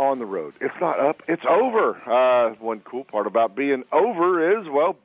on 0.00 0.18
the 0.18 0.24
road. 0.24 0.54
It's 0.60 0.74
not 0.80 0.98
up, 0.98 1.22
it's 1.28 1.42
over. 1.48 1.94
Uh, 2.06 2.54
one 2.54 2.80
cool 2.80 3.04
part 3.04 3.26
about 3.26 3.54
being 3.54 3.84
over 3.92 4.58
is, 4.58 4.66
well, 4.68 4.96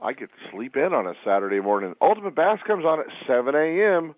I 0.00 0.14
get 0.14 0.30
to 0.30 0.50
sleep 0.50 0.74
in 0.74 0.94
on 0.94 1.06
a 1.06 1.12
Saturday 1.24 1.60
morning. 1.60 1.94
Ultimate 2.00 2.34
Bass 2.34 2.58
comes 2.66 2.84
on 2.84 3.00
at 3.00 3.06
7 3.26 3.54
a.m. 3.54 4.14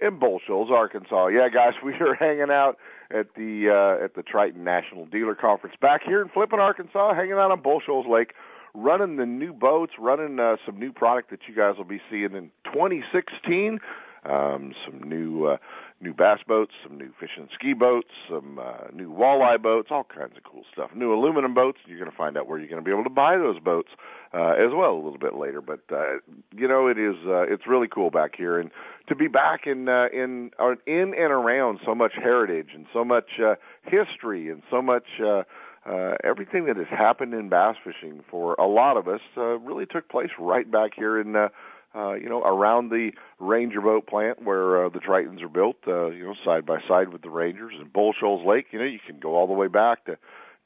in 0.00 0.18
Bull 0.20 0.40
Shoals, 0.46 0.70
Arkansas. 0.70 1.28
Yeah, 1.28 1.48
guys, 1.48 1.72
we 1.84 1.94
are 1.94 2.14
hanging 2.14 2.50
out 2.50 2.78
at 3.10 3.34
the 3.34 3.68
uh, 3.68 4.04
at 4.04 4.14
the 4.14 4.22
Triton 4.22 4.62
National 4.62 5.04
Dealer 5.06 5.34
Conference 5.34 5.74
back 5.80 6.02
here 6.06 6.22
in 6.22 6.28
Flippin, 6.28 6.60
Arkansas, 6.60 7.14
hanging 7.14 7.32
out 7.32 7.50
on 7.50 7.60
Bull 7.60 7.80
Shoals 7.84 8.06
Lake, 8.08 8.34
running 8.74 9.16
the 9.16 9.26
new 9.26 9.52
boats, 9.52 9.94
running 9.98 10.38
uh, 10.38 10.56
some 10.64 10.78
new 10.78 10.92
product 10.92 11.30
that 11.30 11.40
you 11.48 11.56
guys 11.56 11.76
will 11.76 11.84
be 11.84 12.00
seeing 12.08 12.34
in 12.34 12.50
2016 12.66 13.80
um, 14.24 14.72
some 14.86 15.02
new 15.02 15.46
uh, 15.46 15.56
new 16.02 16.12
bass 16.12 16.40
boats, 16.46 16.72
some 16.82 16.98
new 16.98 17.10
fishing 17.18 17.48
ski 17.54 17.72
boats, 17.72 18.08
some 18.28 18.58
uh, 18.58 18.88
new 18.92 19.10
walleye 19.12 19.62
boats, 19.62 19.88
all 19.90 20.04
kinds 20.04 20.36
of 20.36 20.42
cool 20.42 20.64
stuff. 20.72 20.90
New 20.94 21.14
aluminum 21.14 21.54
boats. 21.54 21.78
You're 21.86 21.98
going 21.98 22.10
to 22.10 22.16
find 22.16 22.36
out 22.36 22.48
where 22.48 22.58
you're 22.58 22.68
going 22.68 22.82
to 22.82 22.84
be 22.84 22.90
able 22.90 23.04
to 23.04 23.10
buy 23.10 23.36
those 23.38 23.58
boats 23.60 23.88
uh, 24.34 24.52
as 24.52 24.72
well 24.74 24.92
a 24.92 25.02
little 25.02 25.18
bit 25.18 25.34
later. 25.34 25.60
But 25.60 25.80
uh, 25.90 26.18
you 26.54 26.66
know, 26.66 26.88
it 26.88 26.98
is 26.98 27.14
uh, 27.26 27.42
it's 27.42 27.66
really 27.66 27.88
cool 27.88 28.10
back 28.10 28.32
here, 28.36 28.58
and 28.58 28.70
to 29.08 29.14
be 29.14 29.28
back 29.28 29.66
in 29.66 29.88
uh, 29.88 30.06
in 30.12 30.50
uh, 30.58 30.74
in 30.86 31.14
and 31.14 31.32
around 31.32 31.78
so 31.84 31.94
much 31.94 32.12
heritage 32.16 32.68
and 32.74 32.86
so 32.92 33.04
much 33.04 33.38
uh, 33.42 33.54
history 33.84 34.50
and 34.50 34.62
so 34.70 34.82
much. 34.82 35.06
Uh, 35.24 35.42
uh, 35.84 36.14
everything 36.22 36.66
that 36.66 36.76
has 36.76 36.86
happened 36.88 37.34
in 37.34 37.48
bass 37.48 37.74
fishing 37.82 38.22
for 38.30 38.54
a 38.54 38.66
lot 38.68 38.96
of 38.96 39.08
us 39.08 39.20
uh, 39.36 39.58
really 39.58 39.84
took 39.84 40.08
place 40.08 40.30
right 40.38 40.70
back 40.70 40.92
here 40.94 41.20
in 41.20 41.34
uh, 41.34 41.48
uh, 41.94 42.14
you 42.14 42.28
know, 42.28 42.42
around 42.42 42.90
the 42.90 43.10
Ranger 43.38 43.80
boat 43.80 44.06
plant 44.06 44.42
where 44.42 44.86
uh, 44.86 44.88
the 44.88 44.98
Tritons 44.98 45.42
are 45.42 45.48
built, 45.48 45.76
uh, 45.86 46.10
you 46.10 46.24
know, 46.24 46.34
side 46.44 46.64
by 46.66 46.78
side 46.88 47.12
with 47.12 47.22
the 47.22 47.30
Rangers 47.30 47.74
and 47.78 47.92
Bull 47.92 48.14
Shoals 48.18 48.46
Lake. 48.46 48.66
You 48.70 48.78
know, 48.78 48.84
you 48.84 48.98
can 49.06 49.18
go 49.18 49.34
all 49.36 49.46
the 49.46 49.52
way 49.52 49.68
back 49.68 50.04
to 50.06 50.16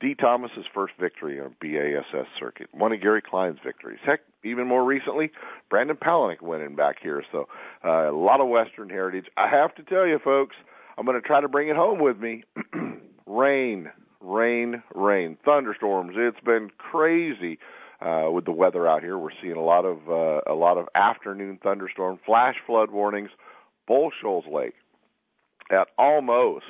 Dee 0.01 0.15
Thomas's 0.15 0.67
first 0.75 0.95
victory 1.01 1.41
on 1.41 1.57
BASS 1.61 2.27
circuit, 2.39 2.69
one 2.73 2.93
of 2.93 3.01
Gary 3.01 3.23
Klein's 3.23 3.59
victories. 3.65 3.99
Heck, 4.05 4.21
even 4.45 4.67
more 4.67 4.85
recently, 4.85 5.31
Brandon 5.71 5.97
Palaniuk 5.97 6.43
winning 6.43 6.77
back 6.77 6.97
here. 7.03 7.25
So 7.33 7.49
uh, 7.85 8.11
a 8.11 8.17
lot 8.17 8.41
of 8.41 8.49
Western 8.49 8.91
heritage. 8.91 9.27
I 9.37 9.49
have 9.49 9.75
to 9.77 9.83
tell 9.83 10.07
you, 10.07 10.19
folks, 10.23 10.55
I'm 10.99 11.07
going 11.07 11.21
to 11.21 11.27
try 11.27 11.41
to 11.41 11.49
bring 11.49 11.69
it 11.69 11.77
home 11.77 11.99
with 11.99 12.19
me. 12.19 12.45
rain, 13.27 13.91
rain, 14.21 14.83
rain, 14.95 15.39
thunderstorms. 15.45 16.13
It's 16.17 16.41
been 16.41 16.71
crazy 16.77 17.59
uh, 18.01 18.31
with 18.31 18.45
the 18.45 18.53
weather 18.53 18.87
out 18.87 19.03
here. 19.03 19.19
We're 19.19 19.31
seeing 19.43 19.57
a 19.57 19.65
lot 19.65 19.85
of 19.85 19.99
uh, 20.09 20.41
a 20.47 20.55
lot 20.55 20.79
of 20.79 20.89
afternoon 20.95 21.59
thunderstorm, 21.63 22.19
flash 22.25 22.57
flood 22.67 22.91
warnings. 22.91 23.31
Bull 23.87 24.11
Shoals 24.21 24.45
Lake 24.51 24.75
at 25.71 25.89
almost 25.97 26.65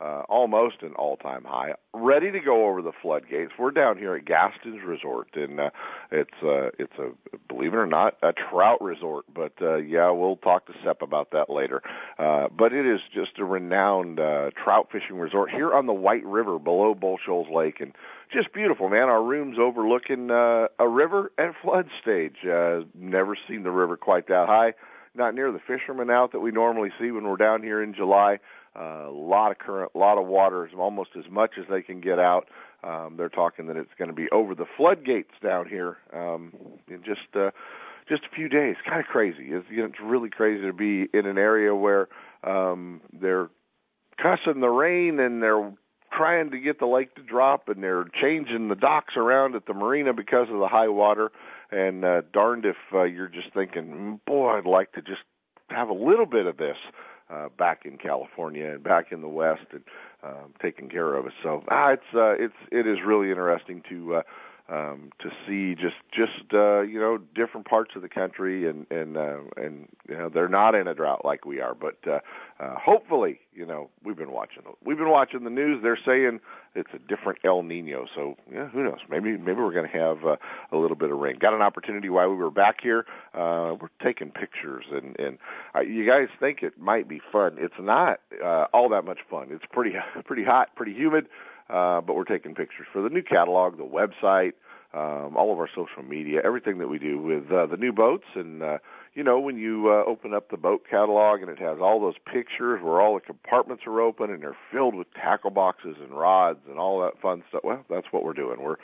uh, 0.00 0.22
almost 0.28 0.76
an 0.82 0.94
all-time 0.94 1.44
high, 1.44 1.74
ready 1.92 2.30
to 2.30 2.40
go 2.40 2.68
over 2.68 2.80
the 2.80 2.92
floodgates. 3.02 3.52
We're 3.58 3.70
down 3.70 3.98
here 3.98 4.16
at 4.16 4.24
Gaston's 4.24 4.82
Resort, 4.84 5.28
and 5.34 5.60
uh, 5.60 5.70
it's 6.10 6.30
uh, 6.42 6.70
it's 6.78 6.92
a 6.98 7.10
believe 7.48 7.74
it 7.74 7.76
or 7.76 7.86
not 7.86 8.16
a 8.22 8.32
trout 8.32 8.80
resort. 8.80 9.26
But 9.32 9.52
uh, 9.60 9.76
yeah, 9.76 10.10
we'll 10.10 10.36
talk 10.36 10.66
to 10.66 10.72
Sep 10.84 11.02
about 11.02 11.32
that 11.32 11.50
later. 11.50 11.82
Uh, 12.18 12.48
but 12.56 12.72
it 12.72 12.86
is 12.86 13.00
just 13.14 13.38
a 13.38 13.44
renowned 13.44 14.20
uh, 14.20 14.50
trout 14.62 14.88
fishing 14.90 15.18
resort 15.18 15.50
here 15.50 15.74
on 15.74 15.86
the 15.86 15.92
White 15.92 16.24
River 16.24 16.58
below 16.58 16.94
Bull 16.94 17.18
Shoals 17.24 17.48
Lake, 17.52 17.80
and 17.80 17.92
just 18.32 18.52
beautiful, 18.52 18.88
man. 18.88 19.08
Our 19.08 19.22
room's 19.22 19.58
overlooking 19.58 20.30
uh, 20.30 20.68
a 20.78 20.88
river 20.88 21.30
at 21.36 21.54
flood 21.62 21.88
stage. 22.00 22.36
Uh, 22.44 22.80
never 22.94 23.36
seen 23.48 23.64
the 23.64 23.70
river 23.70 23.96
quite 23.96 24.28
that 24.28 24.46
high. 24.46 24.72
Not 25.14 25.34
near 25.34 25.50
the 25.50 25.58
fishermen 25.58 26.08
out 26.08 26.32
that 26.32 26.40
we 26.40 26.52
normally 26.52 26.90
see 27.00 27.10
when 27.10 27.24
we're 27.24 27.36
down 27.36 27.62
here 27.62 27.82
in 27.82 27.94
July 27.94 28.38
a 28.74 29.10
lot 29.10 29.50
of 29.50 29.58
current, 29.58 29.90
a 29.94 29.98
lot 29.98 30.18
of 30.18 30.26
water, 30.26 30.68
almost 30.78 31.10
as 31.18 31.24
much 31.30 31.52
as 31.58 31.64
they 31.68 31.82
can 31.82 32.00
get 32.00 32.18
out. 32.18 32.48
Um, 32.82 33.16
they're 33.16 33.28
talking 33.28 33.66
that 33.66 33.76
it's 33.76 33.90
going 33.98 34.08
to 34.08 34.14
be 34.14 34.28
over 34.30 34.54
the 34.54 34.66
floodgates 34.76 35.32
down 35.42 35.68
here 35.68 35.98
um, 36.14 36.52
in 36.88 37.02
just 37.04 37.34
uh, 37.34 37.50
just 38.08 38.22
a 38.30 38.34
few 38.34 38.48
days. 38.48 38.76
Kind 38.88 39.00
of 39.00 39.06
crazy. 39.06 39.48
It's, 39.48 39.66
you 39.70 39.78
know, 39.78 39.86
it's 39.86 40.00
really 40.02 40.30
crazy 40.30 40.62
to 40.62 40.72
be 40.72 41.06
in 41.12 41.26
an 41.26 41.38
area 41.38 41.74
where 41.74 42.08
um, 42.42 43.00
they're 43.12 43.48
cussing 44.16 44.60
the 44.60 44.68
rain 44.68 45.18
and 45.18 45.42
they're 45.42 45.72
trying 46.12 46.50
to 46.50 46.58
get 46.58 46.78
the 46.78 46.86
lake 46.86 47.14
to 47.14 47.22
drop 47.22 47.68
and 47.68 47.82
they're 47.82 48.06
changing 48.20 48.68
the 48.68 48.74
docks 48.74 49.14
around 49.16 49.54
at 49.54 49.66
the 49.66 49.74
marina 49.74 50.12
because 50.12 50.48
of 50.50 50.58
the 50.58 50.68
high 50.68 50.88
water 50.88 51.30
and 51.70 52.04
uh, 52.04 52.22
darned 52.32 52.64
if 52.64 52.76
uh, 52.92 53.04
you're 53.04 53.28
just 53.28 53.52
thinking 53.54 53.84
mm, 53.84 54.20
boy 54.26 54.58
i'd 54.58 54.66
like 54.66 54.90
to 54.92 55.00
just 55.00 55.22
have 55.68 55.88
a 55.88 55.94
little 55.94 56.26
bit 56.26 56.46
of 56.46 56.56
this 56.56 56.76
uh, 57.32 57.48
back 57.58 57.82
in 57.84 57.96
California 57.96 58.72
and 58.72 58.82
back 58.82 59.12
in 59.12 59.20
the 59.20 59.28
West 59.28 59.66
and 59.72 59.82
um, 60.22 60.52
taking 60.60 60.88
care 60.88 61.14
of 61.14 61.26
us. 61.26 61.32
So 61.42 61.62
ah, 61.68 61.90
it's 61.90 62.02
uh, 62.14 62.32
it's 62.32 62.54
it 62.70 62.86
is 62.86 62.98
really 63.06 63.30
interesting 63.30 63.82
to 63.88 64.16
uh, 64.16 64.22
um, 64.70 65.10
to 65.20 65.30
see 65.46 65.74
just 65.74 65.96
just 66.12 66.54
uh, 66.54 66.82
you 66.82 67.00
know 67.00 67.18
different 67.34 67.66
parts 67.66 67.92
of 67.96 68.02
the 68.02 68.08
country 68.08 68.68
and 68.68 68.86
and 68.90 69.16
uh, 69.16 69.38
and 69.56 69.88
you 70.08 70.16
know 70.16 70.28
they're 70.32 70.48
not 70.48 70.74
in 70.74 70.86
a 70.86 70.94
drought 70.94 71.24
like 71.24 71.44
we 71.44 71.60
are, 71.60 71.74
but 71.74 71.96
uh, 72.06 72.20
uh, 72.60 72.76
hopefully 72.78 73.40
you 73.52 73.66
know 73.66 73.90
we've 74.04 74.16
been 74.16 74.30
watching 74.30 74.62
we've 74.84 74.98
been 74.98 75.10
watching 75.10 75.42
the 75.42 75.50
news. 75.50 75.80
They're 75.82 75.98
saying 76.04 76.40
it's 76.76 76.90
a 76.94 76.98
different 76.98 77.40
El 77.44 77.62
Nino, 77.62 78.06
so 78.14 78.36
yeah, 78.52 78.68
who 78.68 78.84
knows? 78.84 78.98
Maybe 79.08 79.36
maybe 79.36 79.60
we're 79.60 79.72
going 79.72 79.90
to 79.90 79.98
have 79.98 80.24
uh, 80.24 80.36
a 80.70 80.76
little 80.76 80.96
bit 80.96 81.10
of 81.10 81.18
rain. 81.18 81.36
Got 81.40 81.54
an 81.54 81.62
opportunity 81.62 82.08
while 82.08 82.28
we 82.28 82.36
were 82.36 82.50
back 82.50 82.76
here. 82.80 83.06
Uh, 83.34 83.74
we're 83.80 83.90
taking 84.02 84.30
pictures, 84.30 84.84
and 84.92 85.18
and 85.18 85.38
uh, 85.74 85.80
you 85.80 86.06
guys 86.06 86.28
think 86.38 86.62
it 86.62 86.78
might 86.78 87.08
be 87.08 87.20
fun. 87.32 87.56
It's 87.58 87.74
not 87.80 88.20
uh, 88.42 88.66
all 88.72 88.88
that 88.90 89.04
much 89.04 89.18
fun. 89.28 89.48
It's 89.50 89.64
pretty 89.72 89.94
pretty 90.24 90.44
hot, 90.44 90.68
pretty 90.76 90.94
humid. 90.94 91.26
Uh, 91.26 91.49
but 91.70 92.14
we're 92.14 92.24
taking 92.24 92.54
pictures 92.54 92.86
for 92.92 93.02
the 93.02 93.08
new 93.08 93.22
catalog, 93.22 93.78
the 93.78 93.84
website, 93.84 94.52
um, 94.92 95.36
all 95.36 95.52
of 95.52 95.58
our 95.58 95.68
social 95.68 96.02
media, 96.02 96.40
everything 96.44 96.78
that 96.78 96.88
we 96.88 96.98
do 96.98 97.18
with 97.18 97.50
uh, 97.52 97.66
the 97.66 97.76
new 97.76 97.92
boats. 97.92 98.24
And, 98.34 98.62
uh, 98.62 98.78
you 99.14 99.22
know, 99.22 99.38
when 99.38 99.56
you 99.56 99.88
uh, 99.88 100.08
open 100.08 100.34
up 100.34 100.50
the 100.50 100.56
boat 100.56 100.82
catalog 100.88 101.40
and 101.42 101.48
it 101.48 101.58
has 101.58 101.78
all 101.80 102.00
those 102.00 102.16
pictures 102.32 102.80
where 102.82 103.00
all 103.00 103.14
the 103.14 103.20
compartments 103.20 103.84
are 103.86 104.00
open 104.00 104.30
and 104.30 104.42
they're 104.42 104.56
filled 104.72 104.96
with 104.96 105.06
tackle 105.14 105.50
boxes 105.50 105.96
and 106.00 106.12
rods 106.12 106.58
and 106.68 106.78
all 106.78 107.00
that 107.02 107.20
fun 107.20 107.44
stuff, 107.48 107.62
well, 107.62 107.84
that's 107.88 108.06
what 108.10 108.24
we're 108.24 108.32
doing. 108.32 108.60
We're 108.60 108.76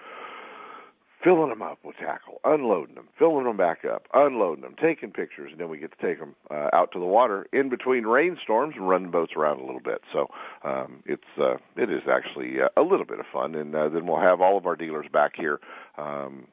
filling 1.27 1.49
them 1.49 1.61
up 1.61 1.79
with 1.83 1.97
tackle, 1.97 2.41
unloading 2.45 2.95
them, 2.95 3.09
filling 3.19 3.45
them 3.45 3.57
back 3.57 3.85
up, 3.85 4.07
unloading 4.15 4.63
them, 4.63 4.77
taking 4.81 5.11
pictures, 5.11 5.51
and 5.51 5.61
then 5.61 5.69
we 5.69 5.77
get 5.77 5.91
to 5.91 6.07
take 6.07 6.21
them 6.21 6.37
uh, 6.53 6.69
out 6.73 6.93
to 6.93 7.01
the 7.01 7.05
water 7.05 7.49
in 7.53 7.69
between 7.69 8.05
rainstorms 8.05 8.75
and 8.77 8.89
run 8.89 9.03
the 9.03 9.09
boats 9.09 9.33
around 9.37 9.59
a 9.59 9.67
little 9.67 9.81
bit. 9.81 10.03
So 10.13 10.29
um, 10.63 11.03
it's 11.05 11.25
uh, 11.37 11.57
it 11.77 11.91
is 11.91 12.03
actually 12.09 12.61
uh, 12.63 12.69
a 12.81 12.83
little 12.83 13.05
bit 13.05 13.19
of 13.19 13.27
fun, 13.33 13.57
and 13.57 13.75
uh, 13.75 13.89
then 13.89 14.07
we'll 14.07 14.21
have 14.21 14.41
all 14.41 14.57
of 14.57 14.67
our 14.67 14.77
dealers 14.77 15.07
back 15.13 15.33
here. 15.37 15.59
Um, 15.99 16.47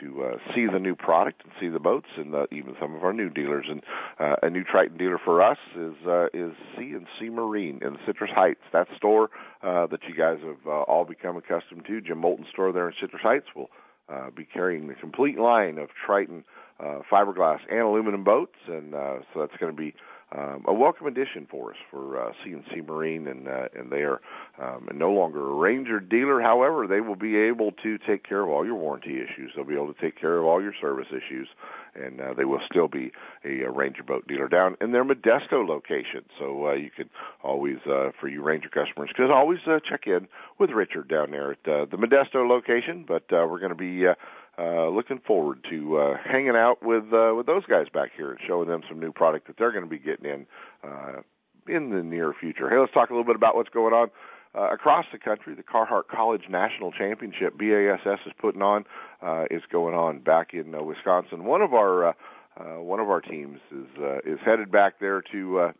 to 0.00 0.24
uh, 0.24 0.36
see 0.52 0.66
the 0.66 0.80
new 0.80 0.96
product 0.96 1.42
and 1.44 1.52
see 1.60 1.68
the 1.68 1.78
boats, 1.78 2.08
and 2.16 2.34
uh, 2.34 2.46
even 2.50 2.74
some 2.80 2.96
of 2.96 3.04
our 3.04 3.12
new 3.12 3.30
dealers. 3.30 3.66
And 3.68 3.80
uh, 4.18 4.34
a 4.42 4.50
new 4.50 4.64
Triton 4.64 4.98
dealer 4.98 5.20
for 5.24 5.40
us 5.40 5.58
is 5.76 5.94
uh, 6.04 6.26
is 6.34 6.52
C&C 6.76 7.28
Marine 7.28 7.78
in 7.80 7.96
Citrus 8.04 8.32
Heights. 8.34 8.60
That 8.72 8.88
store 8.96 9.30
uh, 9.62 9.86
that 9.86 10.00
you 10.08 10.16
guys 10.16 10.38
have 10.44 10.66
uh, 10.66 10.82
all 10.82 11.04
become 11.04 11.36
accustomed 11.36 11.84
to, 11.86 12.00
Jim 12.00 12.18
Moulton 12.18 12.44
store 12.52 12.72
there 12.72 12.88
in 12.88 12.94
Citrus 13.00 13.22
Heights, 13.22 13.46
will 13.54 13.70
uh, 14.08 14.30
be 14.30 14.44
carrying 14.44 14.88
the 14.88 14.94
complete 14.94 15.38
line 15.38 15.78
of 15.78 15.88
Triton 16.06 16.44
uh, 16.80 17.00
fiberglass 17.10 17.60
and 17.70 17.80
aluminum 17.80 18.24
boats, 18.24 18.56
and 18.66 18.94
uh, 18.94 19.18
so 19.32 19.40
that's 19.40 19.56
going 19.58 19.72
to 19.72 19.76
be 19.76 19.94
um, 20.36 20.64
a 20.66 20.72
welcome 20.72 21.06
addition 21.06 21.46
for 21.50 21.70
us 21.70 21.76
for 21.90 22.20
uh, 22.20 22.32
C&C 22.44 22.80
Marine, 22.80 23.28
and 23.28 23.46
uh, 23.46 23.68
and 23.74 23.90
they 23.90 24.02
are 24.02 24.20
um, 24.60 24.88
no 24.94 25.10
longer 25.10 25.50
a 25.50 25.54
Ranger 25.54 26.00
dealer. 26.00 26.40
However, 26.40 26.86
they 26.86 27.00
will 27.00 27.16
be 27.16 27.36
able 27.36 27.72
to 27.82 27.98
take 27.98 28.26
care 28.28 28.42
of 28.42 28.48
all 28.48 28.64
your 28.64 28.74
warranty 28.74 29.20
issues. 29.20 29.52
They'll 29.54 29.64
be 29.64 29.74
able 29.74 29.92
to 29.92 30.00
take 30.00 30.20
care 30.20 30.38
of 30.38 30.44
all 30.44 30.60
your 30.60 30.74
service 30.80 31.06
issues, 31.10 31.48
and 31.94 32.20
uh, 32.20 32.34
they 32.34 32.44
will 32.44 32.60
still 32.68 32.88
be 32.88 33.12
a, 33.44 33.62
a 33.62 33.70
Ranger 33.70 34.02
boat 34.02 34.26
dealer 34.26 34.48
down 34.48 34.76
in 34.80 34.92
their 34.92 35.04
Modesto 35.04 35.66
location. 35.66 36.24
So 36.38 36.66
uh, 36.68 36.74
you 36.74 36.90
can 36.90 37.08
always, 37.42 37.78
uh, 37.86 38.10
for 38.20 38.28
you 38.28 38.42
Ranger 38.42 38.68
customers, 38.68 39.10
can 39.14 39.30
always 39.30 39.60
uh, 39.66 39.78
check 39.88 40.06
in 40.06 40.26
with 40.58 40.70
Richard 40.70 41.08
down 41.08 41.30
there 41.30 41.52
at 41.52 41.68
uh, 41.68 41.84
the 41.84 41.96
Modesto 41.96 42.48
location. 42.48 43.04
But 43.06 43.24
uh, 43.32 43.46
we're 43.48 43.60
going 43.60 43.70
to 43.70 43.76
be 43.76 44.06
uh, 44.06 44.14
uh, 44.58 44.88
looking 44.88 45.20
forward 45.26 45.64
to 45.70 45.98
uh, 45.98 46.16
hanging 46.24 46.56
out 46.56 46.82
with 46.82 47.04
uh, 47.12 47.32
with 47.34 47.46
those 47.46 47.64
guys 47.66 47.86
back 47.92 48.10
here 48.16 48.30
and 48.30 48.40
showing 48.46 48.68
them 48.68 48.82
some 48.88 49.00
new 49.00 49.12
product 49.12 49.46
that 49.46 49.56
they're 49.58 49.72
going 49.72 49.84
to 49.84 49.90
be 49.90 49.98
getting 49.98 50.26
in 50.26 50.46
uh, 50.82 51.20
in 51.66 51.90
the 51.90 52.02
near 52.02 52.32
future. 52.38 52.68
Hey, 52.70 52.78
let's 52.78 52.92
talk 52.92 53.10
a 53.10 53.12
little 53.12 53.24
bit 53.24 53.36
about 53.36 53.56
what's 53.56 53.70
going 53.70 53.94
on 53.94 54.10
uh, 54.54 54.72
across 54.72 55.06
the 55.12 55.18
country. 55.18 55.54
The 55.54 55.62
Carhartt 55.62 56.08
College 56.08 56.44
National 56.48 56.92
Championship 56.92 57.58
BASS 57.58 58.20
is 58.26 58.32
putting 58.38 58.62
on 58.62 58.84
uh, 59.22 59.44
is 59.50 59.62
going 59.70 59.94
on 59.94 60.20
back 60.20 60.54
in 60.54 60.74
uh, 60.74 60.82
Wisconsin. 60.82 61.44
One 61.44 61.62
of 61.62 61.74
our 61.74 62.08
uh, 62.08 62.12
uh, 62.56 62.80
one 62.80 63.00
of 63.00 63.10
our 63.10 63.20
teams 63.20 63.58
is 63.72 63.86
uh, 64.00 64.18
is 64.24 64.38
headed 64.44 64.70
back 64.70 65.00
there 65.00 65.22
to 65.32 65.58
uh, 65.58 65.72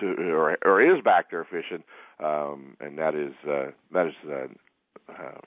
to 0.00 0.06
or, 0.32 0.58
or 0.64 0.82
is 0.82 1.02
back 1.02 1.30
there 1.30 1.44
fishing, 1.44 1.84
um, 2.22 2.76
and 2.80 2.98
that 2.98 3.14
is 3.14 3.34
uh, 3.48 3.70
that 3.92 4.06
is 4.06 4.14
uh, 4.28 5.12
uh, 5.12 5.38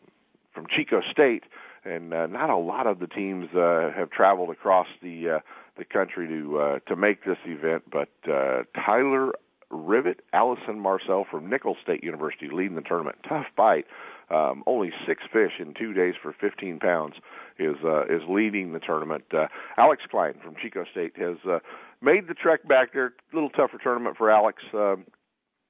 from 0.54 0.68
Chico 0.76 1.02
State. 1.12 1.44
And 1.84 2.14
uh, 2.14 2.28
not 2.28 2.50
a 2.50 2.58
lot 2.58 2.86
of 2.86 3.00
the 3.00 3.08
teams 3.08 3.48
uh, 3.56 3.92
have 3.96 4.12
traveled 4.12 4.52
across 4.52 4.88
the 5.02 5.30
uh, 5.30 5.40
the 5.78 5.86
country 5.86 6.28
to 6.28 6.60
uh, 6.60 6.80
to 6.88 6.96
make 6.96 7.26
this 7.26 7.38
event, 7.46 7.84
but 7.92 8.10
uh, 8.32 8.64
Tyler 8.76 9.32
Rivet, 9.72 10.20
Allison 10.34 10.80
Marcel 10.80 11.26
from 11.30 11.50
Nicholls 11.50 11.78
State 11.82 12.04
University 12.04 12.50
leading 12.52 12.76
the 12.76 12.82
tournament. 12.82 13.18
Tough 13.28 13.48
bite. 13.56 13.86
Um, 14.30 14.64
only 14.66 14.92
six 15.06 15.24
fish 15.32 15.52
in 15.60 15.74
two 15.74 15.94
days 15.94 16.14
for 16.22 16.34
15 16.40 16.80
pounds 16.80 17.16
is 17.60 17.76
uh, 17.84 18.04
is 18.06 18.22
leading 18.30 18.72
the 18.72 18.80
tournament. 18.80 19.26
Uh, 19.34 19.48
Alex 19.78 20.04
Klein 20.10 20.36
from 20.44 20.56
Chico 20.62 20.86
State 20.90 21.18
has 21.18 21.38
uh, 21.50 21.60
made 22.02 22.28
the 22.28 22.34
trek 22.34 22.66
back 22.68 22.94
there. 22.94 23.08
A 23.08 23.36
little 23.36 23.50
tougher 23.50 23.78
tournament 23.82 24.16
for 24.18 24.32
Alex. 24.32 24.64
Um, 24.74 25.06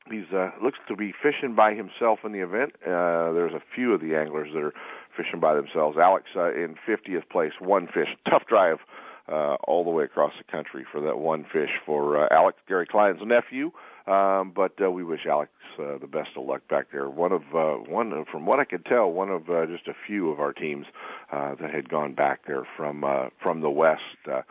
he's 0.10 0.32
uh, 0.32 0.52
looks 0.64 0.78
to 0.88 0.96
be 0.96 1.12
fishing 1.12 1.56
by 1.56 1.74
himself 1.74 2.20
in 2.24 2.34
the 2.34 2.40
event. 2.40 2.74
Uh, 2.86 3.34
there's 3.34 3.54
a 3.54 3.64
few 3.74 3.94
of 3.94 4.02
the 4.02 4.16
anglers 4.16 4.50
that 4.54 4.62
are 4.62 4.74
fishing 5.16 5.40
by 5.40 5.56
themselves. 5.56 5.98
Alex 5.98 6.26
uh, 6.36 6.54
in 6.54 6.76
50th 6.88 7.30
place, 7.30 7.54
one 7.60 7.88
fish, 7.88 8.10
tough 8.30 8.44
drive 8.48 8.78
uh, 9.28 9.56
all 9.64 9.84
the 9.84 9.90
way 9.90 10.04
across 10.04 10.34
the 10.38 10.52
country 10.52 10.86
for 10.92 11.02
that 11.02 11.18
one 11.18 11.46
fish 11.52 11.70
for 11.86 12.24
uh, 12.24 12.28
Alex 12.32 12.58
Gary 12.68 12.86
Klein's 12.86 13.22
nephew. 13.24 13.72
Um, 14.08 14.52
but 14.56 14.74
uh, 14.84 14.90
we 14.90 15.04
wish 15.04 15.22
Alex 15.30 15.52
uh, 15.80 15.98
the 16.00 16.08
best 16.08 16.30
of 16.36 16.46
luck 16.46 16.68
back 16.68 16.88
there. 16.92 17.10
One 17.10 17.32
of 17.32 17.44
uh, 17.54 17.76
one 17.90 18.26
from 18.32 18.46
what 18.46 18.60
I 18.60 18.66
could 18.66 18.86
tell, 18.86 19.12
one 19.12 19.30
of 19.30 19.50
uh, 19.50 19.68
just 19.68 19.88
a 19.88 19.94
few 20.08 20.32
of 20.32 20.40
our 20.40 20.54
teams 20.54 20.88
uh, 21.32 21.56
that 21.62 21.74
had 21.74 21.88
gone 21.88 22.16
back 22.16 22.42
there 22.48 22.68
from 22.76 23.04
uh, 23.04 23.30
from 23.42 23.62
the 23.62 23.70
west. 23.70 24.02
Uh, 24.30 24.42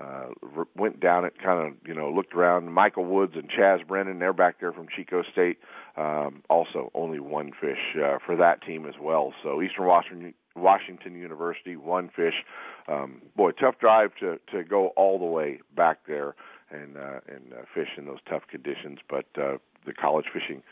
uh, 0.00 0.28
went 0.76 1.00
down 1.00 1.24
it, 1.24 1.34
kind 1.42 1.66
of, 1.66 1.74
you 1.86 1.94
know, 1.94 2.10
looked 2.10 2.34
around. 2.34 2.72
Michael 2.72 3.04
Woods 3.04 3.32
and 3.34 3.50
Chaz 3.50 3.86
Brennan, 3.86 4.18
they're 4.18 4.32
back 4.32 4.60
there 4.60 4.72
from 4.72 4.86
Chico 4.94 5.22
State. 5.32 5.58
Um, 5.96 6.42
also, 6.48 6.90
only 6.94 7.18
one 7.18 7.52
fish 7.60 7.96
uh, 7.96 8.18
for 8.24 8.36
that 8.36 8.62
team 8.62 8.86
as 8.86 8.94
well. 9.00 9.32
So 9.42 9.60
Eastern 9.60 9.86
Washington, 9.86 10.34
Washington 10.54 11.14
University, 11.14 11.76
one 11.76 12.10
fish. 12.14 12.34
Um, 12.86 13.22
boy, 13.36 13.50
tough 13.52 13.78
drive 13.80 14.14
to 14.20 14.38
to 14.52 14.62
go 14.64 14.88
all 14.88 15.18
the 15.18 15.24
way 15.24 15.60
back 15.74 16.06
there 16.06 16.34
and 16.70 16.96
uh, 16.96 17.20
and 17.28 17.52
uh, 17.52 17.62
fish 17.74 17.88
in 17.96 18.06
those 18.06 18.20
tough 18.28 18.42
conditions. 18.48 18.98
But 19.08 19.26
uh, 19.36 19.58
the 19.84 19.92
college 19.92 20.26
fishing 20.32 20.62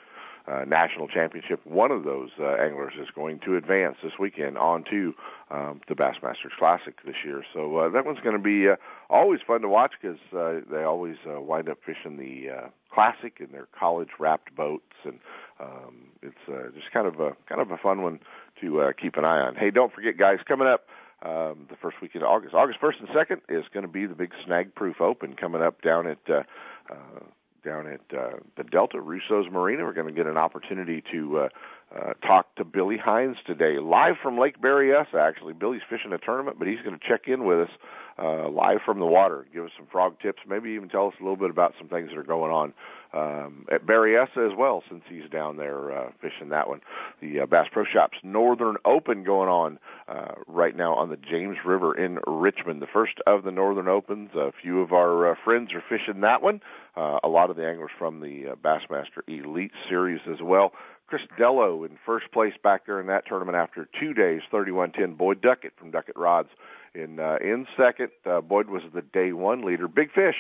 uh, 0.48 0.64
national 0.66 1.08
championship. 1.08 1.60
One 1.66 1.90
of 1.90 2.04
those 2.04 2.30
uh, 2.40 2.54
anglers 2.54 2.94
is 3.00 3.08
going 3.14 3.40
to 3.46 3.56
advance 3.56 3.96
this 4.02 4.12
weekend 4.18 4.56
on 4.58 4.84
to 4.90 5.14
um, 5.50 5.80
the 5.88 5.94
Bassmasters 5.94 6.56
Classic 6.58 6.94
this 7.04 7.16
year. 7.24 7.42
So 7.52 7.76
uh, 7.78 7.88
that 7.90 8.06
one's 8.06 8.20
going 8.20 8.36
to 8.36 8.42
be 8.42 8.68
uh, 8.68 8.76
always 9.10 9.40
fun 9.46 9.60
to 9.62 9.68
watch 9.68 9.92
because 10.00 10.18
uh, 10.36 10.60
they 10.70 10.82
always 10.82 11.16
uh, 11.28 11.40
wind 11.40 11.68
up 11.68 11.78
fishing 11.84 12.16
the 12.16 12.50
uh, 12.50 12.68
Classic 12.92 13.36
in 13.40 13.52
their 13.52 13.66
college 13.78 14.08
wrapped 14.18 14.54
boats, 14.56 14.94
and 15.04 15.18
um, 15.60 16.06
it's 16.22 16.34
uh, 16.48 16.70
just 16.74 16.90
kind 16.92 17.06
of 17.06 17.20
a 17.20 17.36
kind 17.46 17.60
of 17.60 17.70
a 17.70 17.76
fun 17.76 18.02
one 18.02 18.20
to 18.62 18.80
uh, 18.80 18.92
keep 19.00 19.16
an 19.16 19.24
eye 19.24 19.40
on. 19.40 19.54
Hey, 19.54 19.70
don't 19.70 19.92
forget, 19.92 20.16
guys, 20.16 20.38
coming 20.46 20.66
up. 20.66 20.86
Um, 21.22 21.66
the 21.70 21.76
first 21.80 21.96
weekend 22.00 22.24
of 22.24 22.30
August, 22.30 22.54
August 22.54 22.78
1st 22.80 23.00
and 23.00 23.08
2nd, 23.08 23.40
is 23.48 23.64
going 23.72 23.86
to 23.86 23.90
be 23.90 24.06
the 24.06 24.14
big 24.14 24.32
Snag 24.44 24.74
Proof 24.74 25.00
Open 25.00 25.34
coming 25.34 25.62
up 25.62 25.80
down 25.80 26.06
at 26.06 26.18
uh, 26.28 26.42
uh, 26.90 27.20
down 27.66 27.86
at 27.86 28.16
uh, 28.16 28.36
the 28.56 28.64
Delta 28.64 29.00
Russo's 29.00 29.50
Marina. 29.50 29.84
We're 29.84 29.92
going 29.92 30.06
to 30.06 30.12
get 30.12 30.26
an 30.26 30.36
opportunity 30.36 31.02
to 31.12 31.38
uh, 31.38 31.48
uh, 31.94 32.12
talk 32.26 32.54
to 32.56 32.64
Billy 32.64 32.96
Hines 32.96 33.36
today, 33.46 33.78
live 33.78 34.14
from 34.22 34.38
Lake 34.38 34.60
Berryessa. 34.60 35.14
Actually, 35.14 35.52
Billy's 35.52 35.82
fishing 35.90 36.12
a 36.12 36.18
tournament, 36.18 36.58
but 36.58 36.68
he's 36.68 36.80
going 36.84 36.98
to 36.98 37.06
check 37.06 37.22
in 37.26 37.44
with 37.44 37.68
us 37.68 37.70
uh, 38.18 38.48
live 38.48 38.78
from 38.86 38.98
the 38.98 39.06
water, 39.06 39.46
give 39.52 39.64
us 39.64 39.70
some 39.76 39.86
frog 39.90 40.18
tips, 40.20 40.38
maybe 40.48 40.70
even 40.70 40.88
tell 40.88 41.08
us 41.08 41.14
a 41.20 41.22
little 41.22 41.36
bit 41.36 41.50
about 41.50 41.74
some 41.78 41.88
things 41.88 42.08
that 42.10 42.18
are 42.18 42.22
going 42.22 42.52
on 42.52 42.72
um, 43.16 43.66
at 43.72 43.86
Berryessa 43.86 44.50
as 44.50 44.56
well, 44.56 44.82
since 44.88 45.02
he's 45.08 45.28
down 45.30 45.56
there 45.56 45.92
uh, 45.92 46.10
fishing 46.20 46.50
that 46.50 46.68
one. 46.68 46.80
The 47.20 47.40
uh, 47.40 47.46
Bass 47.46 47.66
Pro 47.72 47.84
Shops 47.84 48.18
Northern 48.22 48.76
Open 48.84 49.24
going 49.24 49.48
on 49.48 49.78
uh, 50.08 50.32
right 50.46 50.76
now 50.76 50.94
on 50.94 51.08
the 51.08 51.16
James 51.16 51.56
River 51.64 51.96
in 51.96 52.18
Richmond, 52.26 52.82
the 52.82 52.86
first 52.92 53.14
of 53.26 53.44
the 53.44 53.50
Northern 53.50 53.88
Opens. 53.88 54.30
A 54.34 54.52
few 54.62 54.80
of 54.80 54.92
our 54.92 55.32
uh, 55.32 55.34
friends 55.44 55.70
are 55.72 55.82
fishing 55.88 56.20
that 56.20 56.42
one. 56.42 56.60
Uh, 56.96 57.18
a 57.24 57.28
lot 57.28 57.50
of 57.50 57.56
the 57.56 57.66
anglers 57.66 57.90
from 57.98 58.20
the 58.20 58.52
uh, 58.52 58.54
Bassmaster 58.56 59.22
Elite 59.26 59.72
Series 59.88 60.20
as 60.30 60.42
well. 60.42 60.72
Chris 61.06 61.22
Dello 61.38 61.84
in 61.84 61.98
first 62.04 62.30
place 62.32 62.54
back 62.62 62.86
there 62.86 63.00
in 63.00 63.06
that 63.06 63.26
tournament 63.26 63.56
after 63.56 63.88
two 63.98 64.12
days, 64.12 64.40
31-10. 64.52 65.16
Boyd 65.16 65.40
Duckett 65.40 65.72
from 65.78 65.90
Duckett 65.92 66.16
Rods 66.16 66.48
in 66.94 67.20
uh, 67.20 67.36
in 67.40 67.66
second. 67.76 68.10
Uh, 68.24 68.40
Boyd 68.40 68.68
was 68.68 68.82
the 68.92 69.02
day 69.02 69.32
one 69.32 69.64
leader. 69.64 69.86
Big 69.86 70.12
fish 70.12 70.34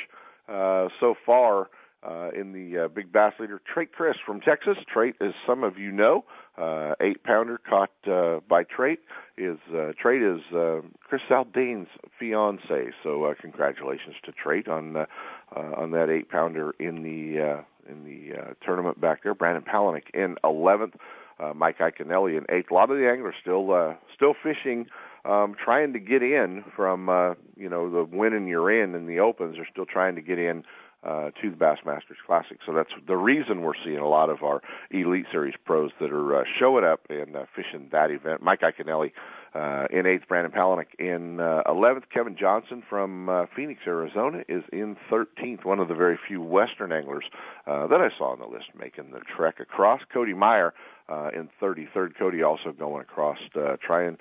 uh, 0.48 0.88
so 0.98 1.14
far 1.24 1.68
uh, 2.06 2.30
in 2.38 2.52
the 2.52 2.84
uh, 2.84 2.88
big 2.88 3.12
bass 3.12 3.32
leader. 3.40 3.60
Trait 3.72 3.92
Chris 3.92 4.16
from 4.24 4.40
Texas. 4.40 4.76
Trait, 4.92 5.16
as 5.20 5.32
some 5.46 5.64
of 5.64 5.78
you 5.78 5.90
know, 5.90 6.24
uh, 6.56 6.94
eight 7.00 7.22
pounder 7.24 7.58
caught 7.58 7.90
uh, 8.10 8.40
by 8.48 8.62
Trait 8.64 9.00
is 9.36 9.58
uh, 9.74 9.92
Trait 10.00 10.22
is 10.22 10.40
uh, 10.54 10.80
Chris 11.00 11.22
Zaldain's 11.28 11.88
fiance. 12.18 12.92
So 13.02 13.24
uh, 13.24 13.34
congratulations 13.40 14.14
to 14.24 14.32
Trait 14.32 14.68
on 14.68 14.96
uh, 14.96 15.06
uh, 15.54 15.72
on 15.76 15.90
that 15.92 16.08
eight 16.10 16.30
pounder 16.30 16.74
in 16.78 17.02
the 17.02 17.42
uh, 17.42 17.62
in 17.90 18.04
the 18.04 18.38
uh, 18.38 18.54
tournament 18.64 19.00
back 19.00 19.22
there. 19.22 19.34
Brandon 19.34 19.64
Palaniuk 19.64 20.10
in 20.14 20.36
eleventh. 20.44 20.94
Uh, 21.38 21.52
Mike 21.54 21.76
Iaconelli 21.78 22.38
in 22.38 22.46
eighth. 22.48 22.70
A 22.70 22.74
lot 22.74 22.90
of 22.90 22.96
the 22.96 23.06
anglers 23.06 23.34
still 23.38 23.70
uh, 23.70 23.92
still 24.14 24.32
fishing, 24.42 24.86
um, 25.26 25.54
trying 25.62 25.92
to 25.92 25.98
get 25.98 26.22
in 26.22 26.64
from 26.74 27.10
uh, 27.10 27.34
you 27.56 27.68
know 27.68 27.90
the 27.90 28.04
winning 28.04 28.48
you're 28.48 28.70
in 28.82 28.94
in 28.94 29.06
the 29.06 29.20
opens. 29.20 29.56
They're 29.56 29.68
still 29.70 29.84
trying 29.84 30.14
to 30.14 30.22
get 30.22 30.38
in 30.38 30.64
uh, 31.06 31.30
to 31.40 31.50
the 31.50 31.56
Bassmasters 31.56 32.20
Classic. 32.26 32.58
So 32.66 32.72
that's 32.72 32.90
the 33.06 33.16
reason 33.16 33.62
we're 33.62 33.80
seeing 33.84 33.98
a 33.98 34.08
lot 34.08 34.28
of 34.28 34.42
our 34.42 34.60
Elite 34.90 35.26
Series 35.30 35.54
pros 35.64 35.90
that 36.00 36.10
are 36.12 36.40
uh, 36.40 36.44
showing 36.58 36.84
up 36.84 37.00
and 37.08 37.36
uh, 37.36 37.44
fishing 37.54 37.88
that 37.92 38.10
event. 38.10 38.42
Mike 38.42 38.60
Iaconelli 38.60 39.12
uh, 39.54 39.86
in 39.90 40.04
eighth, 40.04 40.28
Brandon 40.28 40.52
Palaniuk 40.52 40.92
in 40.98 41.40
uh, 41.40 41.62
eleventh. 41.66 42.04
Kevin 42.12 42.36
Johnson 42.36 42.82
from 42.90 43.28
uh, 43.28 43.46
Phoenix, 43.54 43.80
Arizona, 43.86 44.42
is 44.48 44.64
in 44.72 44.96
thirteenth. 45.08 45.64
One 45.64 45.78
of 45.78 45.88
the 45.88 45.94
very 45.94 46.18
few 46.28 46.42
Western 46.42 46.92
anglers 46.92 47.24
uh, 47.66 47.86
that 47.86 48.00
I 48.00 48.10
saw 48.18 48.32
on 48.32 48.38
the 48.38 48.46
list 48.46 48.66
making 48.78 49.12
the 49.12 49.20
trek 49.36 49.60
across. 49.60 50.00
Cody 50.12 50.34
Meyer 50.34 50.74
uh, 51.08 51.30
in 51.34 51.48
thirty 51.60 51.88
third. 51.94 52.18
Cody 52.18 52.42
also 52.42 52.72
going 52.72 53.02
across, 53.02 53.38
uh, 53.54 53.76
trying 53.80 54.18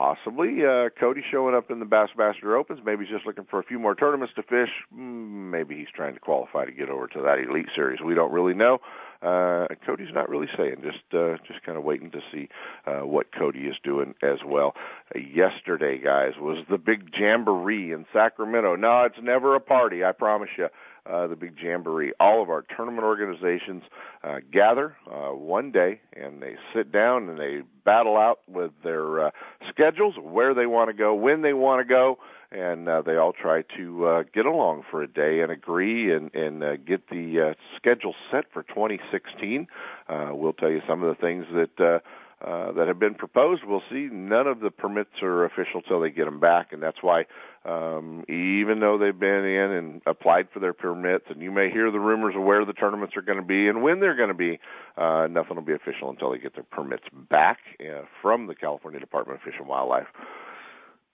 possibly 0.00 0.64
uh, 0.64 0.88
Cody 0.98 1.20
showing 1.30 1.54
up 1.54 1.70
in 1.70 1.78
the 1.78 1.84
Bassmaster 1.84 2.58
Opens. 2.58 2.80
Maybe 2.82 3.04
he's 3.04 3.12
just 3.12 3.26
looking 3.26 3.44
for 3.50 3.60
a 3.60 3.62
few 3.62 3.78
more 3.78 3.94
tournaments 3.94 4.32
to 4.36 4.42
fish. 4.42 4.70
Mm, 4.96 5.50
maybe 5.50 5.76
he's 5.76 5.92
trying 5.94 6.14
to 6.14 6.20
qualify 6.20 6.64
to 6.64 6.72
get 6.72 6.88
over 6.88 7.06
to 7.08 7.20
that 7.20 7.36
Elite 7.38 7.68
Series. 7.76 8.00
We 8.00 8.14
don't 8.14 8.32
really 8.32 8.54
know. 8.54 8.78
Uh, 9.20 9.66
Cody's 9.84 10.14
not 10.14 10.30
really 10.30 10.46
saying. 10.56 10.76
Just 10.82 11.04
uh, 11.12 11.36
just 11.46 11.62
kind 11.66 11.76
of 11.76 11.84
waiting 11.84 12.10
to 12.12 12.20
see 12.32 12.48
uh, 12.86 13.00
what 13.04 13.26
Cody 13.38 13.66
is 13.66 13.76
doing 13.84 14.14
as 14.22 14.38
well. 14.42 14.72
Uh, 15.14 15.18
yesterday, 15.18 16.00
guys, 16.02 16.32
was 16.40 16.64
the 16.70 16.78
big 16.78 17.10
jamboree 17.12 17.92
in 17.92 18.06
Sacramento. 18.10 18.76
No, 18.76 19.02
it's 19.02 19.22
never 19.22 19.54
a 19.54 19.60
party. 19.60 20.02
I 20.02 20.12
promise 20.12 20.48
you 20.56 20.68
uh, 21.10 21.26
the 21.26 21.36
big 21.36 21.54
jamboree. 21.62 22.12
All 22.20 22.42
of 22.42 22.50
our 22.50 22.64
tournament 22.76 23.04
organizations 23.04 23.82
uh, 24.22 24.36
gather 24.52 24.96
uh, 25.10 25.34
one 25.34 25.72
day 25.72 26.00
and 26.12 26.42
they 26.42 26.56
sit 26.74 26.92
down 26.92 27.28
and 27.28 27.38
they 27.38 27.62
battle 27.84 28.16
out 28.16 28.40
with 28.48 28.70
their 28.84 29.26
uh, 29.26 29.30
schedules, 29.68 30.14
where 30.20 30.54
they 30.54 30.66
want 30.66 30.88
to 30.88 30.94
go, 30.94 31.14
when 31.14 31.42
they 31.42 31.52
want 31.52 31.86
to 31.86 31.88
go, 31.88 32.18
and 32.52 32.88
uh, 32.88 33.02
they 33.02 33.16
all 33.16 33.32
try 33.32 33.62
to 33.76 34.06
uh, 34.06 34.22
get 34.34 34.46
along 34.46 34.82
for 34.90 35.02
a 35.02 35.06
day 35.06 35.40
and 35.40 35.52
agree 35.52 36.14
and, 36.14 36.34
and 36.34 36.62
uh, 36.62 36.76
get 36.76 37.08
the 37.08 37.50
uh, 37.50 37.54
schedule 37.76 38.14
set 38.30 38.44
for 38.52 38.62
2016. 38.64 39.66
Uh, 40.08 40.30
we'll 40.32 40.52
tell 40.52 40.70
you 40.70 40.80
some 40.88 41.02
of 41.02 41.16
the 41.16 41.20
things 41.20 41.44
that. 41.52 41.84
Uh, 41.84 41.98
uh, 42.42 42.72
that 42.72 42.88
have 42.88 42.98
been 42.98 43.14
proposed. 43.14 43.62
We'll 43.66 43.82
see. 43.90 44.08
None 44.10 44.46
of 44.46 44.60
the 44.60 44.70
permits 44.70 45.10
are 45.22 45.44
official 45.44 45.82
till 45.82 46.00
they 46.00 46.10
get 46.10 46.24
them 46.24 46.40
back, 46.40 46.72
and 46.72 46.82
that's 46.82 47.02
why, 47.02 47.24
um, 47.64 48.24
even 48.28 48.80
though 48.80 48.96
they've 48.96 49.18
been 49.18 49.44
in 49.44 49.70
and 49.70 50.02
applied 50.06 50.48
for 50.52 50.60
their 50.60 50.72
permits, 50.72 51.26
and 51.28 51.42
you 51.42 51.50
may 51.50 51.70
hear 51.70 51.90
the 51.90 52.00
rumors 52.00 52.34
of 52.34 52.42
where 52.42 52.64
the 52.64 52.72
tournaments 52.72 53.14
are 53.16 53.22
going 53.22 53.38
to 53.38 53.44
be 53.44 53.68
and 53.68 53.82
when 53.82 54.00
they're 54.00 54.16
going 54.16 54.28
to 54.28 54.34
be, 54.34 54.58
uh, 54.96 55.26
nothing 55.30 55.56
will 55.56 55.62
be 55.62 55.74
official 55.74 56.08
until 56.08 56.30
they 56.32 56.38
get 56.38 56.54
their 56.54 56.64
permits 56.64 57.04
back 57.28 57.58
uh, 57.80 58.02
from 58.22 58.46
the 58.46 58.54
California 58.54 59.00
Department 59.00 59.38
of 59.38 59.42
Fish 59.42 59.54
and 59.58 59.68
Wildlife. 59.68 60.06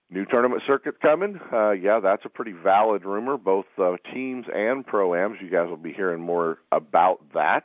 New 0.08 0.24
tournament 0.26 0.62
circuit 0.64 1.00
coming. 1.00 1.40
Uh, 1.52 1.72
yeah, 1.72 1.98
that's 2.00 2.24
a 2.24 2.28
pretty 2.28 2.52
valid 2.52 3.04
rumor. 3.04 3.36
Both 3.36 3.66
uh, 3.76 3.96
teams 4.14 4.46
and 4.54 4.86
pro-ams. 4.86 5.38
You 5.42 5.50
guys 5.50 5.68
will 5.68 5.76
be 5.76 5.92
hearing 5.92 6.20
more 6.20 6.58
about 6.70 7.18
that 7.34 7.64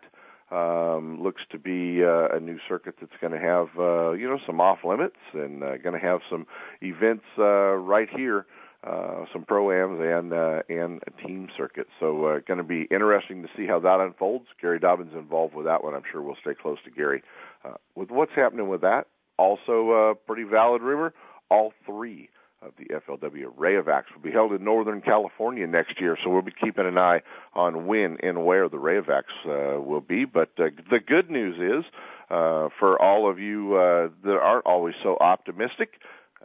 um, 0.51 1.21
looks 1.21 1.41
to 1.51 1.57
be 1.57 2.03
uh, 2.03 2.35
a 2.35 2.39
new 2.39 2.57
circuit 2.67 2.95
that's 2.99 3.13
going 3.21 3.33
to 3.33 3.39
have 3.39 3.67
uh, 3.79 4.11
you 4.11 4.27
know 4.27 4.39
some 4.45 4.59
off 4.59 4.79
limits 4.83 5.17
and 5.33 5.63
uh, 5.63 5.77
going 5.77 5.99
to 5.99 6.05
have 6.05 6.19
some 6.29 6.45
events 6.81 7.25
uh, 7.37 7.73
right 7.75 8.09
here 8.15 8.45
uh, 8.83 9.25
some 9.31 9.43
pro-ams 9.43 9.99
and 10.01 10.33
uh, 10.33 10.61
and 10.69 11.01
a 11.05 11.27
team 11.27 11.47
circuit. 11.55 11.87
So 11.99 12.25
uh, 12.25 12.39
going 12.47 12.57
to 12.57 12.63
be 12.63 12.87
interesting 12.89 13.43
to 13.43 13.49
see 13.55 13.67
how 13.67 13.79
that 13.79 13.99
unfolds. 13.99 14.47
Gary 14.59 14.79
Dobbins 14.79 15.13
involved 15.13 15.53
with 15.53 15.65
that 15.67 15.83
one. 15.83 15.93
I'm 15.93 16.03
sure 16.11 16.21
we'll 16.21 16.37
stay 16.41 16.55
close 16.59 16.79
to 16.85 16.91
Gary. 16.91 17.21
Uh, 17.63 17.75
with 17.95 18.09
what's 18.09 18.31
happening 18.35 18.69
with 18.69 18.81
that, 18.81 19.05
also 19.37 19.91
a 19.91 20.15
pretty 20.15 20.43
valid 20.43 20.81
rumor. 20.81 21.13
All 21.49 21.73
three 21.85 22.29
of 22.61 22.73
the 22.77 22.85
FLW 22.85 23.55
Rayovacs 23.57 24.13
will 24.13 24.21
be 24.21 24.31
held 24.31 24.53
in 24.53 24.63
Northern 24.63 25.01
California 25.01 25.65
next 25.65 25.99
year, 25.99 26.17
so 26.23 26.29
we'll 26.29 26.41
be 26.41 26.51
keeping 26.51 26.85
an 26.85 26.97
eye 26.97 27.21
on 27.53 27.87
when 27.87 28.17
and 28.21 28.45
where 28.45 28.69
the 28.69 28.77
Rayovacs 28.77 29.23
uh, 29.45 29.81
will 29.81 30.01
be. 30.01 30.25
But 30.25 30.49
uh, 30.59 30.65
the 30.89 30.99
good 30.99 31.29
news 31.29 31.55
is, 31.55 31.85
uh, 32.29 32.69
for 32.79 33.01
all 33.01 33.29
of 33.29 33.39
you 33.39 33.75
uh, 33.75 34.09
that 34.23 34.37
aren't 34.37 34.65
always 34.65 34.95
so 35.01 35.17
optimistic, 35.19 35.93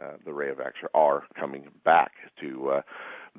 uh, 0.01 0.13
the 0.25 0.31
Rayovacs 0.31 0.83
are 0.93 1.23
coming 1.39 1.69
back 1.85 2.11
to 2.41 2.69
uh, 2.69 2.81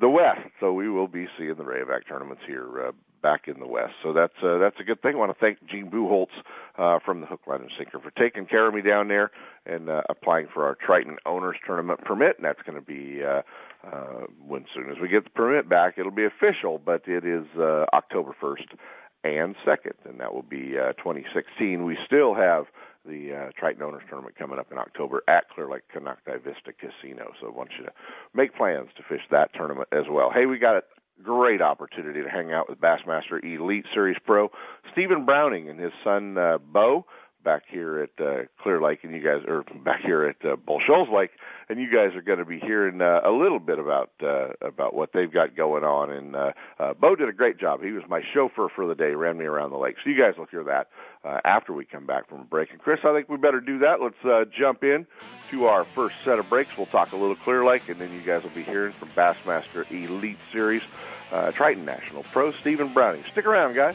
the 0.01 0.09
West, 0.09 0.41
so 0.61 0.73
we 0.73 0.89
will 0.89 1.09
be 1.09 1.27
seeing 1.37 1.55
the 1.57 1.65
Rayovac 1.65 2.07
tournaments 2.09 2.43
here 2.47 2.89
uh, 2.89 2.93
back 3.23 3.49
in 3.49 3.59
the 3.61 3.67
West. 3.67 3.95
So 4.03 4.13
that's 4.13 4.35
uh, 4.43 4.59
that's 4.59 4.77
a 4.81 4.85
good 4.85 5.03
thing. 5.03 5.15
I 5.15 5.19
want 5.19 5.33
to 5.33 5.39
thank 5.39 5.59
Gene 5.67 5.91
Buholtz 5.91 6.29
uh, 6.77 6.99
from 7.05 7.21
the 7.21 7.27
Hook, 7.27 7.41
Line, 7.47 7.61
and 7.61 7.71
Sinker 7.77 7.99
for 8.01 8.11
taking 8.11 8.47
care 8.47 8.67
of 8.67 8.75
me 8.75 8.83
down 8.83 9.09
there 9.09 9.31
and 9.67 9.89
uh, 9.89 10.03
applying 10.09 10.49
for 10.53 10.65
our 10.65 10.75
Triton 10.75 11.17
Owners 11.27 11.57
Tournament 11.67 12.01
permit. 12.05 12.37
And 12.37 12.45
that's 12.45 12.63
going 12.63 12.79
to 12.79 12.85
be 12.85 13.23
uh, 13.25 13.43
uh, 13.87 14.27
when 14.47 14.65
soon 14.75 14.91
as 14.91 14.97
we 15.01 15.09
get 15.09 15.25
the 15.25 15.31
permit 15.31 15.69
back, 15.69 15.95
it'll 15.99 16.13
be 16.13 16.25
official. 16.25 16.79
But 16.79 17.07
it 17.07 17.25
is 17.25 17.47
uh, 17.59 17.87
October 17.93 18.35
1st 18.41 18.77
and 19.25 19.57
2nd, 19.67 20.09
and 20.09 20.21
that 20.21 20.33
will 20.33 20.43
be 20.43 20.79
uh, 20.79 20.93
2016. 20.95 21.85
We 21.85 21.99
still 22.07 22.35
have 22.35 22.67
the 23.07 23.35
uh, 23.35 23.51
Triton 23.59 23.83
Owners 23.83 24.03
Tournament 24.09 24.37
coming 24.37 24.59
up 24.59 24.71
in 24.71 24.79
October 24.79 25.23
at 25.29 25.49
Clear 25.51 25.69
Lake 25.71 25.83
Konocti 25.95 26.43
Vista 26.43 26.73
Casino. 26.73 27.33
So 27.41 27.49
I 27.49 27.51
want 27.51 27.71
you 27.79 27.85
to 27.87 27.93
make 28.35 28.55
plans 28.55 28.91
to 28.97 29.03
fish 29.03 29.23
that 29.31 29.53
tournament 29.55 29.89
as 29.93 30.05
well. 30.11 30.31
Hey, 30.33 30.47
we 30.47 30.59
got 30.59 30.85
great 31.23 31.61
opportunity 31.61 32.23
to 32.23 32.29
hang 32.29 32.53
out 32.53 32.69
with 32.69 32.81
Bassmaster 32.81 33.43
Elite 33.43 33.87
Series 33.93 34.17
Pro 34.25 34.51
Stephen 34.93 35.25
Browning 35.25 35.69
and 35.69 35.79
his 35.81 35.93
son 36.05 36.39
uh, 36.39 36.59
Bo 36.59 37.07
back 37.45 37.63
here 37.69 38.01
at 38.01 38.25
uh, 38.25 38.43
Clear 38.63 38.81
Lake, 38.81 39.01
and 39.03 39.15
you 39.15 39.23
guys 39.23 39.43
are 39.47 39.65
back 39.85 40.01
here 40.03 40.25
at 40.25 40.45
uh, 40.45 40.57
Bull 40.57 40.81
Shoals 40.87 41.09
Lake, 41.13 41.31
and 41.69 41.81
you 41.81 41.87
guys 41.87 42.15
are 42.17 42.23
going 42.23 42.39
to 42.39 42.45
be 42.45 42.59
hearing 42.59 43.01
uh, 43.01 43.21
a 43.25 43.31
little 43.31 43.59
bit 43.59 43.79
about 43.79 44.11
uh, 44.23 44.49
about 44.61 44.95
what 44.95 45.13
they've 45.13 45.33
got 45.33 45.57
going 45.57 45.85
on. 45.85 46.11
And 46.11 46.37
uh, 46.37 46.53
uh, 46.79 46.95
Bo 46.95 47.17
did 47.17 47.29
a 47.29 47.33
great 47.33 47.59
job. 47.59 47.83
He 47.83 47.93
was 47.93 48.05
my 48.09 48.23
chauffeur 48.35 48.69
for 48.75 48.87
the 48.87 48.95
day, 48.95 49.13
ran 49.15 49.39
me 49.39 49.45
around 49.45 49.71
the 49.71 49.79
lake. 49.79 49.97
So 50.03 50.11
you 50.11 50.19
guys 50.21 50.37
will 50.37 50.47
hear 50.47 50.65
that 50.65 50.89
uh, 51.25 51.41
after 51.45 51.73
we 51.73 51.85
come 51.85 52.07
back 52.07 52.29
from 52.29 52.41
a 52.41 52.45
break. 52.45 52.71
And 52.71 52.81
Chris, 52.81 53.01
I 53.05 53.15
think 53.15 53.29
we 53.29 53.37
better 53.37 53.61
do 53.61 53.79
that. 53.81 54.01
Let's 54.01 54.25
uh, 54.25 54.45
jump 54.57 54.85
in 54.85 55.07
to 55.51 55.67
our 55.67 55.85
first 55.85 56.17
set 56.25 56.39
of 56.39 56.49
breaks. 56.49 56.77
We'll 56.77 56.87
talk 56.87 57.13
a 57.13 57.17
little 57.17 57.37
Clear 57.37 57.65
Lake, 57.65 57.89
and 57.89 57.99
then 57.99 58.13
you 58.13 58.21
guys 58.21 58.43
will 58.43 58.51
be 58.51 58.63
hearing 58.63 58.93
from 58.93 59.09
Bassmaster 59.11 59.91
Elite 59.91 60.39
Series 60.53 60.83
uh, 61.33 61.51
Triton 61.53 61.85
National 61.85 62.23
Pro 62.25 62.53
Stephen 62.53 62.93
Browning. 62.93 63.25
Stick 63.33 63.47
around, 63.47 63.75
guys. 63.75 63.95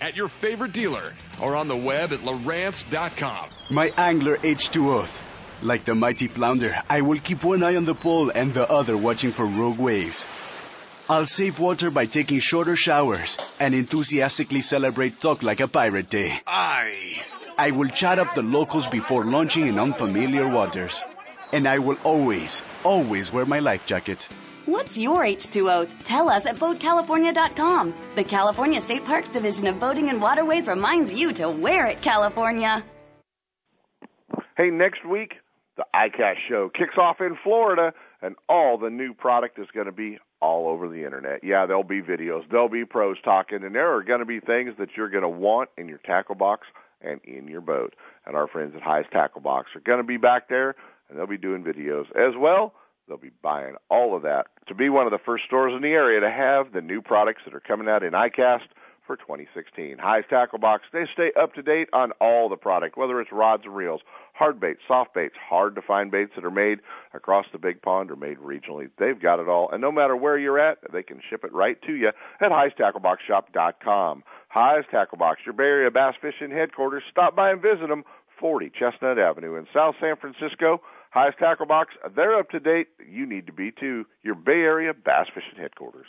at 0.00 0.16
your 0.16 0.28
favorite 0.28 0.72
dealer 0.72 1.14
or 1.40 1.56
on 1.56 1.68
the 1.68 1.76
web 1.76 2.12
at 2.12 2.20
Lowrance.com. 2.20 3.50
My 3.70 3.92
angler 3.96 4.36
H2O. 4.36 5.22
Like 5.62 5.84
the 5.84 5.94
mighty 5.94 6.28
flounder, 6.28 6.76
I 6.88 7.00
will 7.00 7.18
keep 7.18 7.42
one 7.42 7.62
eye 7.62 7.76
on 7.76 7.86
the 7.86 7.94
pole 7.94 8.30
and 8.30 8.52
the 8.52 8.70
other 8.70 8.96
watching 8.96 9.32
for 9.32 9.46
rogue 9.46 9.78
waves. 9.78 10.26
I'll 11.08 11.26
save 11.26 11.58
water 11.60 11.90
by 11.90 12.06
taking 12.06 12.40
shorter 12.40 12.76
showers 12.76 13.38
and 13.58 13.74
enthusiastically 13.74 14.60
celebrate 14.60 15.20
Talk 15.20 15.42
Like 15.42 15.60
a 15.60 15.68
Pirate 15.68 16.10
Day. 16.10 16.38
Aye. 16.46 17.22
I 17.56 17.70
will 17.70 17.88
chat 17.88 18.18
up 18.18 18.34
the 18.34 18.42
locals 18.42 18.86
before 18.88 19.24
launching 19.24 19.66
in 19.66 19.78
unfamiliar 19.78 20.46
waters. 20.48 21.02
And 21.52 21.66
I 21.66 21.78
will 21.78 21.96
always, 22.04 22.62
always 22.84 23.32
wear 23.32 23.46
my 23.46 23.60
life 23.60 23.86
jacket. 23.86 24.28
What's 24.66 24.98
your 24.98 25.22
H2O? 25.22 25.88
Tell 26.04 26.28
us 26.28 26.44
at 26.44 26.56
BoatCalifornia.com. 26.56 27.94
The 28.16 28.24
California 28.24 28.80
State 28.80 29.04
Parks 29.04 29.28
Division 29.28 29.68
of 29.68 29.78
Boating 29.78 30.08
and 30.08 30.20
Waterways 30.20 30.66
reminds 30.66 31.14
you 31.14 31.32
to 31.34 31.48
wear 31.48 31.86
it, 31.86 32.02
California. 32.02 32.82
Hey, 34.56 34.70
next 34.70 35.06
week, 35.06 35.34
the 35.76 35.84
ICAST 35.94 36.38
show 36.48 36.68
kicks 36.68 36.98
off 36.98 37.20
in 37.20 37.36
Florida, 37.44 37.92
and 38.20 38.34
all 38.48 38.76
the 38.76 38.90
new 38.90 39.14
product 39.14 39.60
is 39.60 39.68
going 39.72 39.86
to 39.86 39.92
be 39.92 40.18
all 40.40 40.68
over 40.68 40.88
the 40.88 41.04
internet. 41.04 41.44
Yeah, 41.44 41.66
there'll 41.66 41.84
be 41.84 42.02
videos, 42.02 42.42
there'll 42.50 42.68
be 42.68 42.84
pros 42.84 43.18
talking, 43.24 43.62
and 43.62 43.72
there 43.72 43.94
are 43.94 44.02
going 44.02 44.18
to 44.18 44.26
be 44.26 44.40
things 44.40 44.74
that 44.80 44.88
you're 44.96 45.10
going 45.10 45.22
to 45.22 45.28
want 45.28 45.70
in 45.78 45.86
your 45.88 45.98
tackle 45.98 46.34
box 46.34 46.66
and 47.00 47.20
in 47.22 47.46
your 47.46 47.60
boat. 47.60 47.94
And 48.26 48.34
our 48.34 48.48
friends 48.48 48.74
at 48.74 48.82
Hi's 48.82 49.04
Tackle 49.12 49.42
Box 49.42 49.68
are 49.76 49.80
going 49.80 49.98
to 49.98 50.04
be 50.04 50.16
back 50.16 50.48
there, 50.48 50.74
and 51.08 51.16
they'll 51.16 51.28
be 51.28 51.38
doing 51.38 51.62
videos 51.62 52.06
as 52.16 52.34
well. 52.36 52.74
They'll 53.06 53.16
be 53.16 53.30
buying 53.42 53.76
all 53.88 54.16
of 54.16 54.22
that 54.22 54.48
to 54.68 54.74
be 54.74 54.88
one 54.88 55.06
of 55.06 55.12
the 55.12 55.18
first 55.24 55.44
stores 55.44 55.72
in 55.74 55.82
the 55.82 55.94
area 55.94 56.20
to 56.20 56.30
have 56.30 56.72
the 56.72 56.80
new 56.80 57.00
products 57.00 57.42
that 57.44 57.54
are 57.54 57.60
coming 57.60 57.88
out 57.88 58.02
in 58.02 58.12
ICAST 58.12 58.68
for 59.06 59.16
2016. 59.16 59.98
Hi's 60.00 60.24
Tackle 60.28 60.58
Box, 60.58 60.84
they 60.92 61.04
stay 61.12 61.30
up 61.40 61.54
to 61.54 61.62
date 61.62 61.88
on 61.92 62.10
all 62.20 62.48
the 62.48 62.56
product, 62.56 62.98
whether 62.98 63.20
it's 63.20 63.30
rods 63.30 63.62
and 63.64 63.74
reels, 63.74 64.00
hard 64.34 64.58
baits, 64.60 64.80
soft 64.86 65.14
baits, 65.14 65.34
hard 65.48 65.76
to 65.76 65.82
find 65.82 66.10
baits 66.10 66.32
that 66.34 66.44
are 66.44 66.50
made 66.50 66.80
across 67.14 67.46
the 67.52 67.58
big 67.58 67.80
pond 67.80 68.10
or 68.10 68.16
made 68.16 68.38
regionally. 68.38 68.90
They've 68.98 69.20
got 69.20 69.38
it 69.38 69.48
all. 69.48 69.70
And 69.70 69.80
no 69.80 69.92
matter 69.92 70.16
where 70.16 70.36
you're 70.36 70.58
at, 70.58 70.78
they 70.92 71.02
can 71.02 71.20
ship 71.30 71.44
it 71.44 71.52
right 71.52 71.80
to 71.82 71.92
you 71.92 72.08
at 72.40 72.50
highesttackleboxshop.com. 72.50 74.24
Hi's 74.48 74.84
Tackle 74.90 75.18
Box, 75.18 75.40
your 75.46 75.52
Bay 75.52 75.64
Area 75.64 75.90
bass 75.90 76.14
fishing 76.20 76.50
headquarters. 76.50 77.04
Stop 77.10 77.36
by 77.36 77.50
and 77.50 77.62
visit 77.62 77.88
them, 77.88 78.04
40 78.40 78.70
Chestnut 78.78 79.18
Avenue 79.18 79.56
in 79.56 79.66
South 79.72 79.94
San 80.00 80.16
Francisco. 80.16 80.80
Hi's 81.16 81.32
Tackle 81.38 81.64
Box, 81.64 81.94
they're 82.14 82.38
up 82.38 82.50
to 82.50 82.60
date. 82.60 82.88
You 83.10 83.24
need 83.24 83.46
to 83.46 83.52
be 83.52 83.70
too. 83.70 84.04
Your 84.22 84.34
Bay 84.34 84.60
Area 84.60 84.92
bass 84.92 85.28
fishing 85.34 85.58
headquarters. 85.58 86.08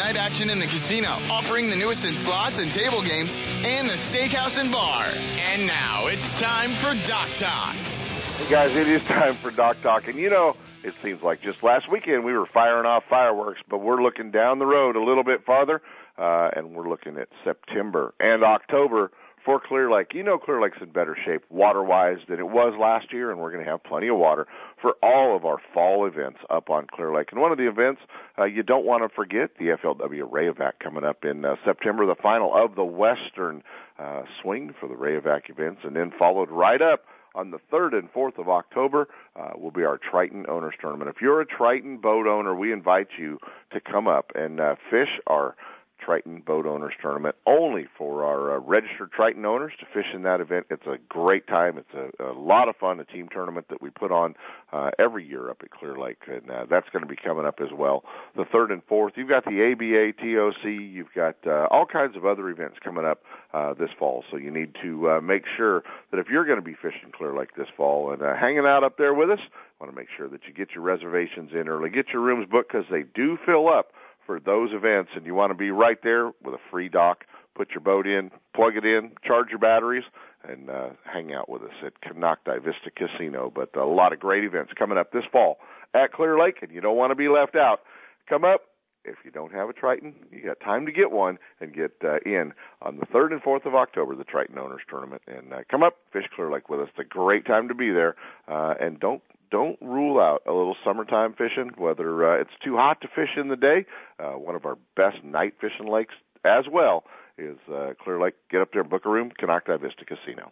night 0.01 0.17
action 0.17 0.49
in 0.49 0.57
the 0.57 0.65
casino, 0.65 1.09
offering 1.29 1.69
the 1.69 1.75
newest 1.75 2.05
in 2.05 2.13
slots 2.13 2.59
and 2.59 2.71
table 2.71 3.03
games, 3.03 3.37
and 3.63 3.87
the 3.87 3.93
steakhouse 3.93 4.59
and 4.59 4.71
bar. 4.71 5.05
And 5.51 5.67
now 5.67 6.07
it's 6.07 6.39
time 6.39 6.71
for 6.71 6.95
Dock 7.07 7.29
Talk. 7.35 7.75
Hey 7.75 8.49
guys, 8.49 8.75
it 8.75 8.87
is 8.87 9.03
time 9.03 9.35
for 9.35 9.51
Dock 9.51 9.79
Talk. 9.83 10.07
And 10.07 10.17
you 10.17 10.31
know, 10.31 10.55
it 10.83 10.95
seems 11.03 11.21
like 11.21 11.43
just 11.43 11.61
last 11.61 11.87
weekend 11.87 12.23
we 12.23 12.33
were 12.33 12.47
firing 12.47 12.87
off 12.87 13.03
fireworks, 13.11 13.61
but 13.69 13.77
we're 13.77 14.01
looking 14.01 14.31
down 14.31 14.57
the 14.57 14.65
road 14.65 14.95
a 14.95 15.03
little 15.03 15.23
bit 15.23 15.45
farther, 15.45 15.83
uh, 16.17 16.49
and 16.55 16.73
we're 16.73 16.89
looking 16.89 17.17
at 17.17 17.27
September 17.43 18.15
and 18.19 18.43
October 18.43 19.11
for 19.45 19.59
Clear 19.59 19.91
Lake. 19.91 20.15
You 20.15 20.23
know 20.23 20.39
Clear 20.39 20.61
Lake's 20.61 20.77
in 20.81 20.89
better 20.89 21.15
shape 21.25 21.43
water 21.51 21.83
wise 21.83 22.17
than 22.27 22.39
it 22.39 22.47
was 22.47 22.73
last 22.79 23.13
year, 23.13 23.29
and 23.29 23.39
we're 23.39 23.51
going 23.51 23.63
to 23.63 23.69
have 23.69 23.83
plenty 23.83 24.07
of 24.07 24.17
water 24.17 24.47
for 24.81 24.95
all 25.03 25.35
of 25.35 25.45
our 25.45 25.57
fall 25.73 26.05
events 26.07 26.39
up 26.49 26.69
on 26.69 26.87
Clear 26.91 27.13
Lake. 27.13 27.27
And 27.31 27.39
one 27.39 27.51
of 27.51 27.57
the 27.57 27.69
events 27.69 28.01
uh, 28.37 28.45
you 28.45 28.63
don't 28.63 28.85
want 28.85 29.03
to 29.03 29.15
forget 29.15 29.51
the 29.59 29.77
FLW 29.81 30.29
Rayovac 30.29 30.73
coming 30.83 31.03
up 31.03 31.23
in 31.23 31.45
uh, 31.45 31.55
September, 31.63 32.05
the 32.05 32.15
final 32.15 32.51
of 32.53 32.75
the 32.75 32.83
Western 32.83 33.63
uh, 33.99 34.23
swing 34.41 34.73
for 34.79 34.89
the 34.89 34.95
Rayovac 34.95 35.49
events, 35.49 35.81
and 35.83 35.95
then 35.95 36.11
followed 36.17 36.49
right 36.49 36.81
up 36.81 37.05
on 37.35 37.51
the 37.51 37.59
3rd 37.71 37.97
and 37.97 38.11
4th 38.11 38.37
of 38.37 38.49
October 38.49 39.07
uh, 39.35 39.51
will 39.57 39.71
be 39.71 39.83
our 39.83 39.97
Triton 39.97 40.45
Owners 40.49 40.73
Tournament. 40.81 41.09
If 41.09 41.21
you're 41.21 41.41
a 41.41 41.45
Triton 41.45 41.97
boat 41.97 42.27
owner, 42.27 42.55
we 42.55 42.73
invite 42.73 43.07
you 43.17 43.37
to 43.71 43.79
come 43.79 44.07
up 44.07 44.31
and 44.35 44.59
uh, 44.59 44.75
fish 44.89 45.19
our 45.27 45.55
Triton 46.03 46.41
Boat 46.45 46.65
Owners 46.65 46.93
Tournament 47.01 47.35
only 47.45 47.87
for 47.97 48.25
our 48.25 48.55
uh, 48.55 48.59
registered 48.59 49.11
Triton 49.11 49.45
owners 49.45 49.73
to 49.79 49.85
fish 49.93 50.07
in 50.13 50.23
that 50.23 50.41
event. 50.41 50.65
It's 50.69 50.85
a 50.85 50.97
great 51.09 51.47
time. 51.47 51.77
It's 51.77 52.13
a, 52.19 52.31
a 52.31 52.33
lot 52.33 52.69
of 52.69 52.75
fun, 52.75 52.99
a 52.99 53.05
team 53.05 53.29
tournament 53.31 53.67
that 53.69 53.81
we 53.81 53.89
put 53.89 54.11
on 54.11 54.35
uh, 54.73 54.91
every 54.99 55.27
year 55.27 55.49
up 55.49 55.61
at 55.63 55.71
Clear 55.71 55.97
Lake, 55.97 56.21
and 56.27 56.49
uh, 56.49 56.65
that's 56.69 56.89
going 56.89 57.03
to 57.03 57.09
be 57.09 57.15
coming 57.15 57.45
up 57.45 57.59
as 57.61 57.69
well. 57.73 58.03
The 58.35 58.45
third 58.45 58.71
and 58.71 58.81
fourth, 58.87 59.13
you've 59.15 59.29
got 59.29 59.45
the 59.45 59.71
ABA, 59.71 60.13
TOC, 60.21 60.65
you've 60.65 61.13
got 61.15 61.35
uh, 61.45 61.67
all 61.69 61.85
kinds 61.85 62.15
of 62.15 62.25
other 62.25 62.49
events 62.49 62.77
coming 62.83 63.05
up 63.05 63.23
uh, 63.53 63.73
this 63.73 63.89
fall. 63.97 64.23
So 64.31 64.37
you 64.37 64.51
need 64.51 64.75
to 64.81 65.09
uh, 65.09 65.21
make 65.21 65.43
sure 65.57 65.83
that 66.11 66.19
if 66.19 66.27
you're 66.29 66.45
going 66.45 66.59
to 66.59 66.65
be 66.65 66.75
fishing 66.75 67.11
Clear 67.15 67.37
Lake 67.37 67.55
this 67.55 67.67
fall 67.75 68.11
and 68.11 68.21
uh, 68.21 68.35
hanging 68.35 68.65
out 68.65 68.83
up 68.83 68.97
there 68.97 69.13
with 69.13 69.29
us, 69.29 69.39
want 69.81 69.91
to 69.91 69.99
make 69.99 70.09
sure 70.15 70.29
that 70.29 70.41
you 70.47 70.53
get 70.53 70.75
your 70.75 70.83
reservations 70.83 71.51
in 71.53 71.67
early, 71.67 71.89
get 71.89 72.09
your 72.13 72.21
rooms 72.21 72.47
booked 72.49 72.71
because 72.71 72.85
they 72.91 73.03
do 73.15 73.37
fill 73.45 73.67
up 73.67 73.91
for 74.31 74.39
those 74.39 74.69
events 74.71 75.11
and 75.13 75.25
you 75.25 75.35
want 75.35 75.51
to 75.51 75.57
be 75.57 75.71
right 75.71 75.97
there 76.03 76.27
with 76.41 76.53
a 76.53 76.59
free 76.71 76.87
dock, 76.87 77.25
put 77.53 77.71
your 77.71 77.81
boat 77.81 78.07
in, 78.07 78.31
plug 78.55 78.77
it 78.77 78.85
in, 78.85 79.11
charge 79.25 79.47
your 79.49 79.59
batteries, 79.59 80.05
and 80.47 80.69
uh, 80.69 80.89
hang 81.03 81.33
out 81.33 81.49
with 81.49 81.61
us 81.63 81.73
at 81.85 81.91
Konocti 81.99 82.63
Vista 82.63 82.91
Casino. 82.95 83.51
But 83.53 83.75
a 83.75 83.83
lot 83.83 84.13
of 84.13 84.21
great 84.21 84.45
events 84.45 84.71
coming 84.79 84.97
up 84.97 85.11
this 85.11 85.25
fall 85.33 85.57
at 85.93 86.13
Clear 86.13 86.39
Lake, 86.39 86.59
and 86.61 86.71
you 86.71 86.79
don't 86.79 86.95
want 86.95 87.11
to 87.11 87.15
be 87.15 87.27
left 87.27 87.57
out. 87.57 87.81
Come 88.29 88.45
up. 88.45 88.61
If 89.03 89.17
you 89.25 89.31
don't 89.31 89.51
have 89.51 89.67
a 89.67 89.73
Triton, 89.73 90.13
you 90.31 90.45
got 90.45 90.59
time 90.61 90.85
to 90.85 90.91
get 90.91 91.11
one 91.11 91.37
and 91.59 91.73
get 91.73 91.91
uh, 92.01 92.19
in 92.23 92.53
on 92.83 92.97
the 92.97 93.07
3rd 93.07 93.33
and 93.33 93.41
4th 93.41 93.65
of 93.65 93.73
October, 93.73 94.15
the 94.15 94.23
Triton 94.23 94.59
Owners 94.59 94.81
Tournament. 94.87 95.23
And 95.27 95.51
uh, 95.51 95.57
come 95.69 95.81
up, 95.81 95.97
fish 96.13 96.25
Clear 96.35 96.51
Lake 96.51 96.69
with 96.69 96.81
us. 96.81 96.89
It's 96.91 96.99
a 96.99 97.03
great 97.03 97.45
time 97.45 97.67
to 97.67 97.73
be 97.73 97.89
there. 97.91 98.15
Uh, 98.47 98.75
and 98.79 98.99
don't 98.99 99.23
don't 99.51 99.77
rule 99.81 100.19
out 100.19 100.41
a 100.47 100.51
little 100.51 100.75
summertime 100.83 101.33
fishing, 101.33 101.71
whether 101.77 102.33
uh, 102.33 102.41
it's 102.41 102.51
too 102.63 102.77
hot 102.77 103.01
to 103.01 103.07
fish 103.07 103.37
in 103.37 103.49
the 103.49 103.55
day. 103.55 103.85
Uh, 104.17 104.31
one 104.31 104.55
of 104.55 104.65
our 104.65 104.77
best 104.95 105.23
night 105.23 105.53
fishing 105.59 105.87
lakes 105.91 106.15
as 106.43 106.65
well 106.71 107.03
is 107.37 107.57
uh, 107.71 107.93
Clear 108.03 108.21
Lake. 108.21 108.35
Get 108.49 108.61
up 108.61 108.69
there, 108.73 108.83
book 108.83 109.05
a 109.05 109.09
room, 109.09 109.31
Konocti 109.39 109.79
Vista 109.79 110.05
Casino. 110.05 110.51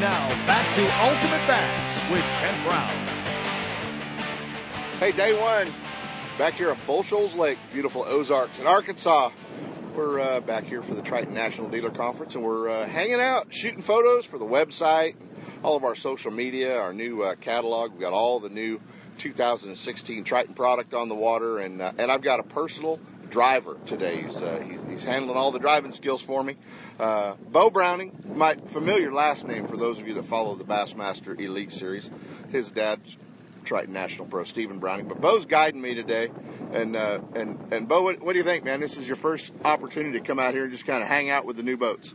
And 0.00 0.08
now 0.10 0.46
back 0.46 0.72
to 0.76 0.82
Ultimate 0.82 1.46
Bass 1.46 2.10
with 2.10 2.22
Ken 2.22 2.66
Brown. 2.66 3.06
Hey, 4.98 5.10
day 5.10 5.38
one, 5.38 5.68
back 6.38 6.54
here 6.54 6.70
at 6.70 6.86
Bull 6.86 7.02
Shoals 7.02 7.34
Lake, 7.34 7.58
beautiful 7.70 8.04
Ozarks 8.06 8.58
in 8.58 8.66
Arkansas. 8.66 9.30
We're 9.94 10.20
uh, 10.20 10.40
back 10.40 10.64
here 10.64 10.80
for 10.80 10.94
the 10.94 11.02
Triton 11.02 11.34
National 11.34 11.68
Dealer 11.68 11.90
Conference, 11.90 12.34
and 12.34 12.42
we're 12.42 12.70
uh, 12.70 12.88
hanging 12.88 13.20
out, 13.20 13.52
shooting 13.52 13.82
photos 13.82 14.24
for 14.24 14.38
the 14.38 14.46
website, 14.46 15.16
all 15.62 15.76
of 15.76 15.84
our 15.84 15.94
social 15.94 16.30
media, 16.30 16.78
our 16.78 16.94
new 16.94 17.22
uh, 17.22 17.34
catalog. 17.34 17.92
We've 17.92 18.00
got 18.00 18.14
all 18.14 18.40
the 18.40 18.48
new 18.48 18.80
2016 19.18 20.24
Triton 20.24 20.54
product 20.54 20.94
on 20.94 21.10
the 21.10 21.14
water, 21.14 21.58
and 21.58 21.82
uh, 21.82 21.92
and 21.98 22.10
I've 22.10 22.22
got 22.22 22.40
a 22.40 22.44
personal 22.44 22.98
driver 23.30 23.76
today. 23.86 24.22
He's, 24.22 24.40
uh, 24.40 24.60
he, 24.60 24.92
he's 24.92 25.04
handling 25.04 25.36
all 25.36 25.52
the 25.52 25.58
driving 25.58 25.92
skills 25.92 26.22
for 26.22 26.42
me. 26.42 26.56
Uh, 26.98 27.34
Bo 27.50 27.70
Browning, 27.70 28.12
my 28.34 28.54
familiar 28.54 29.12
last 29.12 29.46
name 29.46 29.66
for 29.66 29.76
those 29.76 29.98
of 29.98 30.06
you 30.06 30.14
that 30.14 30.26
follow 30.26 30.54
the 30.56 30.64
Bassmaster 30.64 31.38
Elite 31.40 31.72
Series. 31.72 32.10
His 32.50 32.70
dad's 32.70 33.16
Triton 33.64 33.94
National 33.94 34.26
Pro, 34.26 34.44
Stephen 34.44 34.78
Browning. 34.78 35.06
But 35.06 35.20
Bo's 35.20 35.46
guiding 35.46 35.80
me 35.80 35.94
today. 35.94 36.30
And, 36.72 36.96
uh, 36.96 37.20
and, 37.34 37.72
and 37.72 37.88
Bo, 37.88 38.02
what, 38.02 38.20
what 38.20 38.32
do 38.32 38.38
you 38.38 38.44
think, 38.44 38.64
man? 38.64 38.80
This 38.80 38.96
is 38.96 39.06
your 39.06 39.16
first 39.16 39.52
opportunity 39.64 40.18
to 40.18 40.24
come 40.24 40.38
out 40.38 40.54
here 40.54 40.64
and 40.64 40.72
just 40.72 40.86
kind 40.86 41.02
of 41.02 41.08
hang 41.08 41.30
out 41.30 41.44
with 41.46 41.56
the 41.56 41.62
new 41.62 41.76
boats. 41.76 42.12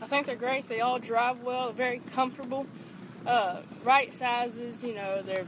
I 0.00 0.06
think 0.06 0.26
they're 0.26 0.36
great. 0.36 0.68
They 0.68 0.80
all 0.80 0.98
drive 0.98 1.40
well, 1.40 1.72
very 1.72 2.00
comfortable, 2.14 2.66
uh, 3.26 3.60
right 3.84 4.12
sizes. 4.12 4.82
You 4.82 4.94
know, 4.94 5.22
they're 5.22 5.46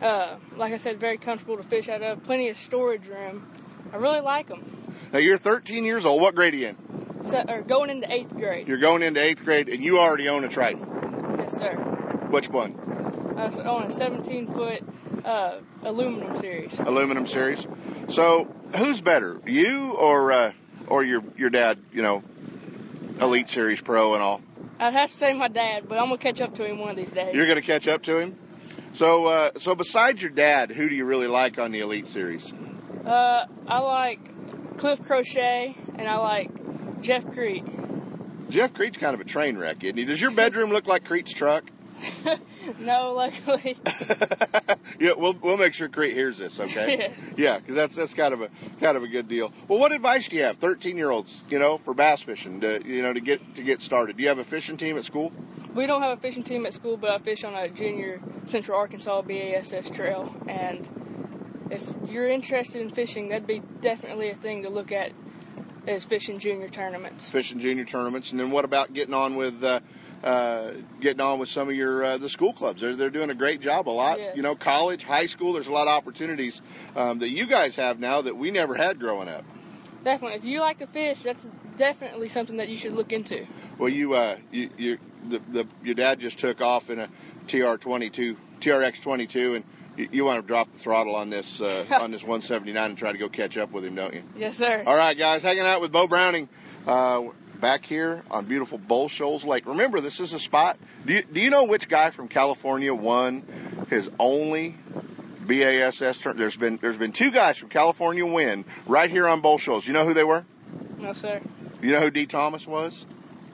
uh, 0.00 0.36
like 0.56 0.72
I 0.72 0.76
said, 0.76 1.00
very 1.00 1.18
comfortable 1.18 1.56
to 1.56 1.62
fish 1.62 1.88
out 1.88 2.02
of. 2.02 2.22
Plenty 2.24 2.48
of 2.50 2.56
storage 2.56 3.08
room. 3.08 3.46
I 3.92 3.96
really 3.96 4.20
like 4.20 4.48
them. 4.48 4.64
Now 5.12 5.18
you're 5.18 5.38
13 5.38 5.84
years 5.84 6.04
old. 6.04 6.20
What 6.20 6.34
grade 6.34 6.54
are 6.54 6.56
you 6.56 6.68
in? 6.68 7.24
So, 7.24 7.42
or 7.48 7.62
going 7.62 7.90
into 7.90 8.12
eighth 8.12 8.36
grade. 8.36 8.68
You're 8.68 8.78
going 8.78 9.02
into 9.02 9.22
eighth 9.22 9.44
grade, 9.44 9.68
and 9.68 9.82
you 9.82 9.98
already 9.98 10.28
own 10.28 10.44
a 10.44 10.48
Triton. 10.48 11.36
Yes, 11.38 11.58
sir. 11.58 11.74
Which 12.30 12.48
one? 12.48 12.74
I 13.36 13.46
on 13.46 13.84
a 13.84 13.90
17 13.90 14.46
foot 14.48 14.82
uh, 15.24 15.58
aluminum 15.82 16.36
series. 16.36 16.78
Aluminum 16.78 17.26
series. 17.26 17.66
So 18.08 18.48
who's 18.76 19.00
better, 19.00 19.40
you 19.46 19.92
or 19.92 20.32
uh, 20.32 20.52
or 20.88 21.04
your 21.04 21.22
your 21.36 21.50
dad, 21.50 21.78
you 21.92 22.02
know, 22.02 22.22
Elite 23.20 23.50
Series 23.50 23.80
pro 23.80 24.14
and 24.14 24.22
all? 24.22 24.40
I'd 24.80 24.92
have 24.92 25.10
to 25.10 25.16
say 25.16 25.32
my 25.32 25.48
dad, 25.48 25.88
but 25.88 25.98
I'm 25.98 26.06
gonna 26.06 26.18
catch 26.18 26.40
up 26.40 26.54
to 26.54 26.66
him 26.66 26.78
one 26.78 26.90
of 26.90 26.96
these 26.96 27.10
days. 27.10 27.34
You're 27.34 27.46
gonna 27.46 27.62
catch 27.62 27.88
up 27.88 28.02
to 28.04 28.18
him. 28.18 28.36
So, 28.92 29.26
uh, 29.26 29.50
so 29.58 29.74
besides 29.74 30.20
your 30.22 30.30
dad, 30.30 30.70
who 30.70 30.88
do 30.88 30.94
you 30.94 31.04
really 31.04 31.26
like 31.26 31.58
on 31.58 31.72
the 31.72 31.80
Elite 31.80 32.08
Series? 32.08 32.52
Uh, 33.08 33.46
I 33.66 33.78
like 33.78 34.76
Cliff 34.76 35.00
Crochet 35.00 35.74
and 35.94 36.06
I 36.06 36.16
like 36.16 37.00
Jeff 37.00 37.24
Kriet. 37.24 37.64
Jeff 38.50 38.74
Kriet's 38.74 38.98
kind 38.98 39.14
of 39.14 39.20
a 39.20 39.24
train 39.24 39.56
wreck, 39.56 39.82
isn't 39.82 39.96
he? 39.96 40.04
Does 40.04 40.20
your 40.20 40.30
bedroom 40.30 40.70
look 40.70 40.86
like 40.86 41.04
Kriet's 41.04 41.32
truck? 41.32 41.64
no, 42.78 43.14
luckily. 43.14 43.76
yeah, 45.00 45.12
we'll 45.16 45.34
we'll 45.42 45.56
make 45.56 45.72
sure 45.72 45.88
Kriet 45.88 46.12
hears 46.12 46.36
this, 46.36 46.60
okay? 46.60 46.98
Yes. 46.98 47.38
Yeah, 47.38 47.58
because 47.58 47.74
that's 47.74 47.96
that's 47.96 48.14
kind 48.14 48.34
of 48.34 48.42
a 48.42 48.50
kind 48.80 48.96
of 48.96 49.02
a 49.02 49.08
good 49.08 49.26
deal. 49.26 49.52
Well, 49.68 49.78
what 49.78 49.92
advice 49.92 50.28
do 50.28 50.36
you 50.36 50.42
have, 50.42 50.58
13 50.58 50.96
year 50.96 51.10
olds, 51.10 51.42
you 51.48 51.58
know, 51.58 51.78
for 51.78 51.94
bass 51.94 52.22
fishing, 52.22 52.60
to 52.60 52.86
you 52.86 53.02
know, 53.02 53.12
to 53.12 53.20
get 53.20 53.54
to 53.54 53.62
get 53.62 53.80
started? 53.80 54.16
Do 54.16 54.22
you 54.22 54.28
have 54.28 54.38
a 54.38 54.44
fishing 54.44 54.76
team 54.76 54.98
at 54.98 55.04
school? 55.04 55.32
We 55.74 55.86
don't 55.86 56.02
have 56.02 56.18
a 56.18 56.20
fishing 56.20 56.42
team 56.42 56.66
at 56.66 56.74
school, 56.74 56.98
but 56.98 57.10
I 57.10 57.18
fish 57.18 57.42
on 57.44 57.54
a 57.54 57.68
junior 57.68 58.20
Central 58.44 58.78
Arkansas 58.78 59.22
BASS 59.22 59.90
trail, 59.90 60.30
and 60.46 60.86
if 61.70 61.94
you're 62.06 62.28
interested 62.28 62.80
in 62.80 62.88
fishing, 62.90 63.28
that'd 63.28 63.46
be 63.46 63.62
definitely 63.80 64.30
a 64.30 64.34
thing 64.34 64.62
to 64.62 64.70
look 64.70 64.92
at. 64.92 65.12
Is 65.86 66.04
fishing 66.04 66.38
junior 66.38 66.68
tournaments. 66.68 67.30
Fishing 67.30 67.60
junior 67.60 67.86
tournaments, 67.86 68.30
and 68.32 68.38
then 68.38 68.50
what 68.50 68.66
about 68.66 68.92
getting 68.92 69.14
on 69.14 69.36
with? 69.36 69.64
Uh, 69.64 69.80
uh, 70.22 70.72
getting 71.00 71.20
on 71.20 71.38
with 71.38 71.48
some 71.48 71.68
of 71.68 71.74
your 71.74 72.04
uh, 72.04 72.16
the 72.18 72.28
school 72.28 72.52
clubs. 72.52 72.80
They're 72.80 72.96
they're 72.96 73.08
doing 73.08 73.30
a 73.30 73.34
great 73.34 73.60
job. 73.60 73.88
A 73.88 73.90
lot, 73.90 74.18
Yeah. 74.18 74.34
you 74.34 74.42
know, 74.42 74.54
college, 74.54 75.04
high 75.04 75.26
school. 75.26 75.52
There's 75.52 75.68
a 75.68 75.72
lot 75.72 75.86
of 75.86 75.94
opportunities 75.94 76.60
um, 76.96 77.20
that 77.20 77.30
you 77.30 77.46
guys 77.46 77.76
have 77.76 78.00
now 78.00 78.22
that 78.22 78.36
we 78.36 78.50
never 78.50 78.74
had 78.74 78.98
growing 78.98 79.28
up. 79.28 79.44
Definitely, 80.04 80.36
if 80.38 80.44
you 80.44 80.60
like 80.60 80.78
to 80.78 80.86
fish, 80.86 81.22
that's 81.22 81.46
definitely 81.76 82.28
something 82.28 82.56
that 82.58 82.68
you 82.68 82.76
should 82.76 82.92
look 82.92 83.12
into. 83.12 83.46
Well, 83.78 83.88
you 83.88 84.14
uh, 84.14 84.36
you, 84.50 84.70
you 84.76 84.98
the, 85.28 85.40
the 85.48 85.66
your 85.82 85.94
dad 85.94 86.20
just 86.20 86.38
took 86.38 86.60
off 86.60 86.90
in 86.90 86.98
a 86.98 87.08
TR22 87.46 88.36
TRX22, 88.60 89.56
and 89.56 89.64
you, 89.98 90.24
want 90.24 90.40
to 90.40 90.46
drop 90.46 90.70
the 90.72 90.78
throttle 90.78 91.16
on 91.16 91.30
this 91.30 91.60
uh, 91.60 91.84
on 92.00 92.10
this 92.10 92.22
179 92.22 92.90
and 92.90 92.98
try 92.98 93.12
to 93.12 93.18
go 93.18 93.28
catch 93.28 93.58
up 93.58 93.70
with 93.72 93.84
him, 93.84 93.94
don't 93.94 94.14
you? 94.14 94.22
Yes, 94.36 94.56
sir. 94.56 94.82
All 94.86 94.96
right, 94.96 95.16
guys, 95.16 95.42
hanging 95.42 95.66
out 95.66 95.80
with 95.80 95.92
Bo 95.92 96.06
Browning. 96.06 96.48
Uh, 96.86 97.24
Back 97.60 97.84
here 97.84 98.22
on 98.30 98.44
beautiful 98.44 98.78
Bull 98.78 99.08
Shoals 99.08 99.44
Lake. 99.44 99.66
Remember, 99.66 100.00
this 100.00 100.20
is 100.20 100.32
a 100.32 100.38
spot. 100.38 100.78
Do 101.04 101.14
you, 101.14 101.22
do 101.24 101.40
you 101.40 101.50
know 101.50 101.64
which 101.64 101.88
guy 101.88 102.10
from 102.10 102.28
California 102.28 102.94
won 102.94 103.42
his 103.90 104.08
only 104.16 104.76
BASS 105.44 105.98
tournament? 106.18 106.38
There's 106.38 106.56
been 106.56 106.78
there's 106.80 106.96
been 106.96 107.10
two 107.10 107.32
guys 107.32 107.56
from 107.56 107.68
California 107.68 108.24
win 108.24 108.64
right 108.86 109.10
here 109.10 109.26
on 109.26 109.40
Bull 109.40 109.58
Shoals. 109.58 109.84
You 109.84 109.92
know 109.92 110.04
who 110.04 110.14
they 110.14 110.22
were? 110.22 110.44
No, 110.98 111.12
sir. 111.14 111.40
You 111.82 111.90
know 111.90 112.00
who 112.00 112.12
Dee 112.12 112.26
Thomas 112.26 112.64
was? 112.64 113.04